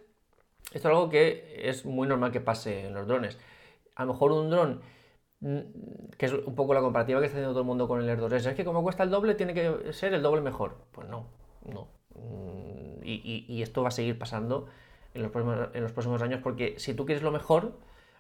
esto 0.74 0.90
es 0.90 0.94
algo 0.96 1.10
que 1.10 1.62
es 1.70 1.86
muy 1.86 2.08
normal 2.08 2.32
que 2.32 2.42
pase 2.42 2.88
en 2.88 2.94
los 2.94 3.08
drones. 3.08 3.38
a 3.96 4.06
lo 4.06 4.14
mejor 4.14 4.32
un 4.32 4.50
dron, 4.50 4.82
mm, 5.42 5.60
que 6.18 6.26
es 6.26 6.34
un 6.34 6.56
poco 6.56 6.74
la 6.74 6.82
comparativa 6.82 7.20
que 7.20 7.28
está 7.28 7.38
haciendo 7.38 7.52
todo 7.54 7.62
el 7.62 7.68
mundo 7.68 7.88
con 7.88 8.02
el 8.02 8.10
Air 8.10 8.20
2S, 8.20 8.50
es 8.50 8.56
que 8.56 8.66
como 8.66 8.82
cuesta 8.82 9.04
el 9.04 9.12
doble, 9.12 9.36
tiene 9.36 9.54
que 9.54 9.94
ser 9.94 10.14
el 10.14 10.24
doble 10.24 10.42
mejor. 10.42 10.78
Pues 10.92 11.08
no, 11.08 11.28
no. 11.66 11.90
Mm, 12.16 13.04
y, 13.04 13.62
esto 13.62 13.84
va 13.84 13.90
a 13.90 13.92
seguir 13.92 14.18
pasando 14.18 14.68
en 15.14 15.22
los, 15.22 15.32
próximos, 15.32 15.70
en 15.74 15.84
los 15.84 15.92
próximos 15.92 16.22
años 16.22 16.42
porque 16.44 16.76
si 16.80 16.94
tú 16.96 17.06
quieres 17.06 17.24
lo 17.24 17.32
mejor, 17.32 17.78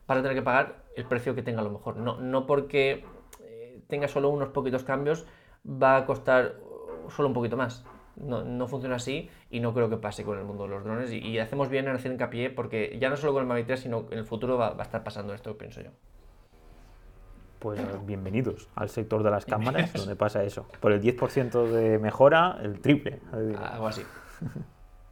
vas 0.08 0.18
a 0.18 0.22
tener 0.22 0.36
que 0.38 0.43
pagar 0.43 0.84
el 0.95 1.06
precio 1.06 1.36
que 1.36 1.41
tenga 1.41 1.62
lo 1.64 1.72
mejor. 1.72 1.97
No, 1.97 2.20
no 2.20 2.45
porque 2.45 3.04
eh, 3.41 3.82
tenga 3.88 4.08
solo 4.08 4.30
unos 4.30 4.49
poquitos 4.49 4.84
cambios, 4.84 5.26
va 5.66 5.97
a 5.97 6.06
costar 6.06 6.56
solo 7.10 7.30
un 7.30 7.34
poquito 7.34 7.58
más. 7.58 7.84
No, 8.16 8.43
no, 8.43 8.68
funciona 8.68 8.95
así 8.95 9.30
y 9.49 9.59
no 9.59 9.74
creo 9.74 9.89
que 9.89 9.97
pase 9.97 10.24
con 10.24 10.38
el 10.38 10.45
mundo 10.45 10.64
de 10.64 10.70
los 10.70 10.84
drones. 10.84 11.11
Y, 11.11 11.39
hacemos 11.39 11.70
bien 11.70 11.88
en 11.88 11.95
hacer 11.95 12.11
hincapié 12.11 12.49
porque 12.49 12.97
ya 12.99 13.09
no 13.09 13.18
solo 13.18 13.34
con 13.34 13.41
el 13.41 13.47
Mavic 13.47 13.66
3, 13.68 13.80
sino 13.80 14.05
en 14.11 14.20
el 14.20 14.26
futuro 14.26 14.57
va, 14.57 14.76
a 14.78 14.82
estar 14.82 15.03
pasando 15.03 15.34
esto, 15.34 15.57
pienso 15.57 15.82
yo. 15.82 15.89
Pues 17.59 17.82
bienvenidos 18.05 18.70
al 18.76 18.89
sector 18.89 19.24
de 19.24 19.32
las 19.32 19.45
cámaras, 19.47 19.93
donde 19.93 20.16
pasa 20.16 20.43
eso. 20.43 20.68
Por 20.80 20.91
el 20.91 21.01
10% 21.01 21.68
de 21.68 21.97
mejora, 21.97 22.59
el 22.61 22.80
triple. 22.82 23.20
Algo 23.32 23.88
así. 23.88 24.03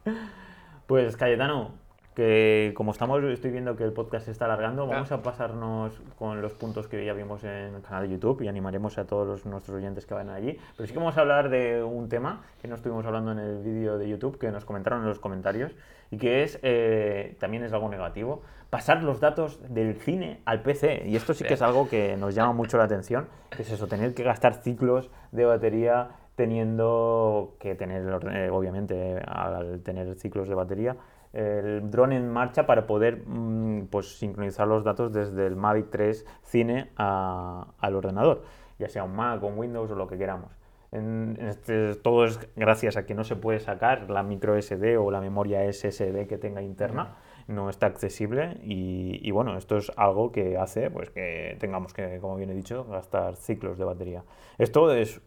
pues 0.86 1.18
Cayetano, 1.18 1.81
que 2.22 2.74
como 2.76 2.92
estamos, 2.92 3.24
estoy 3.24 3.50
viendo 3.50 3.76
que 3.76 3.84
el 3.84 3.94
podcast 3.94 4.26
se 4.26 4.32
está 4.32 4.46
alargando, 4.46 4.86
vamos 4.86 5.12
a 5.12 5.24
pasarnos 5.24 6.00
con 6.20 6.40
los 6.40 6.54
puntos 6.54 6.88
que 6.88 7.04
ya 7.04 7.14
vimos 7.14 7.44
en 7.44 7.74
el 7.74 7.82
canal 7.82 8.04
de 8.04 8.14
YouTube 8.14 8.44
y 8.44 8.48
animaremos 8.48 9.00
a 9.00 9.06
todos 9.06 9.44
nuestros 9.48 9.76
oyentes 9.76 10.06
que 10.06 10.14
van 10.14 10.30
allí. 10.30 10.56
Pero 10.78 10.86
sí 10.86 10.94
que 10.94 11.00
vamos 11.00 11.18
a 11.18 11.22
hablar 11.22 11.50
de 11.50 11.82
un 11.82 12.10
tema 12.10 12.44
que 12.62 12.68
no 12.68 12.76
estuvimos 12.76 13.08
hablando 13.08 13.32
en 13.32 13.40
el 13.40 13.64
vídeo 13.64 13.98
de 13.98 14.08
YouTube, 14.08 14.38
que 14.38 14.52
nos 14.52 14.66
comentaron 14.66 15.02
en 15.02 15.08
los 15.08 15.18
comentarios 15.18 15.72
y 16.12 16.18
que 16.18 16.44
es, 16.44 16.60
eh, 16.62 17.38
también 17.40 17.64
es 17.64 17.74
algo 17.74 17.90
negativo, 17.90 18.44
pasar 18.70 19.02
los 19.02 19.20
datos 19.20 19.60
del 19.74 19.96
cine 19.96 20.42
al 20.46 20.62
PC. 20.62 21.06
Y 21.08 21.16
esto 21.16 21.34
sí 21.34 21.44
que 21.44 21.56
es 21.56 21.62
algo 21.64 21.90
que 21.90 22.18
nos 22.18 22.36
llama 22.36 22.54
mucho 22.54 22.78
la 22.78 22.84
atención, 22.84 23.30
que 23.50 23.64
es 23.64 23.72
eso, 23.72 23.88
tener 23.88 24.14
que 24.14 24.22
gastar 24.22 24.62
ciclos 24.62 25.10
de 25.32 25.46
batería 25.46 26.10
teniendo 26.36 27.56
que 27.60 27.74
tener, 27.74 28.04
eh, 28.32 28.50
obviamente, 28.52 29.20
al 29.26 29.82
tener 29.82 30.14
ciclos 30.16 30.48
de 30.48 30.56
batería, 30.56 30.98
el 31.34 31.90
drone 31.90 32.18
en 32.18 32.30
marcha 32.30 32.66
para 32.66 32.86
poder 32.88 33.24
mm, 33.26 33.88
pues, 33.88 34.18
sincronizar 34.18 34.68
los 34.68 34.84
datos 34.84 35.12
desde 35.14 35.48
el 35.48 35.56
Mavic 35.56 35.90
3 35.90 36.26
Cine 36.44 36.92
al 36.96 37.96
ordenador, 37.96 38.44
ya 38.80 38.90
sea 38.90 39.04
un 39.04 39.16
Mac 39.16 39.42
un 39.44 39.58
Windows 39.58 39.92
o 39.92 39.96
lo 39.96 40.08
que 40.08 40.18
queramos. 40.18 40.52
En, 40.92 41.38
este, 41.40 41.96
todo 41.96 42.26
es 42.26 42.38
gracias 42.58 42.98
a 42.98 43.06
que 43.06 43.14
no 43.14 43.24
se 43.24 43.38
puede 43.38 43.62
sacar 43.62 44.10
la 44.10 44.24
micro 44.24 44.62
SD 44.62 44.98
o 44.98 45.10
la 45.10 45.22
memoria 45.22 45.72
SSD 45.72 46.28
que 46.28 46.38
tenga 46.38 46.62
interna, 46.62 47.16
no 47.48 47.70
está 47.70 47.86
accesible 47.86 48.58
y, 48.62 49.20
y, 49.22 49.32
bueno, 49.32 49.58
esto 49.58 49.78
es 49.78 49.92
algo 49.96 50.32
que 50.32 50.58
hace 50.58 50.92
pues, 50.92 51.10
que 51.10 51.56
tengamos 51.60 51.94
que, 51.94 52.20
como 52.20 52.36
bien 52.36 52.50
he 52.50 52.54
dicho, 52.54 52.86
gastar 52.86 53.36
ciclos 53.38 53.78
de 53.78 53.86
batería. 53.86 54.24
Esto 54.58 54.92
es 54.94 55.22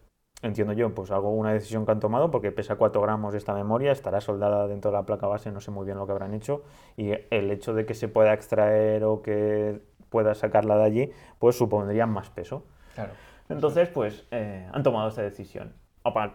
entiendo 0.45 0.73
yo, 0.73 0.93
pues 0.93 1.11
algo, 1.11 1.31
una 1.31 1.51
decisión 1.53 1.85
que 1.85 1.91
han 1.91 1.99
tomado 1.99 2.31
porque 2.31 2.51
pesa 2.51 2.75
4 2.75 3.01
gramos 3.01 3.33
esta 3.33 3.53
memoria, 3.53 3.91
estará 3.91 4.21
soldada 4.21 4.67
dentro 4.67 4.91
de 4.91 4.97
la 4.97 5.03
placa 5.03 5.27
base, 5.27 5.51
no 5.51 5.59
sé 5.59 5.71
muy 5.71 5.85
bien 5.85 5.97
lo 5.97 6.05
que 6.05 6.11
habrán 6.11 6.33
hecho, 6.33 6.63
y 6.95 7.11
el 7.29 7.51
hecho 7.51 7.73
de 7.73 7.85
que 7.85 7.93
se 7.93 8.07
pueda 8.07 8.33
extraer 8.33 9.03
o 9.03 9.21
que 9.21 9.81
pueda 10.09 10.35
sacarla 10.35 10.77
de 10.77 10.83
allí, 10.83 11.11
pues 11.39 11.57
supondría 11.57 12.05
más 12.05 12.29
peso. 12.29 12.63
Claro. 12.93 13.11
Entonces, 13.49 13.89
pues 13.89 14.25
eh, 14.31 14.67
han 14.71 14.83
tomado 14.83 15.09
esta 15.09 15.21
decisión 15.21 15.73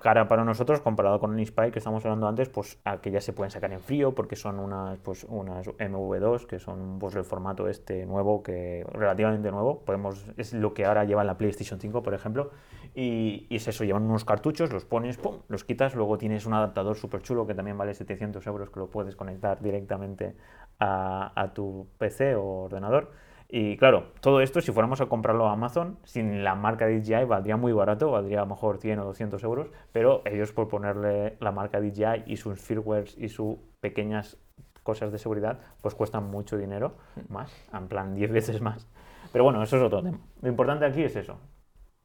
cara 0.01 0.27
para 0.27 0.45
nosotros 0.45 0.81
comparado 0.81 1.21
con 1.21 1.35
el 1.35 1.41
Inspire 1.41 1.71
que 1.71 1.79
estamos 1.79 2.05
hablando 2.05 2.27
antes, 2.27 2.49
pues 2.49 2.79
que 3.03 3.11
ya 3.11 3.21
se 3.21 3.33
pueden 3.33 3.51
sacar 3.51 3.73
en 3.73 3.81
frío 3.81 4.15
porque 4.15 4.37
son 4.37 4.59
unas, 4.59 4.99
pues, 4.99 5.25
unas 5.25 5.67
MV2 5.69 6.47
que 6.47 6.59
son 6.59 6.99
pues, 6.99 7.15
el 7.15 7.25
formato 7.25 7.69
este 7.69 8.05
nuevo, 8.07 8.43
que 8.43 8.85
relativamente 8.93 9.51
nuevo, 9.51 9.81
podemos, 9.81 10.27
es 10.37 10.53
lo 10.53 10.75
que 10.75 10.85
ahora 10.85 11.05
lleva 11.05 11.21
en 11.21 11.29
la 11.29 11.39
PlayStation 11.39 11.79
5, 11.79 12.03
por 12.03 12.15
ejemplo, 12.15 12.51
y, 12.95 13.47
y 13.49 13.57
es 13.57 13.69
eso, 13.69 13.85
llevan 13.85 14.03
unos 14.03 14.25
cartuchos, 14.25 14.73
los 14.73 14.85
pones, 14.85 15.17
pum, 15.17 15.39
los 15.49 15.65
quitas, 15.65 15.95
luego 15.95 16.19
tienes 16.19 16.47
un 16.47 16.55
adaptador 16.55 16.97
súper 16.97 17.23
chulo 17.23 17.47
que 17.47 17.55
también 17.55 17.79
vale 17.79 17.95
700 17.95 18.45
euros 18.47 18.71
que 18.71 18.81
lo 18.81 18.89
puedes 18.89 19.15
conectar 19.15 19.61
directamente 19.63 20.35
a, 20.81 21.33
a 21.41 21.55
tu 21.55 21.87
PC 21.99 22.35
o 22.35 22.65
ordenador 22.65 23.13
y 23.53 23.77
claro, 23.77 24.13
todo 24.21 24.41
esto 24.41 24.61
si 24.61 24.71
fuéramos 24.71 25.01
a 25.01 25.07
comprarlo 25.07 25.49
a 25.49 25.53
Amazon, 25.53 25.99
sin 26.05 26.45
la 26.45 26.55
marca 26.55 26.87
DJI 26.87 27.25
valdría 27.25 27.57
muy 27.57 27.73
barato, 27.73 28.13
valdría 28.13 28.39
a 28.39 28.43
lo 28.43 28.47
mejor 28.47 28.79
100 28.79 29.01
o 29.01 29.05
200 29.05 29.43
euros, 29.43 29.69
pero 29.93 30.23
ellos 30.25 30.53
por 30.53 30.69
ponerle 30.69 31.37
la 31.41 31.51
marca 31.51 31.81
DJI 31.81 32.25
y 32.27 32.37
sus 32.37 32.61
firmwares 32.61 33.17
y 33.19 33.29
sus 33.29 33.57
pequeñas 33.81 34.37
cosas 34.85 35.11
de 35.11 35.19
seguridad, 35.19 35.59
pues 35.81 35.95
cuestan 35.95 36.31
mucho 36.31 36.57
dinero 36.57 36.95
más, 37.29 37.53
en 37.73 37.89
plan 37.89 38.15
10 38.15 38.31
veces 38.31 38.61
más. 38.61 38.87
Pero 39.33 39.45
bueno, 39.45 39.63
eso 39.63 39.77
es 39.77 39.83
otro 39.83 40.03
tema. 40.03 40.19
Lo 40.43 40.49
importante 40.49 40.85
aquí 40.85 41.03
es 41.03 41.17
eso, 41.17 41.39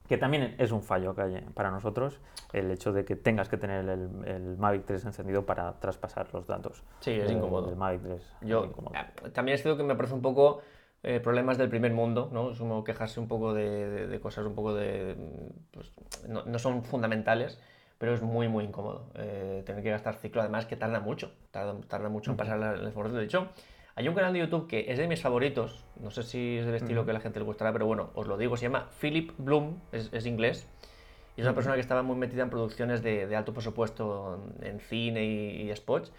que 0.08 0.18
también 0.18 0.56
es 0.58 0.72
un 0.72 0.82
fallo 0.82 1.16
para 1.54 1.72
nosotros 1.72 2.22
el 2.54 2.72
hecho 2.72 2.94
de 2.94 3.06
que 3.06 3.16
tengas 3.16 3.50
que 3.50 3.58
tener 3.58 3.88
el, 3.88 4.58
Mavic 4.58 4.86
3 4.86 5.06
encendido 5.06 5.46
para 5.46 5.80
traspasar 5.80 6.28
los 6.34 6.48
datos. 6.48 6.84
Sí, 7.00 7.12
es 7.12 7.30
incómodo. 7.30 7.70
El 7.70 7.76
Mavic 7.76 8.02
3. 8.02 8.38
Yo, 8.42 8.66
eh, 8.66 9.30
también 9.32 9.56
es 9.56 9.62
cierto 9.62 9.78
que 9.78 9.84
me 9.84 9.96
parece 9.96 10.14
un 10.14 10.22
poco 10.22 10.62
eh, 11.08 11.20
problemas 11.20 11.60
del 11.60 11.70
primer 11.70 11.94
mundo, 11.94 12.32
¿no? 12.34 12.50
Es 12.50 12.58
como 12.58 12.84
quejarse 12.84 13.20
un 13.20 13.28
poco 13.28 13.54
de, 13.54 14.20
cosas 14.24 14.44
un 14.44 14.56
poco 14.56 14.74
de... 14.74 15.16
Pues, 15.70 15.92
no, 16.28 16.58
son 16.58 16.84
fundamentales, 16.84 17.60
pero 18.00 18.16
es 18.16 18.24
muy, 18.24 18.48
muy 18.48 18.64
incómodo 18.64 19.12
eh, 19.14 19.62
tener 19.68 19.84
que 19.84 19.92
gastar 19.92 20.16
ciclo, 20.16 20.42
además 20.42 20.66
que 20.66 20.76
tarda 20.76 21.00
mucho, 21.00 21.32
tarda, 21.52 22.10
mucho 22.10 22.32
en 22.32 22.38
pasar 22.38 22.80
el 22.80 22.88
información. 22.88 23.20
De 23.20 23.26
hecho, 23.26 23.50
hay 23.94 24.08
un 24.08 24.16
canal 24.16 24.34
de 24.34 24.40
YouTube 24.40 24.68
que 24.68 24.92
es 24.92 24.98
de 24.98 25.08
mis 25.08 25.22
favoritos, 25.22 25.86
no 26.02 26.10
sé 26.10 26.24
si 26.24 26.58
es 26.58 26.66
del 26.66 26.74
estilo 26.74 27.06
que 27.06 27.12
a 27.12 27.14
la 27.14 27.20
gente 27.20 27.38
le 27.38 27.46
gustará, 27.46 27.72
pero 27.72 27.86
bueno, 27.86 28.10
os 28.16 28.26
lo 28.26 28.36
digo, 28.36 28.58
se 28.58 28.64
llama 28.64 28.90
Philip 29.00 29.32
Bloom, 29.38 29.78
es, 29.92 30.26
inglés, 30.26 30.68
y 31.38 31.42
es 31.42 31.46
una 31.46 31.54
persona 31.54 31.76
que 31.76 31.82
estaba 31.82 32.02
muy 32.02 32.16
metida 32.16 32.42
en 32.42 32.50
producciones 32.50 33.04
de, 33.04 33.36
alto 33.36 33.54
presupuesto 33.54 34.44
en 34.64 34.80
cine 34.80 35.24
y, 35.24 35.70
y 35.70 35.76
spots, 35.76 36.12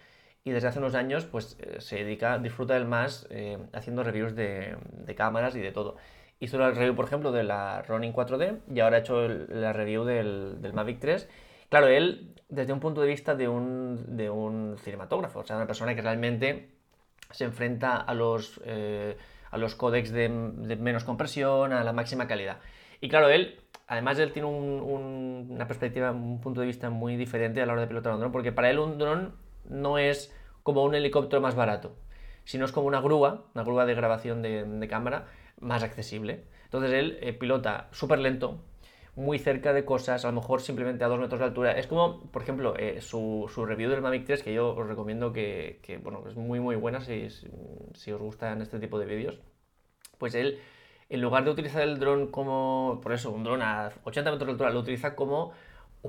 y 0.47 0.53
desde 0.53 0.69
hace 0.69 0.79
unos 0.79 0.95
años 0.95 1.25
pues 1.25 1.59
eh, 1.59 1.81
se 1.81 1.97
dedica, 1.97 2.39
disfruta 2.39 2.75
del 2.75 2.85
más 2.87 3.27
eh, 3.31 3.59
haciendo 3.73 4.05
reviews 4.05 4.37
de, 4.37 4.77
cámaras 5.17 5.57
y 5.57 5.61
de 5.61 5.73
todo. 5.73 5.97
Hizo 6.39 6.57
la 6.57 6.71
review, 6.71 6.95
por 6.95 7.05
ejemplo, 7.05 7.33
de 7.33 7.43
la 7.43 7.83
Ronin 7.83 8.13
4D 8.13 8.61
y 8.73 8.79
ahora 8.79 8.99
ha 8.99 9.01
hecho 9.01 9.27
la 9.27 9.73
review 9.73 10.05
del, 10.05 10.71
Mavic 10.73 11.01
3. 11.01 11.29
Claro, 11.69 11.89
él 11.89 12.33
desde 12.49 12.73
un 12.73 12.79
punto 12.79 13.01
de 13.01 13.09
vista 13.09 13.35
de 13.35 13.49
un, 13.49 14.17
de 14.17 14.31
un 14.31 14.77
cinematógrafo, 14.79 15.41
o 15.41 15.45
sea, 15.45 15.57
una 15.57 15.67
persona 15.67 15.97
que 15.97 16.03
realmente 16.03 16.71
se 17.33 17.43
enfrenta 17.43 17.97
a 17.97 18.15
los, 18.15 18.61
eh, 18.65 19.17
a 19.51 19.59
los 19.59 19.75
códecs 19.75 20.13
de, 20.13 20.29
menos 20.29 21.03
compresión, 21.03 21.73
a 21.73 21.83
la 21.83 21.93
máxima 21.93 22.29
calidad. 22.29 22.59
Y 23.01 23.09
claro, 23.09 23.31
él, 23.31 23.59
además 23.89 24.17
él 24.21 24.31
tiene 24.31 24.47
una 24.47 25.67
perspectiva, 25.67 26.13
un 26.13 26.41
punto 26.41 26.61
de 26.61 26.69
vista 26.69 26.89
muy 26.89 27.17
diferente 27.17 27.61
a 27.61 27.67
la 27.67 27.73
hora 27.73 27.81
de 27.81 27.89
pilotar 27.89 28.13
un 28.13 28.21
dron, 28.21 28.31
porque 28.31 28.53
para 28.53 28.71
él 28.71 28.79
un 28.79 28.97
dron 28.97 29.45
no 29.69 29.99
es 29.99 30.35
como 30.63 30.85
un 30.85 30.95
helicóptero 30.95 31.41
más 31.41 31.55
barato, 31.55 31.97
sino 32.45 32.65
es 32.65 32.73
como 32.73 32.87
una 32.87 33.01
grúa, 33.01 33.47
una 33.55 33.65
grúa 33.65 33.87
de 33.87 33.95
grabación 33.95 34.43
de, 34.43 34.87
cámara 34.89 35.27
más 35.61 35.83
accesible. 35.83 36.45
Entonces 36.65 36.93
él 36.93 37.19
eh, 37.21 37.33
pilota 37.33 37.89
súper 37.93 38.19
lento, 38.19 38.61
muy 39.17 39.39
cerca 39.39 39.73
de 39.73 39.85
cosas, 39.85 40.25
a 40.25 40.29
lo 40.29 40.35
mejor 40.35 40.61
simplemente 40.61 41.05
a 41.05 41.09
dos 41.09 41.19
metros 41.19 41.41
de 41.41 41.47
altura. 41.47 41.73
Es 41.73 41.87
como, 41.87 42.31
por 42.31 42.43
ejemplo, 42.43 42.75
eh, 42.77 43.01
su, 43.01 43.49
review 43.67 43.91
del 43.91 44.03
Mavic 44.03 44.27
3, 44.27 44.43
que 44.43 44.53
yo 44.53 44.75
os 44.75 44.87
recomiendo 44.87 45.33
que, 45.33 46.01
bueno, 46.03 46.25
es 46.29 46.37
muy 46.37 46.61
muy 46.61 46.77
buena 46.77 47.01
si, 47.01 47.29
si 47.31 48.13
os 48.13 48.21
gustan 48.21 48.61
este 48.61 48.79
tipo 48.79 48.99
de 48.99 49.07
vídeos. 49.07 49.41
Pues 50.19 50.35
él, 50.35 50.61
en 51.09 51.21
lugar 51.21 51.45
de 51.45 51.51
utilizar 51.51 51.83
el 51.83 51.99
dron 51.99 52.31
como, 52.31 53.01
por 53.03 53.13
eso, 53.13 53.31
un 53.31 53.45
dron 53.45 53.63
a 53.63 53.91
80 54.05 54.31
metros 54.31 54.47
de 54.49 54.53
altura, 54.53 54.71
lo 54.71 54.81
utiliza 54.81 55.15
como 55.15 55.53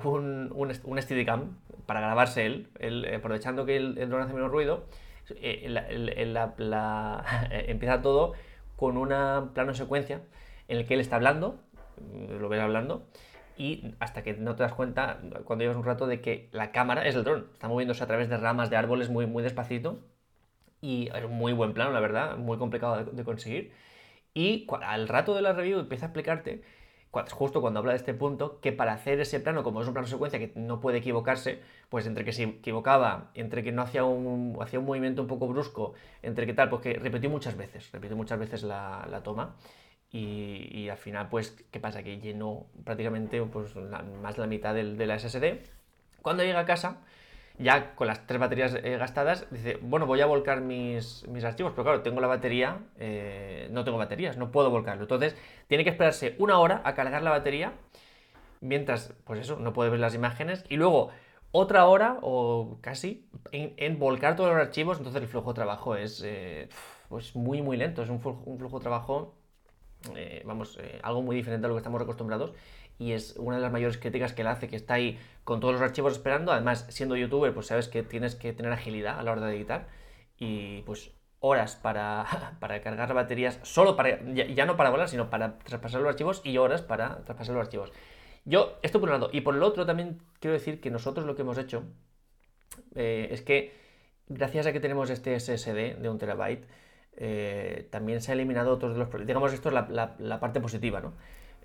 un, 0.06 0.80
un, 0.84 1.02
Steadicam 1.02 1.58
para 1.86 2.02
grabarse 2.02 2.46
él, 2.46 2.70
él 2.80 3.08
aprovechando 3.16 3.66
que 3.66 3.78
el, 3.78 3.98
el, 3.98 4.10
dron 4.10 4.22
hace 4.22 4.34
menos 4.34 4.52
ruido, 4.52 4.86
eh, 5.30 5.66
empieza 7.68 8.02
todo 8.02 8.34
con 8.76 8.98
una 8.98 9.52
plano 9.54 9.74
secuencia 9.74 10.22
en 10.68 10.78
el 10.78 10.86
que 10.86 10.96
él 10.96 11.00
está 11.00 11.16
hablando, 11.16 11.60
mm, 11.98 12.40
lo 12.40 12.50
ves 12.50 12.62
hablando, 12.62 13.08
y 13.58 13.96
hasta 14.00 14.24
que 14.24 14.34
no 14.34 14.56
te 14.56 14.64
das 14.64 14.74
cuenta, 14.74 15.20
cuando 15.46 15.64
llevas 15.64 15.78
un 15.78 15.86
rato, 15.86 16.08
de 16.08 16.22
que 16.22 16.50
la 16.52 16.72
cámara 16.72 17.08
es 17.08 17.16
el 17.16 17.24
dron, 17.24 17.48
está 17.54 17.68
moviéndose 17.68 18.04
a 18.04 18.08
través 18.08 18.30
de 18.30 18.38
ramas 18.38 18.70
de 18.70 18.78
árboles 18.78 19.10
muy, 19.10 19.26
muy 19.26 19.44
despacito, 19.44 20.00
y 20.82 21.10
muy 21.30 21.54
buen 21.54 21.74
plano, 21.74 21.92
la 21.92 22.00
verdad, 22.00 22.38
muy 22.38 22.58
complicado 22.58 23.04
de, 23.04 23.12
de 23.12 23.24
conseguir. 23.24 23.72
Y 24.34 24.68
al 24.84 25.08
rato 25.08 25.34
de 25.34 25.42
la 25.42 25.54
review 25.54 25.80
empieza 25.80 26.06
a 26.06 26.10
explicarte 26.10 26.64
justo 27.32 27.62
cuando 27.62 27.80
habla 27.80 27.94
de 27.94 27.98
este 27.98 28.14
punto, 28.14 28.60
que 28.62 28.72
para 28.72 28.94
hacer 28.94 29.20
ese 29.20 29.40
plano, 29.40 29.64
como 29.64 29.82
es 29.82 29.88
un 29.88 29.94
plano 29.94 30.08
secuencia 30.08 30.40
que 30.40 30.52
no 30.56 30.80
puede 30.80 31.00
equivocarse, 31.00 31.60
pues 31.90 32.06
entre 32.06 32.26
que 32.26 32.34
se 32.34 32.44
equivocaba, 32.44 33.32
entre 33.34 33.64
que 33.64 33.72
no 33.72 33.82
hacía 33.82 34.04
un, 34.04 34.58
hacía 34.62 34.80
un 34.80 34.86
movimiento 34.86 35.22
un 35.22 35.28
poco 35.28 35.48
brusco, 35.48 35.94
entre 36.22 36.46
que 36.46 36.54
tal, 36.54 36.70
pues 36.70 36.82
que 36.82 36.94
repitió 36.94 37.30
muchas 37.30 37.58
veces, 37.58 37.92
repitió 37.92 38.16
muchas 38.16 38.40
veces 38.40 38.64
la, 38.64 39.22
toma. 39.24 39.56
Y, 40.10 40.88
al 40.90 40.98
final, 40.98 41.28
pues, 41.30 41.52
¿qué 41.70 41.80
pasa? 41.80 42.02
Que 42.02 42.20
llenó 42.20 42.68
prácticamente 42.86 43.42
pues, 43.44 43.76
más 43.76 44.36
de 44.36 44.42
la 44.42 44.48
mitad 44.48 44.74
del, 44.74 44.98
de 44.98 45.06
la 45.06 45.20
SSD. 45.20 45.60
Cuando 46.22 46.44
llega 46.44 46.62
a 46.62 46.66
casa, 46.66 47.02
ya 47.60 47.96
con 47.96 48.08
las 48.08 48.26
tres 48.28 48.40
baterías 48.40 48.76
eh, 48.76 48.98
gastadas, 48.98 49.48
dice, 49.50 49.80
bueno, 49.82 50.06
voy 50.06 50.22
a 50.22 50.26
volcar 50.26 50.62
mis, 50.62 51.28
mis 51.28 51.44
archivos, 51.44 51.72
pero 51.72 51.84
claro, 51.84 52.02
tengo 52.02 52.22
la 52.22 52.28
batería, 52.28 52.80
eh, 52.98 53.68
no 53.72 53.84
tengo 53.84 53.98
baterías, 53.98 54.38
no 54.38 54.52
puedo 54.52 54.70
volcarlo. 54.70 55.04
Entonces, 55.04 55.36
tiene 55.68 55.84
que 55.84 55.90
esperarse 55.90 56.36
una 56.38 56.60
hora 56.60 56.82
a 56.84 56.94
cargar 56.94 57.24
la 57.24 57.32
batería, 57.32 57.74
mientras, 58.62 59.14
pues 59.24 59.40
eso, 59.40 59.58
no 59.58 59.74
puede 59.74 59.90
ver 59.90 60.00
las 60.00 60.14
imágenes, 60.14 60.66
y 60.70 60.76
luego 60.76 61.10
otra 61.52 61.88
hora 61.88 62.20
o 62.22 62.78
casi 62.82 63.28
en, 63.52 63.98
volcar 63.98 64.36
todos 64.36 64.52
los 64.52 64.60
archivos, 64.60 64.98
entonces 64.98 65.22
el 65.22 65.28
flujo 65.28 65.52
de 65.52 65.56
trabajo 65.56 65.96
es 65.96 66.22
eh, 66.24 66.70
pues 67.10 67.36
muy, 67.36 67.62
muy 67.64 67.78
lento, 67.78 68.04
es 68.04 68.10
un 68.10 68.20
flujo, 68.20 68.44
un 68.46 68.60
flujo 68.60 68.78
de 68.78 68.84
trabajo, 68.84 69.34
vamos, 70.46 70.80
algo 71.02 71.22
muy 71.24 71.36
diferente 71.36 71.66
a 71.66 71.70
lo 71.70 71.76
que 71.76 71.80
estamos 71.80 72.02
acostumbrados 72.02 72.54
y 73.00 73.12
es 73.12 73.36
una 73.38 73.58
de 73.58 73.62
las 73.62 73.72
mayores 73.72 73.98
críticas 73.98 74.34
que 74.34 74.42
él 74.42 74.48
hace, 74.48 74.68
que 74.68 74.76
está 74.76 74.96
ahí 74.96 75.20
con 75.44 75.60
todos 75.60 75.74
los 75.74 75.82
archivos 75.82 76.14
esperando. 76.14 76.52
Además, 76.52 76.86
siendo 76.90 77.16
youtuber, 77.16 77.54
pues 77.54 77.68
sabes 77.68 77.88
que 77.88 78.04
tienes 78.04 78.36
que 78.36 78.54
tener 78.54 78.72
agilidad 78.72 79.20
a 79.20 79.24
la 79.24 79.32
hora 79.32 79.46
de 79.46 79.56
editar 79.56 79.88
y 80.38 80.82
pues 80.84 81.12
horas 81.40 81.76
para, 81.76 82.26
para 82.60 82.82
cargar 82.82 83.14
baterías, 83.14 83.60
solo 83.64 83.96
para, 83.96 84.20
ya, 84.34 84.66
no 84.66 84.78
para 84.78 84.90
volar, 84.90 85.10
sino 85.10 85.30
para 85.30 85.60
traspasar 85.60 86.02
los 86.02 86.10
archivos 86.10 86.42
y 86.44 86.58
horas 86.58 86.82
para 86.82 87.24
traspasar 87.24 87.56
los 87.56 87.66
archivos. 87.66 87.92
Yo, 88.46 88.80
esto 88.82 89.00
por 89.00 89.10
un 89.10 89.14
lado. 89.14 89.30
Y 89.32 89.42
por 89.42 89.56
el 89.56 89.64
otro 89.64 89.86
también 89.86 90.20
quiero 90.40 90.54
decir 90.54 90.82
que 90.82 90.90
nosotros 90.90 91.26
lo 91.26 91.36
que 91.36 91.44
hemos 91.44 91.58
hecho 91.58 91.84
eh, 92.96 93.28
es 93.32 93.42
que 93.42 93.74
gracias 94.28 94.66
a 94.66 94.74
que 94.74 94.80
tenemos 94.80 95.10
este 95.10 95.40
SSD 95.40 95.98
de 95.98 96.10
un 96.10 96.18
terabyte, 96.18 96.66
eh, 97.20 97.88
también 97.92 98.22
se 98.22 98.32
ha 98.32 98.34
eliminado 98.36 98.72
otros 98.72 98.94
de 98.94 99.00
los 99.00 99.10
problemas. 99.10 99.28
Digamos, 99.28 99.54
esto 99.54 99.70
es 99.70 99.76
la 100.20 100.40
parte 100.40 100.62
positiva, 100.62 101.02
¿no? 101.02 101.14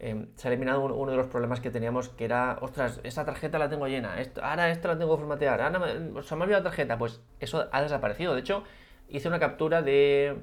Em, 0.05 0.27
se 0.35 0.49
ha 0.49 0.51
eliminado 0.51 0.81
uno 0.83 1.13
de 1.13 1.17
los 1.17 1.29
problemas 1.29 1.61
que 1.61 1.71
teníamos, 1.71 2.09
que 2.09 2.25
era, 2.25 2.59
ostras, 2.61 2.99
esta 3.05 3.25
tarjeta 3.25 3.57
la 3.57 3.69
tengo 3.69 3.87
llena, 3.87 4.17
ahora 4.43 4.69
esta 4.69 4.89
la 4.89 4.99
tengo 4.99 5.15
que 5.15 5.21
formatear, 5.21 5.61
ahora 5.61 5.79
me, 5.79 6.23
se 6.25 6.35
me 6.35 6.41
ha 6.41 6.45
olvidado 6.45 6.65
la 6.65 6.71
tarjeta, 6.71 6.99
pues 6.99 7.23
eso 7.39 7.69
ha 7.71 7.83
desaparecido. 7.83 8.35
De 8.35 8.41
hecho, 8.41 8.65
hice 9.09 9.29
una 9.29 9.39
captura 9.39 9.81
de 9.81 10.39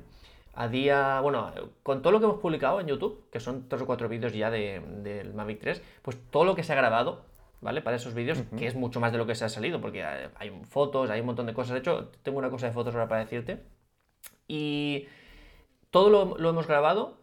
a 0.54 0.70
día, 0.70 1.20
bueno, 1.20 1.52
con 1.84 2.02
todo 2.02 2.14
lo 2.14 2.20
que 2.20 2.26
hemos 2.26 2.40
publicado 2.40 2.80
en 2.80 2.88
YouTube, 2.88 3.30
que 3.30 3.42
son 3.42 3.68
tres 3.68 3.82
o 3.82 3.86
cuatro 3.86 4.08
vídeos 4.08 4.32
ya 4.32 4.50
del 4.50 5.34
Mavic 5.34 5.60
3, 5.60 5.84
pues 6.04 6.18
todo 6.32 6.46
lo 6.46 6.56
que 6.56 6.64
se 6.64 6.72
ha 6.72 6.78
grabado, 6.78 7.26
¿vale? 7.60 7.82
Para 7.82 7.98
esos 7.98 8.14
vídeos, 8.14 8.42
que 8.58 8.66
es 8.66 8.76
mucho 8.76 9.02
más 9.02 9.12
de 9.12 9.18
lo 9.18 9.26
que 9.28 9.36
se 9.36 9.44
ha 9.44 9.50
salido, 9.50 9.82
porque 9.82 10.06
hay 10.06 10.52
fotos, 10.70 11.10
hay 11.10 11.20
un 11.20 11.26
montón 11.26 11.48
de 11.48 11.54
cosas. 11.54 11.74
De 11.74 11.80
hecho, 11.80 12.12
tengo 12.24 12.38
una 12.38 12.50
cosa 12.50 12.68
de 12.68 12.72
fotos 12.72 12.96
ahora 12.96 13.10
para 13.10 13.26
decirte. 13.26 13.62
Y 14.48 15.08
todo 15.92 16.10
lo, 16.10 16.38
lo 16.38 16.50
hemos 16.50 16.66
grabado 16.66 17.19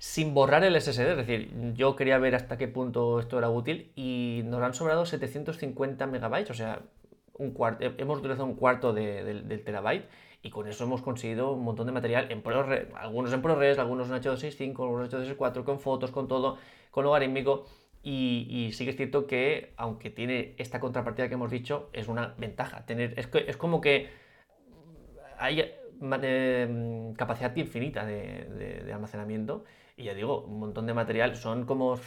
sin 0.00 0.32
borrar 0.32 0.64
el 0.64 0.80
SSD. 0.80 1.10
Es 1.10 1.16
decir, 1.18 1.74
yo 1.74 1.94
quería 1.94 2.18
ver 2.18 2.34
hasta 2.34 2.56
qué 2.56 2.66
punto 2.68 3.20
esto 3.20 3.36
era 3.36 3.50
útil 3.50 3.92
y 3.94 4.40
nos 4.46 4.62
han 4.62 4.72
sobrado 4.72 5.04
750 5.04 6.06
megabytes, 6.06 6.50
o 6.50 6.54
sea, 6.54 6.80
un 7.34 7.52
cuarto, 7.52 7.84
hemos 7.98 8.18
utilizado 8.18 8.46
un 8.46 8.54
cuarto 8.54 8.94
del 8.94 9.62
terabyte 9.62 10.08
y 10.42 10.48
con 10.48 10.66
eso 10.66 10.84
hemos 10.84 11.02
conseguido 11.02 11.52
un 11.52 11.64
montón 11.64 11.86
de 11.86 11.92
material, 11.92 12.28
en 12.30 12.40
ProRes, 12.40 12.86
algunos 12.96 13.30
en 13.34 13.42
ProRes, 13.42 13.78
algunos 13.78 14.08
en 14.08 14.14
H265, 14.14 14.82
algunos 14.82 15.12
en 15.12 15.20
H264, 15.20 15.64
con 15.64 15.80
fotos, 15.80 16.10
con 16.10 16.28
todo, 16.28 16.56
con 16.90 17.04
logarítmico. 17.04 17.66
Y, 18.02 18.70
sí 18.72 18.84
que 18.84 18.90
es 18.92 18.96
cierto 18.96 19.26
que, 19.26 19.74
aunque 19.76 20.08
tiene 20.08 20.54
esta 20.56 20.80
contrapartida 20.80 21.28
que 21.28 21.34
hemos 21.34 21.50
dicho, 21.50 21.90
es 21.92 22.08
una 22.08 22.34
ventaja. 22.38 22.86
Tener, 22.86 23.18
es, 23.18 23.28
es 23.46 23.56
como 23.58 23.82
que 23.82 24.08
hay 25.38 25.60
eh, 26.22 27.12
capacidad 27.18 27.54
infinita 27.54 28.06
de, 28.06 28.82
de 28.86 28.92
almacenamiento 28.94 29.66
y 30.00 30.04
ya 30.04 30.14
digo, 30.14 30.40
un 30.42 30.58
montón 30.58 30.86
de 30.86 30.94
material. 30.94 31.36
Son 31.36 31.66
como 31.66 31.98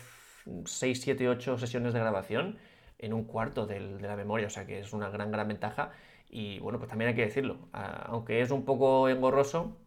6, 0.65 1.01
7, 1.01 1.29
8 1.29 1.57
sesiones 1.57 1.93
de 1.93 1.99
grabación 1.99 2.57
en 2.97 3.13
un 3.13 3.25
cuarto 3.25 3.65
de 3.65 3.79
la 4.01 4.15
memoria, 4.15 4.47
o 4.47 4.49
sea 4.49 4.65
que 4.65 4.79
es 4.79 4.93
una 4.93 5.09
gran, 5.09 5.31
gran 5.31 5.47
ventaja. 5.47 5.91
Y 6.29 6.59
bueno, 6.59 6.79
pues 6.79 6.89
también 6.89 7.09
hay 7.09 7.15
que 7.15 7.25
decirlo, 7.25 7.57
aunque 7.71 8.41
es 8.41 8.49
un 8.49 8.65
poco 8.65 9.07
engorroso, 9.07 9.77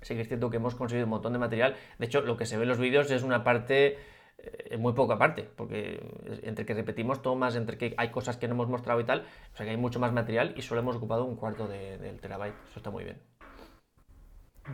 sí 0.00 0.14
que 0.14 0.22
es 0.22 0.28
cierto 0.28 0.50
que 0.50 0.56
hemos 0.56 0.74
conseguido 0.74 1.06
un 1.06 1.10
montón 1.10 1.32
de 1.32 1.38
material. 1.38 1.76
De 1.98 2.06
hecho, 2.06 2.22
lo 2.22 2.36
que 2.36 2.46
se 2.46 2.56
ve 2.56 2.64
en 2.64 2.70
los 2.70 2.78
vídeos 2.78 3.10
es 3.12 3.22
una 3.22 3.44
parte, 3.44 3.98
eh, 4.38 4.76
muy 4.76 4.92
poca 4.94 5.18
parte, 5.18 5.48
porque 5.56 6.00
entre 6.42 6.66
que 6.66 6.74
repetimos 6.74 7.22
tomas, 7.22 7.54
entre 7.54 7.78
que 7.78 7.94
hay 7.96 8.10
cosas 8.10 8.36
que 8.36 8.48
no 8.48 8.54
hemos 8.54 8.68
mostrado 8.68 9.00
y 9.00 9.04
tal, 9.04 9.24
o 9.52 9.56
sea 9.56 9.64
que 9.66 9.70
hay 9.70 9.76
mucho 9.76 10.00
más 10.00 10.12
material 10.12 10.54
y 10.56 10.62
solo 10.62 10.80
hemos 10.80 10.96
ocupado 10.96 11.24
un 11.24 11.36
cuarto 11.36 11.68
del 11.68 12.18
terabyte. 12.20 12.56
Eso 12.68 12.80
está 12.80 12.90
muy 12.90 13.04
bien. 13.04 13.33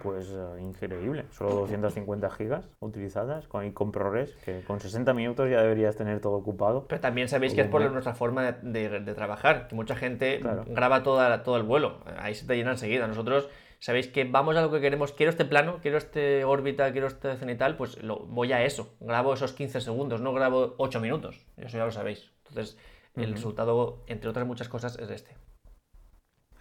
Pues 0.03 0.31
eh, 0.31 0.61
increíble, 0.63 1.25
solo 1.33 1.51
250 1.51 2.31
gigas 2.31 2.65
utilizadas 2.79 3.49
con, 3.49 3.73
con 3.73 3.91
ProRes, 3.91 4.37
que 4.45 4.63
con 4.63 4.79
60 4.79 5.13
minutos 5.15 5.51
ya 5.51 5.61
deberías 5.63 5.97
tener 5.97 6.21
todo 6.21 6.35
ocupado. 6.35 6.87
Pero 6.87 7.01
también 7.01 7.29
sabéis 7.29 7.55
que 7.55 7.63
es 7.63 7.67
por 7.67 7.83
nuestra 7.91 8.15
forma 8.15 8.53
de, 8.53 9.15
trabajar, 9.15 9.67
que 9.67 9.75
mucha 9.75 9.97
gente 9.97 10.41
graba 10.69 11.03
toda, 11.03 11.43
todo 11.43 11.57
el 11.57 11.65
vuelo, 11.65 11.99
ahí 12.19 12.35
se 12.37 12.47
te 12.47 12.57
llena 12.57 12.71
enseguida. 12.71 13.09
Nosotros 13.09 13.51
sabéis 13.81 14.07
que 14.07 14.25
vamos 14.25 14.57
a 14.57 14.63
lo 14.63 14.71
que 14.71 14.81
queremos, 14.81 15.13
quiero 15.13 15.31
este 15.31 15.45
plano, 15.45 15.79
quiero 15.83 15.99
este 15.99 16.45
órbita, 16.45 16.93
quiero 16.93 17.09
este 17.09 17.37
cenital, 17.37 17.77
pues 17.77 18.01
lo, 18.01 18.21
voy 18.27 18.53
a 18.53 18.63
eso, 18.63 18.95
grabo 19.01 19.35
esos 19.35 19.53
15 19.55 19.81
segundos, 19.81 20.21
no 20.21 20.33
grabo 20.33 20.75
8 20.79 21.01
minutos, 21.01 21.45
eso 21.57 21.79
ya 21.79 21.85
lo 21.85 21.91
sabéis. 21.91 22.31
Entonces, 22.49 22.79
el 23.17 23.33
resultado, 23.33 24.05
entre 24.07 24.31
otras 24.31 24.47
muchas 24.47 24.69
cosas, 24.69 24.97
es 25.01 25.11
este. 25.11 25.37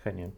Genial. 0.04 0.34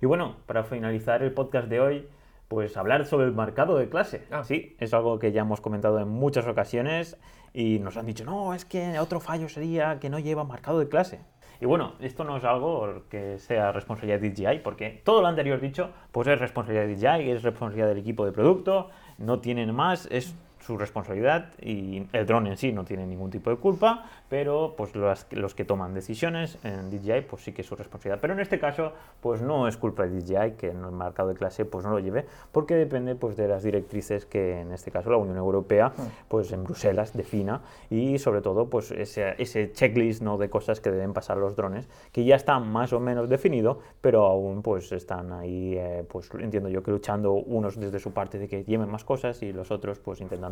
Y 0.00 0.06
bueno, 0.06 0.36
para 0.46 0.64
finalizar 0.64 1.22
el 1.22 1.32
podcast 1.32 1.68
de 1.68 1.80
hoy, 1.80 2.08
pues 2.50 2.76
hablar 2.76 3.06
sobre 3.06 3.26
el 3.26 3.32
marcado 3.32 3.78
de 3.78 3.88
clase. 3.88 4.26
Ah. 4.32 4.42
Sí, 4.42 4.74
es 4.80 4.92
algo 4.92 5.20
que 5.20 5.30
ya 5.30 5.42
hemos 5.42 5.60
comentado 5.60 6.00
en 6.00 6.08
muchas 6.08 6.48
ocasiones 6.48 7.16
y 7.54 7.78
nos 7.78 7.96
han 7.96 8.06
dicho, 8.06 8.24
no, 8.24 8.54
es 8.54 8.64
que 8.64 8.98
otro 8.98 9.20
fallo 9.20 9.48
sería 9.48 10.00
que 10.00 10.10
no 10.10 10.18
lleva 10.18 10.42
marcado 10.42 10.80
de 10.80 10.88
clase. 10.88 11.20
Y 11.60 11.66
bueno, 11.66 11.92
esto 12.00 12.24
no 12.24 12.38
es 12.38 12.42
algo 12.42 13.04
que 13.08 13.38
sea 13.38 13.70
responsabilidad 13.70 14.18
de 14.18 14.30
DJI, 14.30 14.58
porque 14.64 15.00
todo 15.04 15.22
lo 15.22 15.28
anterior 15.28 15.60
dicho, 15.60 15.90
pues 16.10 16.26
es 16.26 16.40
responsabilidad 16.40 16.88
de 16.88 16.96
DJI, 16.96 17.30
es 17.30 17.44
responsabilidad 17.44 17.86
del 17.86 17.98
equipo 17.98 18.26
de 18.26 18.32
producto, 18.32 18.90
no 19.18 19.38
tienen 19.38 19.72
más, 19.72 20.08
es 20.10 20.34
su 20.60 20.76
responsabilidad 20.76 21.52
y 21.60 22.06
el 22.12 22.26
dron 22.26 22.46
en 22.46 22.56
sí 22.56 22.72
no 22.72 22.84
tiene 22.84 23.06
ningún 23.06 23.30
tipo 23.30 23.50
de 23.50 23.56
culpa, 23.56 24.06
pero 24.28 24.74
pues 24.76 24.94
los, 24.94 25.26
los, 25.30 25.54
que 25.54 25.64
toman 25.64 25.94
decisiones 25.94 26.58
en 26.64 26.90
DJI 26.90 27.22
pues 27.22 27.42
sí 27.42 27.52
que 27.52 27.62
es 27.62 27.68
su 27.68 27.76
responsabilidad. 27.76 28.20
Pero 28.20 28.34
en 28.34 28.40
este 28.40 28.58
caso 28.58 28.92
pues 29.20 29.40
no 29.42 29.68
es 29.68 29.76
culpa 29.76 30.06
de 30.06 30.20
DJI 30.20 30.52
que 30.58 30.68
en 30.70 30.84
el 30.84 30.92
mercado 30.92 31.30
de 31.30 31.34
clase 31.34 31.64
pues 31.64 31.84
no 31.84 31.90
lo 31.90 31.98
lleve, 31.98 32.26
porque 32.52 32.74
depende 32.74 33.14
pues 33.14 33.36
de 33.36 33.48
las 33.48 33.62
directrices 33.62 34.26
que 34.26 34.60
en 34.60 34.72
este 34.72 34.90
caso 34.90 35.10
la 35.10 35.16
Unión 35.16 35.36
Europea 35.36 35.88
mm. 35.88 36.28
pues 36.28 36.52
en 36.52 36.64
Bruselas 36.64 37.12
defina 37.16 37.62
y 37.88 38.18
sobre 38.18 38.42
todo 38.42 38.68
pues 38.68 38.90
ese, 38.90 39.34
ese 39.38 39.72
checklist 39.72 40.22
¿no? 40.22 40.38
de 40.38 40.50
cosas 40.50 40.80
que 40.80 40.90
deben 40.90 41.12
pasar 41.12 41.38
los 41.38 41.56
drones 41.56 41.88
que 42.12 42.24
ya 42.24 42.36
está 42.36 42.58
más 42.58 42.92
o 42.92 43.00
menos 43.00 43.28
definido, 43.28 43.80
pero 44.00 44.26
aún 44.26 44.62
pues 44.62 44.92
están 44.92 45.32
ahí 45.32 45.74
eh, 45.76 46.04
pues 46.08 46.30
entiendo 46.38 46.68
yo 46.68 46.82
que 46.82 46.90
luchando 46.90 47.32
unos 47.32 47.78
desde 47.78 47.98
su 47.98 48.12
parte 48.12 48.38
de 48.38 48.48
que 48.48 48.64
lleven 48.64 48.90
más 48.90 49.04
cosas 49.04 49.42
y 49.42 49.52
los 49.52 49.70
otros 49.70 49.98
pues 49.98 50.20
intentando 50.20 50.49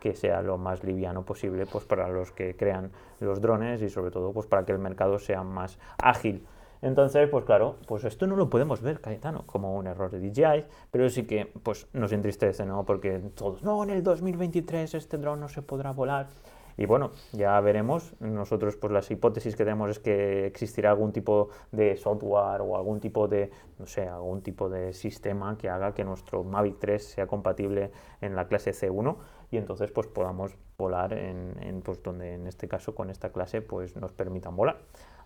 que 0.00 0.14
sea 0.14 0.42
lo 0.42 0.58
más 0.58 0.84
liviano 0.84 1.24
posible 1.24 1.66
pues, 1.66 1.84
para 1.84 2.08
los 2.08 2.32
que 2.32 2.56
crean 2.56 2.92
los 3.20 3.40
drones 3.40 3.82
y 3.82 3.88
sobre 3.88 4.10
todo 4.10 4.32
pues, 4.32 4.46
para 4.46 4.64
que 4.64 4.72
el 4.72 4.78
mercado 4.78 5.18
sea 5.18 5.42
más 5.42 5.78
ágil. 5.98 6.46
Entonces, 6.80 7.28
pues 7.28 7.44
claro, 7.44 7.76
pues 7.86 8.04
esto 8.04 8.26
no 8.26 8.36
lo 8.36 8.48
podemos 8.48 8.80
ver, 8.80 9.00
Cayetano, 9.00 9.44
como 9.46 9.74
un 9.74 9.88
error 9.88 10.10
de 10.10 10.20
DJI, 10.20 10.64
pero 10.90 11.10
sí 11.10 11.26
que 11.26 11.52
pues 11.62 11.88
nos 11.92 12.12
entristece, 12.12 12.64
¿no? 12.64 12.84
Porque 12.84 13.18
todos, 13.34 13.62
no, 13.64 13.82
en 13.82 13.90
el 13.90 14.02
2023 14.02 14.94
este 14.94 15.18
dron 15.18 15.40
no 15.40 15.48
se 15.48 15.62
podrá 15.62 15.90
volar. 15.90 16.28
Y 16.76 16.86
bueno, 16.86 17.10
ya 17.32 17.60
veremos. 17.60 18.14
Nosotros, 18.20 18.76
pues 18.76 18.92
las 18.92 19.10
hipótesis 19.10 19.56
que 19.56 19.64
tenemos 19.64 19.90
es 19.90 19.98
que 19.98 20.46
existirá 20.46 20.90
algún 20.90 21.12
tipo 21.12 21.48
de 21.72 21.96
software 21.96 22.60
o 22.60 22.76
algún 22.76 23.00
tipo 23.00 23.26
de, 23.26 23.50
no 23.80 23.86
sé, 23.86 24.06
algún 24.06 24.42
tipo 24.42 24.68
de 24.68 24.92
sistema 24.92 25.58
que 25.58 25.68
haga 25.68 25.92
que 25.92 26.04
nuestro 26.04 26.44
Mavic 26.44 26.78
3 26.78 27.04
sea 27.04 27.26
compatible 27.26 27.90
en 28.20 28.36
la 28.36 28.46
clase 28.46 28.70
C1 28.70 29.16
y 29.50 29.56
entonces 29.56 29.90
pues 29.90 30.06
podamos 30.06 30.56
volar 30.76 31.12
en, 31.12 31.82
pues 31.82 32.02
donde 32.02 32.34
en 32.34 32.46
este 32.46 32.68
caso 32.68 32.94
con 32.94 33.10
esta 33.10 33.30
clase 33.30 33.62
pues 33.62 33.96
nos 33.96 34.12
permitan 34.12 34.56
volar. 34.56 34.78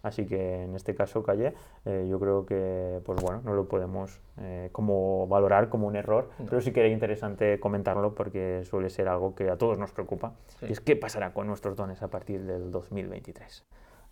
Así 0.02 0.26
que 0.26 0.62
en 0.62 0.74
este 0.74 0.96
caso, 0.96 1.22
Calle, 1.22 1.54
eh, 1.84 2.08
yo 2.10 2.18
creo 2.18 2.44
que 2.44 3.00
pues 3.04 3.22
bueno, 3.22 3.40
no 3.44 3.54
lo 3.54 3.68
podemos 3.68 4.20
eh, 4.38 4.68
como 4.72 5.28
valorar 5.28 5.68
como 5.68 5.86
un 5.86 5.94
error, 5.94 6.30
pero 6.38 6.60
sí 6.60 6.72
que 6.72 6.80
era 6.80 6.88
interesante 6.88 7.60
comentarlo 7.60 8.14
porque 8.14 8.64
suele 8.64 8.90
ser 8.90 9.08
algo 9.08 9.34
que 9.36 9.48
a 9.48 9.56
todos 9.56 9.78
nos 9.78 9.92
preocupa. 9.92 10.34
Y 10.60 10.72
es 10.72 10.80
qué 10.80 10.96
pasará 10.96 11.32
con 11.32 11.46
nuestros 11.46 11.76
dones 11.76 12.02
a 12.02 12.08
partir 12.08 12.42
del 12.44 12.72
2023. 12.72 13.64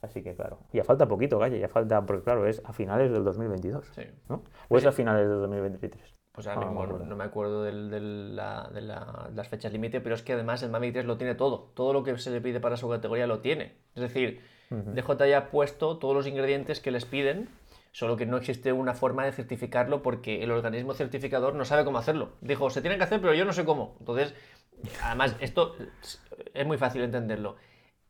Así 0.02 0.22
que 0.22 0.34
claro, 0.34 0.58
ya 0.72 0.84
falta 0.84 1.06
poquito, 1.06 1.38
Calle, 1.38 1.58
ya 1.58 1.68
falta, 1.68 2.06
porque 2.06 2.22
claro, 2.22 2.46
es 2.46 2.62
a 2.64 2.72
finales 2.72 3.10
del 3.10 3.24
2022, 3.24 3.92
¿no? 4.28 4.42
¿O 4.68 4.78
es 4.78 4.86
a 4.86 4.92
finales 4.92 5.28
del 5.28 5.40
2023? 5.40 6.19
Pues 6.40 6.56
ahora 6.56 6.70
mismo 6.70 6.86
no, 6.86 7.16
me 7.16 7.24
acuerdo 7.24 7.64
de, 7.64 8.00
las 8.00 9.48
fechas 9.48 9.70
límite, 9.72 10.00
pero 10.00 10.14
es 10.14 10.22
que 10.22 10.32
además 10.32 10.62
el 10.62 10.70
Mavic 10.70 10.94
3 10.94 11.04
lo 11.04 11.18
tiene 11.18 11.34
todo. 11.34 11.70
Todo 11.74 11.92
lo 11.92 12.02
que 12.02 12.16
se 12.16 12.30
le 12.30 12.40
pide 12.40 12.60
para 12.60 12.78
su 12.78 12.88
categoría 12.88 13.26
lo 13.26 13.40
tiene. 13.40 13.74
Es 13.94 14.00
decir, 14.00 14.40
DJ 14.70 15.28
ya 15.28 15.36
ha 15.36 15.50
puesto 15.50 15.98
todos 15.98 16.14
los 16.14 16.26
ingredientes 16.26 16.80
que 16.80 16.92
les 16.92 17.04
piden, 17.04 17.50
solo 17.92 18.16
que 18.16 18.24
no 18.24 18.38
existe 18.38 18.72
una 18.72 18.94
forma 18.94 19.26
de 19.26 19.32
certificarlo 19.32 20.02
porque 20.02 20.42
el 20.42 20.50
organismo 20.50 20.94
certificador 20.94 21.54
no 21.54 21.66
sabe 21.66 21.84
cómo 21.84 21.98
hacerlo. 21.98 22.30
Dijo, 22.40 22.70
se 22.70 22.80
tiene 22.80 22.96
que 22.96 23.04
hacer, 23.04 23.20
pero 23.20 23.34
yo 23.34 23.44
no 23.44 23.52
sé 23.52 23.66
cómo. 23.66 23.96
Entonces, 24.00 24.34
además, 25.02 25.36
esto 25.40 25.76
es 26.54 26.66
muy 26.66 26.78
fácil 26.78 27.02
entenderlo. 27.02 27.56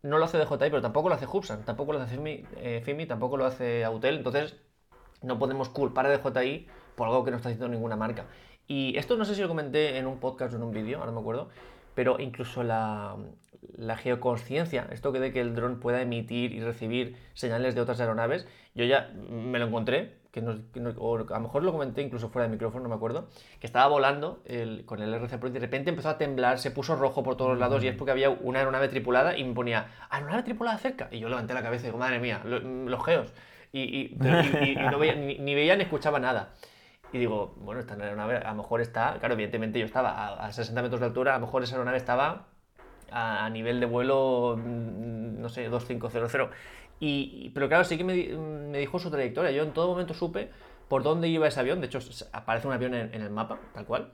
no 0.02 0.18
lo 0.18 0.26
hace 0.26 0.38
DJI, 0.38 0.56
pero 0.70 0.82
tampoco 0.82 1.08
lo 1.08 1.16
hace 1.16 1.26
Hubsan, 1.26 1.64
tampoco 1.64 1.94
lo 1.94 2.00
hace 2.00 2.14
Fimi, 2.14 2.44
eh, 2.58 2.80
Fimi, 2.84 3.06
tampoco 3.06 3.36
lo 3.36 3.44
hace 3.44 3.82
Autel, 3.82 4.18
entonces 4.18 4.54
no 5.20 5.36
podemos 5.36 5.68
culpar 5.68 6.06
a 6.06 6.16
DJI 6.16 6.68
por 7.00 7.08
algo 7.08 7.24
que 7.24 7.30
no 7.30 7.38
está 7.38 7.48
haciendo 7.48 7.68
ninguna 7.68 7.96
marca. 7.96 8.26
Y 8.68 8.94
esto 8.98 9.16
no 9.16 9.24
sé 9.24 9.34
si 9.34 9.40
lo 9.40 9.48
comenté 9.48 9.96
en 9.96 10.06
un 10.06 10.20
podcast 10.20 10.52
o 10.52 10.56
en 10.58 10.62
un 10.62 10.70
vídeo, 10.70 10.98
ahora 10.98 11.12
no 11.12 11.14
me 11.14 11.20
acuerdo, 11.22 11.48
pero 11.94 12.20
incluso 12.20 12.62
la, 12.62 13.16
la 13.74 13.96
geoconsciencia, 13.96 14.86
esto 14.92 15.10
que 15.10 15.18
de 15.18 15.32
que 15.32 15.40
el 15.40 15.54
dron 15.54 15.80
pueda 15.80 16.02
emitir 16.02 16.52
y 16.52 16.60
recibir 16.60 17.16
señales 17.32 17.74
de 17.74 17.80
otras 17.80 18.00
aeronaves, 18.00 18.46
yo 18.74 18.84
ya 18.84 19.10
me 19.30 19.58
lo 19.58 19.68
encontré, 19.68 20.18
que, 20.30 20.40
o 20.40 21.16
a 21.16 21.18
lo 21.22 21.40
mejor 21.40 21.62
lo 21.64 21.72
comenté 21.72 22.02
incluso 22.02 22.28
fuera 22.28 22.46
de 22.46 22.52
micrófono, 22.52 22.82
no 22.82 22.90
me 22.90 22.96
acuerdo, 22.96 23.28
que 23.60 23.66
estaba 23.66 23.86
volando 23.86 24.42
con 24.84 25.00
el 25.00 25.14
RC 25.14 25.38
Pro 25.38 25.48
y 25.48 25.52
de 25.52 25.60
repente 25.60 25.88
empezó 25.88 26.10
a 26.10 26.18
temblar, 26.18 26.58
se 26.58 26.70
puso 26.70 26.96
rojo 26.96 27.22
por 27.22 27.38
todos 27.38 27.58
lados 27.58 27.82
y 27.82 27.88
es 27.88 27.96
porque 27.96 28.10
había 28.10 28.28
una 28.28 28.58
aeronave 28.58 28.88
tripulada 28.88 29.38
y 29.38 29.44
me 29.44 29.54
ponía, 29.54 29.88
¿aeronave 30.10 30.42
tripulada 30.42 30.76
cerca? 30.76 31.08
Y 31.10 31.18
yo 31.18 31.30
levanté 31.30 31.54
la 31.54 31.62
cabeza 31.62 31.84
y 31.84 31.86
digo, 31.86 31.98
madre 31.98 32.18
mía, 32.20 32.42
los 32.44 33.02
geos. 33.06 33.32
Y, 33.72 34.16
no 34.18 34.98
veía, 34.98 35.14
ni, 35.14 35.54
veía 35.54 35.76
ni 35.76 35.84
escuchaba 35.84 36.18
nada. 36.18 36.54
Y 37.12 37.18
digo, 37.18 37.54
bueno, 37.56 37.80
esta 37.80 37.94
aeronave 37.94 38.36
a 38.36 38.50
lo 38.50 38.56
mejor 38.56 38.80
está, 38.80 39.16
claro, 39.18 39.34
evidentemente 39.34 39.78
yo 39.78 39.86
estaba 39.86 40.44
a, 40.44 40.52
60 40.52 40.80
metros 40.82 41.00
de 41.00 41.06
altura, 41.06 41.34
a 41.34 41.38
lo 41.38 41.46
mejor 41.46 41.62
esa 41.62 41.74
aeronave 41.74 41.96
estaba 41.96 42.46
a, 43.10 43.48
nivel 43.50 43.80
de 43.80 43.86
vuelo, 43.86 44.56
mm, 44.56 45.40
no 45.40 45.48
sé, 45.48 45.68
2500. 45.68 46.50
Y, 47.00 47.50
pero 47.54 47.68
claro, 47.68 47.84
sí 47.84 47.96
que 47.96 48.04
me, 48.04 48.14
dijo 48.78 48.98
su 48.98 49.10
trayectoria. 49.10 49.50
Yo 49.50 49.62
en 49.62 49.72
todo 49.72 49.88
momento 49.88 50.14
supe 50.14 50.50
por 50.88 51.02
dónde 51.02 51.28
iba 51.28 51.48
ese 51.48 51.58
avión. 51.58 51.80
De 51.80 51.86
hecho, 51.86 51.98
aparece 52.32 52.66
un 52.66 52.74
avión 52.74 52.94
en, 52.94 53.12
el 53.14 53.30
mapa, 53.30 53.58
tal 53.74 53.86
cual. 53.86 54.12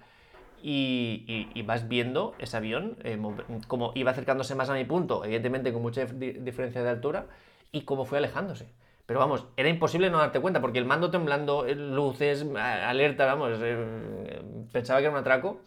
Y, 0.62 1.62
vas 1.66 1.88
viendo 1.88 2.34
ese 2.38 2.56
avión, 2.56 2.96
eh, 3.02 3.20
como 3.66 3.92
iba 3.94 4.12
acercándose 4.12 4.54
más 4.54 4.70
a 4.70 4.74
mi 4.74 4.84
punto, 4.84 5.24
evidentemente 5.24 5.72
con 5.72 5.82
mucha 5.82 6.06
diferencia 6.06 6.82
de 6.82 6.88
altura, 6.88 7.26
y 7.72 7.82
cómo 7.82 8.04
fue 8.04 8.18
alejándose. 8.18 8.68
Pero 9.06 9.20
vamos, 9.20 9.46
era 9.56 9.68
imposible 9.68 10.10
no 10.10 10.18
darte 10.18 10.40
cuenta, 10.40 10.60
porque 10.60 10.78
el 10.78 10.84
mando 10.84 11.10
temblando, 11.10 11.64
luces, 11.74 12.44
alerta, 12.56 13.24
vamos, 13.26 13.58
eh, 13.62 14.42
pensaba 14.72 14.98
que 14.98 15.06
era 15.06 15.12
un 15.12 15.18
atraco. 15.18 15.60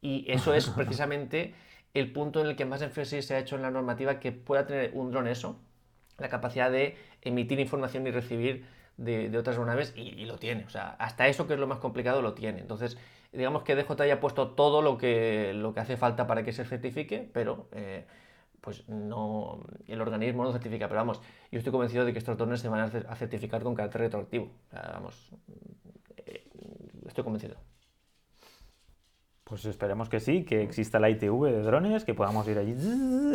Y 0.00 0.24
eso 0.30 0.54
es 0.54 0.68
precisamente 0.76 1.54
el 1.94 2.12
punto 2.12 2.40
en 2.40 2.48
el 2.48 2.56
que 2.56 2.64
más 2.64 2.82
énfasis 2.82 3.26
se 3.26 3.34
ha 3.34 3.38
hecho 3.38 3.56
en 3.56 3.62
la 3.62 3.70
normativa 3.70 4.18
que 4.20 4.32
pueda 4.32 4.66
tener 4.66 4.90
un 4.94 5.10
dron 5.10 5.28
eso, 5.28 5.60
la 6.18 6.28
capacidad 6.28 6.70
de 6.70 6.96
emitir 7.22 7.60
información 7.60 8.06
y 8.06 8.10
recibir 8.10 8.66
de, 8.96 9.36
otras 9.36 9.56
aeronaves 9.56 9.92
y, 9.96 10.24
lo 10.24 10.38
tiene. 10.38 10.64
O 10.64 10.70
sea, 10.70 10.96
hasta 10.98 11.28
eso 11.28 11.46
que 11.46 11.54
es 11.54 11.60
lo 11.60 11.66
más 11.66 11.78
complicado 11.78 12.22
lo 12.22 12.34
tiene. 12.34 12.60
Entonces, 12.60 12.96
digamos 13.32 13.62
que 13.62 13.76
DJI 13.76 14.10
ha 14.10 14.20
puesto 14.20 14.50
todo 14.52 14.82
lo 14.82 14.96
que, 14.98 15.52
lo 15.54 15.74
que 15.74 15.80
hace 15.80 15.96
falta 15.96 16.26
para 16.26 16.44
que 16.44 16.52
se 16.52 16.64
certifique, 16.64 17.28
pero 17.32 17.68
eh, 17.72 18.06
pues 18.60 18.88
no, 18.88 19.60
el 19.86 20.00
organismo 20.00 20.44
no 20.44 20.52
certifica. 20.52 20.88
Pero 20.88 21.00
vamos, 21.00 21.20
yo 21.50 21.58
estoy 21.58 21.72
convencido 21.72 22.04
de 22.04 22.12
que 22.12 22.18
estos 22.18 22.36
drones 22.36 22.60
se 22.60 22.68
van 22.68 22.80
a 22.80 23.16
certificar 23.16 23.62
con 23.62 23.74
carácter 23.74 24.02
retroactivo. 24.02 24.50
vamos, 24.72 25.32
eh, 26.16 26.48
estoy 27.06 27.24
convencido. 27.24 27.56
Pues 29.44 29.64
esperemos 29.64 30.08
que 30.08 30.18
sí, 30.18 30.44
que 30.44 30.60
exista 30.62 30.98
la 30.98 31.08
ITV 31.08 31.44
de 31.44 31.62
drones, 31.62 32.04
que 32.04 32.14
podamos 32.14 32.48
ir 32.48 32.58
allí, 32.58 32.74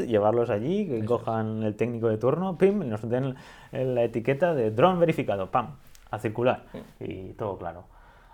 llevarlos 0.07 0.49
allí, 0.49 0.85
que 0.85 1.05
cojan 1.05 1.63
el 1.63 1.77
técnico 1.77 2.09
de 2.09 2.17
turno, 2.17 2.57
pim, 2.57 2.79
nos 2.89 3.07
den 3.07 3.35
la 3.71 4.03
etiqueta 4.03 4.53
de 4.53 4.71
dron 4.71 4.99
verificado, 4.99 5.49
pam, 5.51 5.77
a 6.09 6.19
circular 6.19 6.65
y 6.99 7.31
todo 7.35 7.57
claro. 7.57 7.85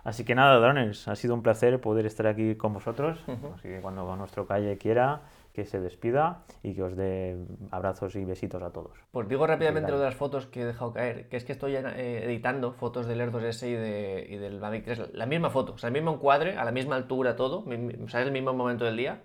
Así 0.02 0.24
que 0.24 0.34
nada, 0.34 0.58
drones, 0.58 1.06
ha 1.06 1.14
sido 1.14 1.34
un 1.34 1.42
placer 1.42 1.80
poder 1.80 2.06
estar 2.06 2.26
aquí 2.26 2.56
con 2.56 2.72
vosotros. 2.72 3.22
Así 3.54 3.68
que 3.68 3.80
cuando 3.80 4.16
nuestro 4.16 4.44
calle 4.44 4.76
quiera, 4.76 5.20
que 5.58 5.64
se 5.64 5.80
despida 5.80 6.44
y 6.62 6.72
que 6.72 6.84
os 6.84 6.94
dé 6.94 7.36
abrazos 7.72 8.14
y 8.14 8.24
besitos 8.24 8.62
a 8.62 8.70
todos. 8.70 8.96
Pues 9.10 9.28
digo 9.28 9.44
rápidamente 9.44 9.90
lo 9.90 9.98
de 9.98 10.04
las 10.04 10.14
fotos 10.14 10.46
que 10.46 10.62
he 10.62 10.64
dejado 10.64 10.92
caer, 10.92 11.28
que 11.28 11.36
es 11.36 11.44
que 11.44 11.50
estoy 11.50 11.74
eh, 11.74 12.24
editando 12.24 12.70
fotos 12.70 13.08
del 13.08 13.20
Air 13.20 13.32
2S 13.32 13.66
y, 13.66 13.72
de, 13.72 14.26
y 14.30 14.36
del 14.36 14.60
Mavic 14.60 14.84
3, 14.84 15.14
la 15.14 15.26
misma 15.26 15.50
foto, 15.50 15.72
o 15.72 15.78
sea, 15.78 15.88
el 15.88 15.94
mismo 15.94 16.12
encuadre, 16.14 16.56
a 16.56 16.64
la 16.64 16.70
misma 16.70 16.94
altura 16.94 17.34
todo, 17.34 17.64
o 17.66 18.08
sea, 18.08 18.22
el 18.22 18.30
mismo 18.30 18.52
momento 18.52 18.84
del 18.84 18.96
día, 18.96 19.22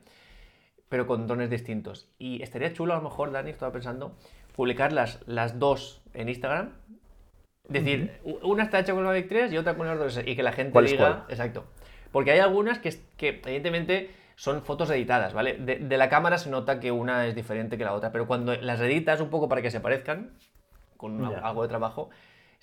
pero 0.90 1.06
con 1.06 1.28
tonos 1.28 1.52
distintos. 1.52 2.10
Y 2.18 2.42
estaría 2.42 2.74
chulo 2.74 2.94
a 2.94 2.98
lo 2.98 3.04
mejor, 3.04 3.32
Dani, 3.32 3.52
estaba 3.52 3.72
pensando, 3.72 4.16
publicar 4.56 4.92
las, 4.92 5.20
las 5.28 5.60
dos 5.60 6.02
en 6.16 6.30
Instagram, 6.30 6.72
es 7.66 7.74
decir, 7.74 8.12
una 8.42 8.64
está 8.64 8.80
hecha 8.80 8.94
con 8.94 9.02
el 9.02 9.06
Mavic 9.06 9.28
3 9.28 9.54
y 9.54 9.58
otra 9.60 9.76
con 9.76 9.86
el 9.86 10.00
Air 10.00 10.10
2S, 10.10 10.24
y 10.28 10.36
que 10.36 10.42
la 10.42 10.52
gente 10.52 10.82
diga... 10.82 11.28
Exacto. 11.30 11.66
Porque 12.12 12.32
hay 12.32 12.40
algunas 12.40 12.80
que, 12.80 12.92
que 13.18 13.40
evidentemente 13.46 14.23
son 14.36 14.64
fotos 14.64 14.90
editadas, 14.90 15.34
¿vale? 15.34 15.54
De, 15.58 15.98
la 15.98 16.10
cámara 16.10 16.38
se 16.38 16.50
nota 16.50 16.80
que 16.80 16.92
una 16.92 17.28
es 17.28 17.36
diferente 17.36 17.78
que 17.78 17.86
la 17.86 17.94
otra, 17.94 18.12
pero 18.12 18.28
cuando 18.28 18.56
las 18.56 18.80
editas 18.82 19.22
un 19.22 19.30
poco 19.30 19.48
para 19.48 19.62
que 19.62 19.72
se 19.72 19.80
parezcan, 19.80 20.32
con 20.98 21.24
algo 21.24 21.64
de 21.64 21.68
trabajo, 21.68 22.10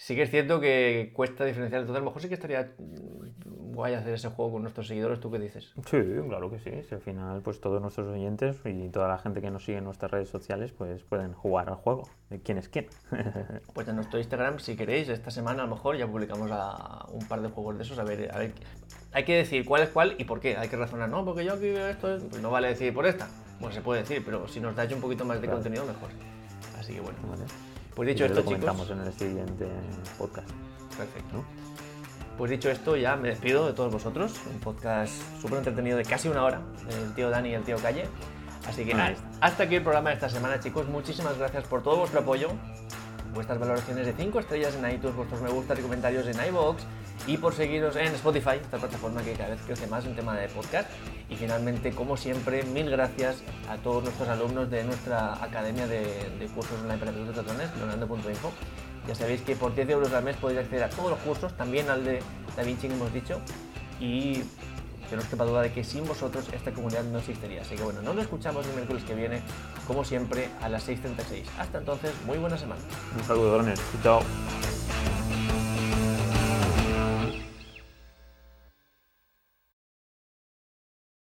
sí 0.00 0.16
que 0.16 0.22
es 0.22 0.30
cierto 0.30 0.60
que 0.60 1.10
cuesta 1.12 1.44
diferenciar. 1.44 1.82
Entonces, 1.82 2.00
a 2.00 2.04
lo 2.04 2.10
mejor 2.10 2.22
sí 2.22 2.28
que 2.28 2.34
estaría 2.34 2.72
guay 3.44 3.94
hacer 3.94 4.14
ese 4.14 4.28
juego 4.28 4.52
con 4.52 4.62
nuestros 4.62 4.88
seguidores. 4.88 5.20
¿Tú 5.20 5.30
qué 5.30 5.38
dices? 5.38 5.72
Sí, 5.90 5.98
claro 6.26 6.50
que 6.50 6.58
sí. 6.58 6.70
Si 6.88 6.94
al 6.94 7.02
final, 7.02 7.42
pues 7.42 7.60
todos 7.60 7.82
nuestros 7.82 8.08
oyentes 8.08 8.56
y 8.64 8.88
toda 8.88 9.08
la 9.08 9.18
gente 9.18 9.42
que 9.42 9.50
nos 9.50 9.64
sigue 9.64 9.78
en 9.78 9.84
nuestras 9.84 10.10
redes 10.10 10.30
sociales, 10.30 10.72
pues 10.72 11.02
pueden 11.02 11.34
jugar 11.34 11.68
al 11.68 11.74
juego 11.74 12.08
de 12.30 12.40
quién 12.40 12.56
es 12.56 12.70
quién. 12.70 12.86
pues 13.74 13.88
en 13.88 13.96
nuestro 13.96 14.18
Instagram, 14.18 14.58
si 14.58 14.74
queréis, 14.74 15.10
esta 15.10 15.30
semana 15.30 15.64
a 15.64 15.66
lo 15.66 15.74
mejor 15.74 15.98
ya 15.98 16.06
publicamos 16.06 16.50
un 17.12 17.28
par 17.28 17.42
de 17.42 17.50
juegos 17.50 17.76
de 17.76 17.84
esos. 17.84 17.98
A 17.98 18.04
ver, 18.04 18.34
a 18.34 18.38
ver. 18.38 18.54
Hay 19.12 19.24
que 19.24 19.36
decir 19.36 19.66
cuál 19.66 19.82
es 19.82 19.90
cuál 19.90 20.14
y 20.16 20.24
por 20.24 20.40
qué. 20.40 20.56
Hay 20.56 20.68
que 20.68 20.76
razonar, 20.76 21.10
no, 21.10 21.26
porque 21.26 21.44
yo 21.44 21.52
aquí 21.52 21.66
esto, 21.66 22.16
pues 22.30 22.40
no 22.40 22.50
vale 22.50 22.68
decir 22.68 22.94
por 22.94 23.04
esta. 23.04 23.28
Bueno, 23.60 23.74
se 23.74 23.82
puede 23.82 24.00
decir, 24.00 24.22
pero 24.24 24.48
si 24.48 24.60
nos 24.60 24.74
da 24.74 24.88
un 24.94 25.00
poquito 25.02 25.26
más 25.26 25.42
de 25.42 25.48
contenido, 25.48 25.84
mejor. 25.84 26.08
Así 26.78 26.94
que 26.94 27.00
bueno. 27.00 27.18
Vale. 27.28 27.44
Pues 27.94 28.08
dicho 28.08 28.24
esto, 28.24 28.40
lo 28.40 28.44
comentamos 28.44 28.90
en 28.90 29.00
el 29.00 29.12
siguiente 29.12 29.68
podcast. 30.18 30.48
Perfecto. 30.96 31.44
Pues 32.38 32.50
dicho 32.50 32.70
esto, 32.70 32.96
ya 32.96 33.16
me 33.16 33.28
despido 33.28 33.66
de 33.66 33.72
todos 33.72 33.92
vosotros. 33.92 34.32
Un 34.52 34.60
podcast 34.60 35.12
súper 35.40 35.58
entretenido 35.58 35.98
de 35.98 36.04
casi 36.04 36.28
una 36.28 36.44
hora, 36.44 36.60
el 36.88 37.14
tío 37.14 37.28
Dani 37.28 37.50
y 37.50 37.54
el 37.54 37.62
tío 37.62 37.76
Calle. 37.78 38.08
Así 38.66 38.84
que 38.84 38.94
nada, 38.94 39.14
hasta 39.40 39.64
aquí 39.64 39.76
el 39.76 39.82
programa 39.82 40.10
de 40.10 40.16
esta 40.16 40.28
semana, 40.28 40.60
chicos. 40.60 40.88
Muchísimas 40.88 41.36
gracias 41.38 41.64
por 41.64 41.82
todo 41.82 41.96
vuestro 41.96 42.20
apoyo, 42.20 42.48
vuestras 43.34 43.58
valoraciones 43.58 44.06
de 44.06 44.12
5 44.12 44.40
estrellas 44.40 44.74
en 44.74 44.90
iTunes, 44.90 45.16
vuestros 45.16 45.40
me 45.42 45.50
gustas 45.50 45.78
y 45.78 45.82
comentarios 45.82 46.26
en 46.26 46.36
iVoox 46.48 46.82
y 47.26 47.36
por 47.36 47.54
seguiros 47.54 47.96
en 47.96 48.14
Spotify, 48.14 48.56
esta 48.60 48.78
plataforma 48.78 49.22
que 49.22 49.32
cada 49.32 49.50
vez 49.50 49.60
crece 49.66 49.86
más 49.86 50.04
en 50.04 50.14
tema 50.14 50.36
de 50.36 50.48
podcast. 50.48 50.88
Y 51.28 51.36
finalmente, 51.36 51.92
como 51.92 52.16
siempre, 52.16 52.62
mil 52.64 52.90
gracias 52.90 53.42
a 53.68 53.76
todos 53.76 54.04
nuestros 54.04 54.28
alumnos 54.28 54.70
de 54.70 54.84
nuestra 54.84 55.42
academia 55.42 55.86
de, 55.86 56.48
cursos 56.54 56.78
online 56.80 56.98
para 56.98 57.12
pilotos 57.12 57.36
de 57.36 57.42
drones, 57.42 57.76
leonardo.info. 57.76 58.52
Ya 59.06 59.14
sabéis 59.14 59.42
que 59.42 59.56
por 59.56 59.74
10 59.74 59.90
euros 59.90 60.12
al 60.12 60.24
mes 60.24 60.36
podéis 60.36 60.60
acceder 60.60 60.84
a 60.84 60.90
todos 60.90 61.10
los 61.10 61.18
cursos, 61.20 61.56
también 61.56 61.88
al 61.88 62.04
de 62.04 62.20
DaVinci 62.56 62.88
que 62.88 62.94
hemos 62.94 63.12
dicho. 63.12 63.40
Y 64.00 64.42
que 65.08 65.16
no 65.16 65.22
os 65.22 65.28
quepa 65.28 65.44
duda 65.44 65.62
de 65.62 65.72
que 65.72 65.82
sin 65.82 66.06
vosotros 66.06 66.46
esta 66.52 66.72
comunidad 66.72 67.02
no 67.04 67.18
existiría. 67.18 67.62
Así 67.62 67.74
que 67.74 67.82
bueno, 67.82 68.00
nos 68.00 68.16
escuchamos 68.16 68.66
el 68.66 68.74
miércoles 68.74 69.02
que 69.04 69.14
viene, 69.14 69.42
como 69.86 70.04
siempre, 70.04 70.48
a 70.62 70.68
las 70.68 70.88
6.36. 70.88 71.44
Hasta 71.58 71.78
entonces, 71.78 72.12
muy 72.26 72.38
buena 72.38 72.56
semana. 72.56 72.80
Un 73.16 73.24
saludo, 73.24 73.54
drones. 73.54 73.80
Chao. 74.02 74.22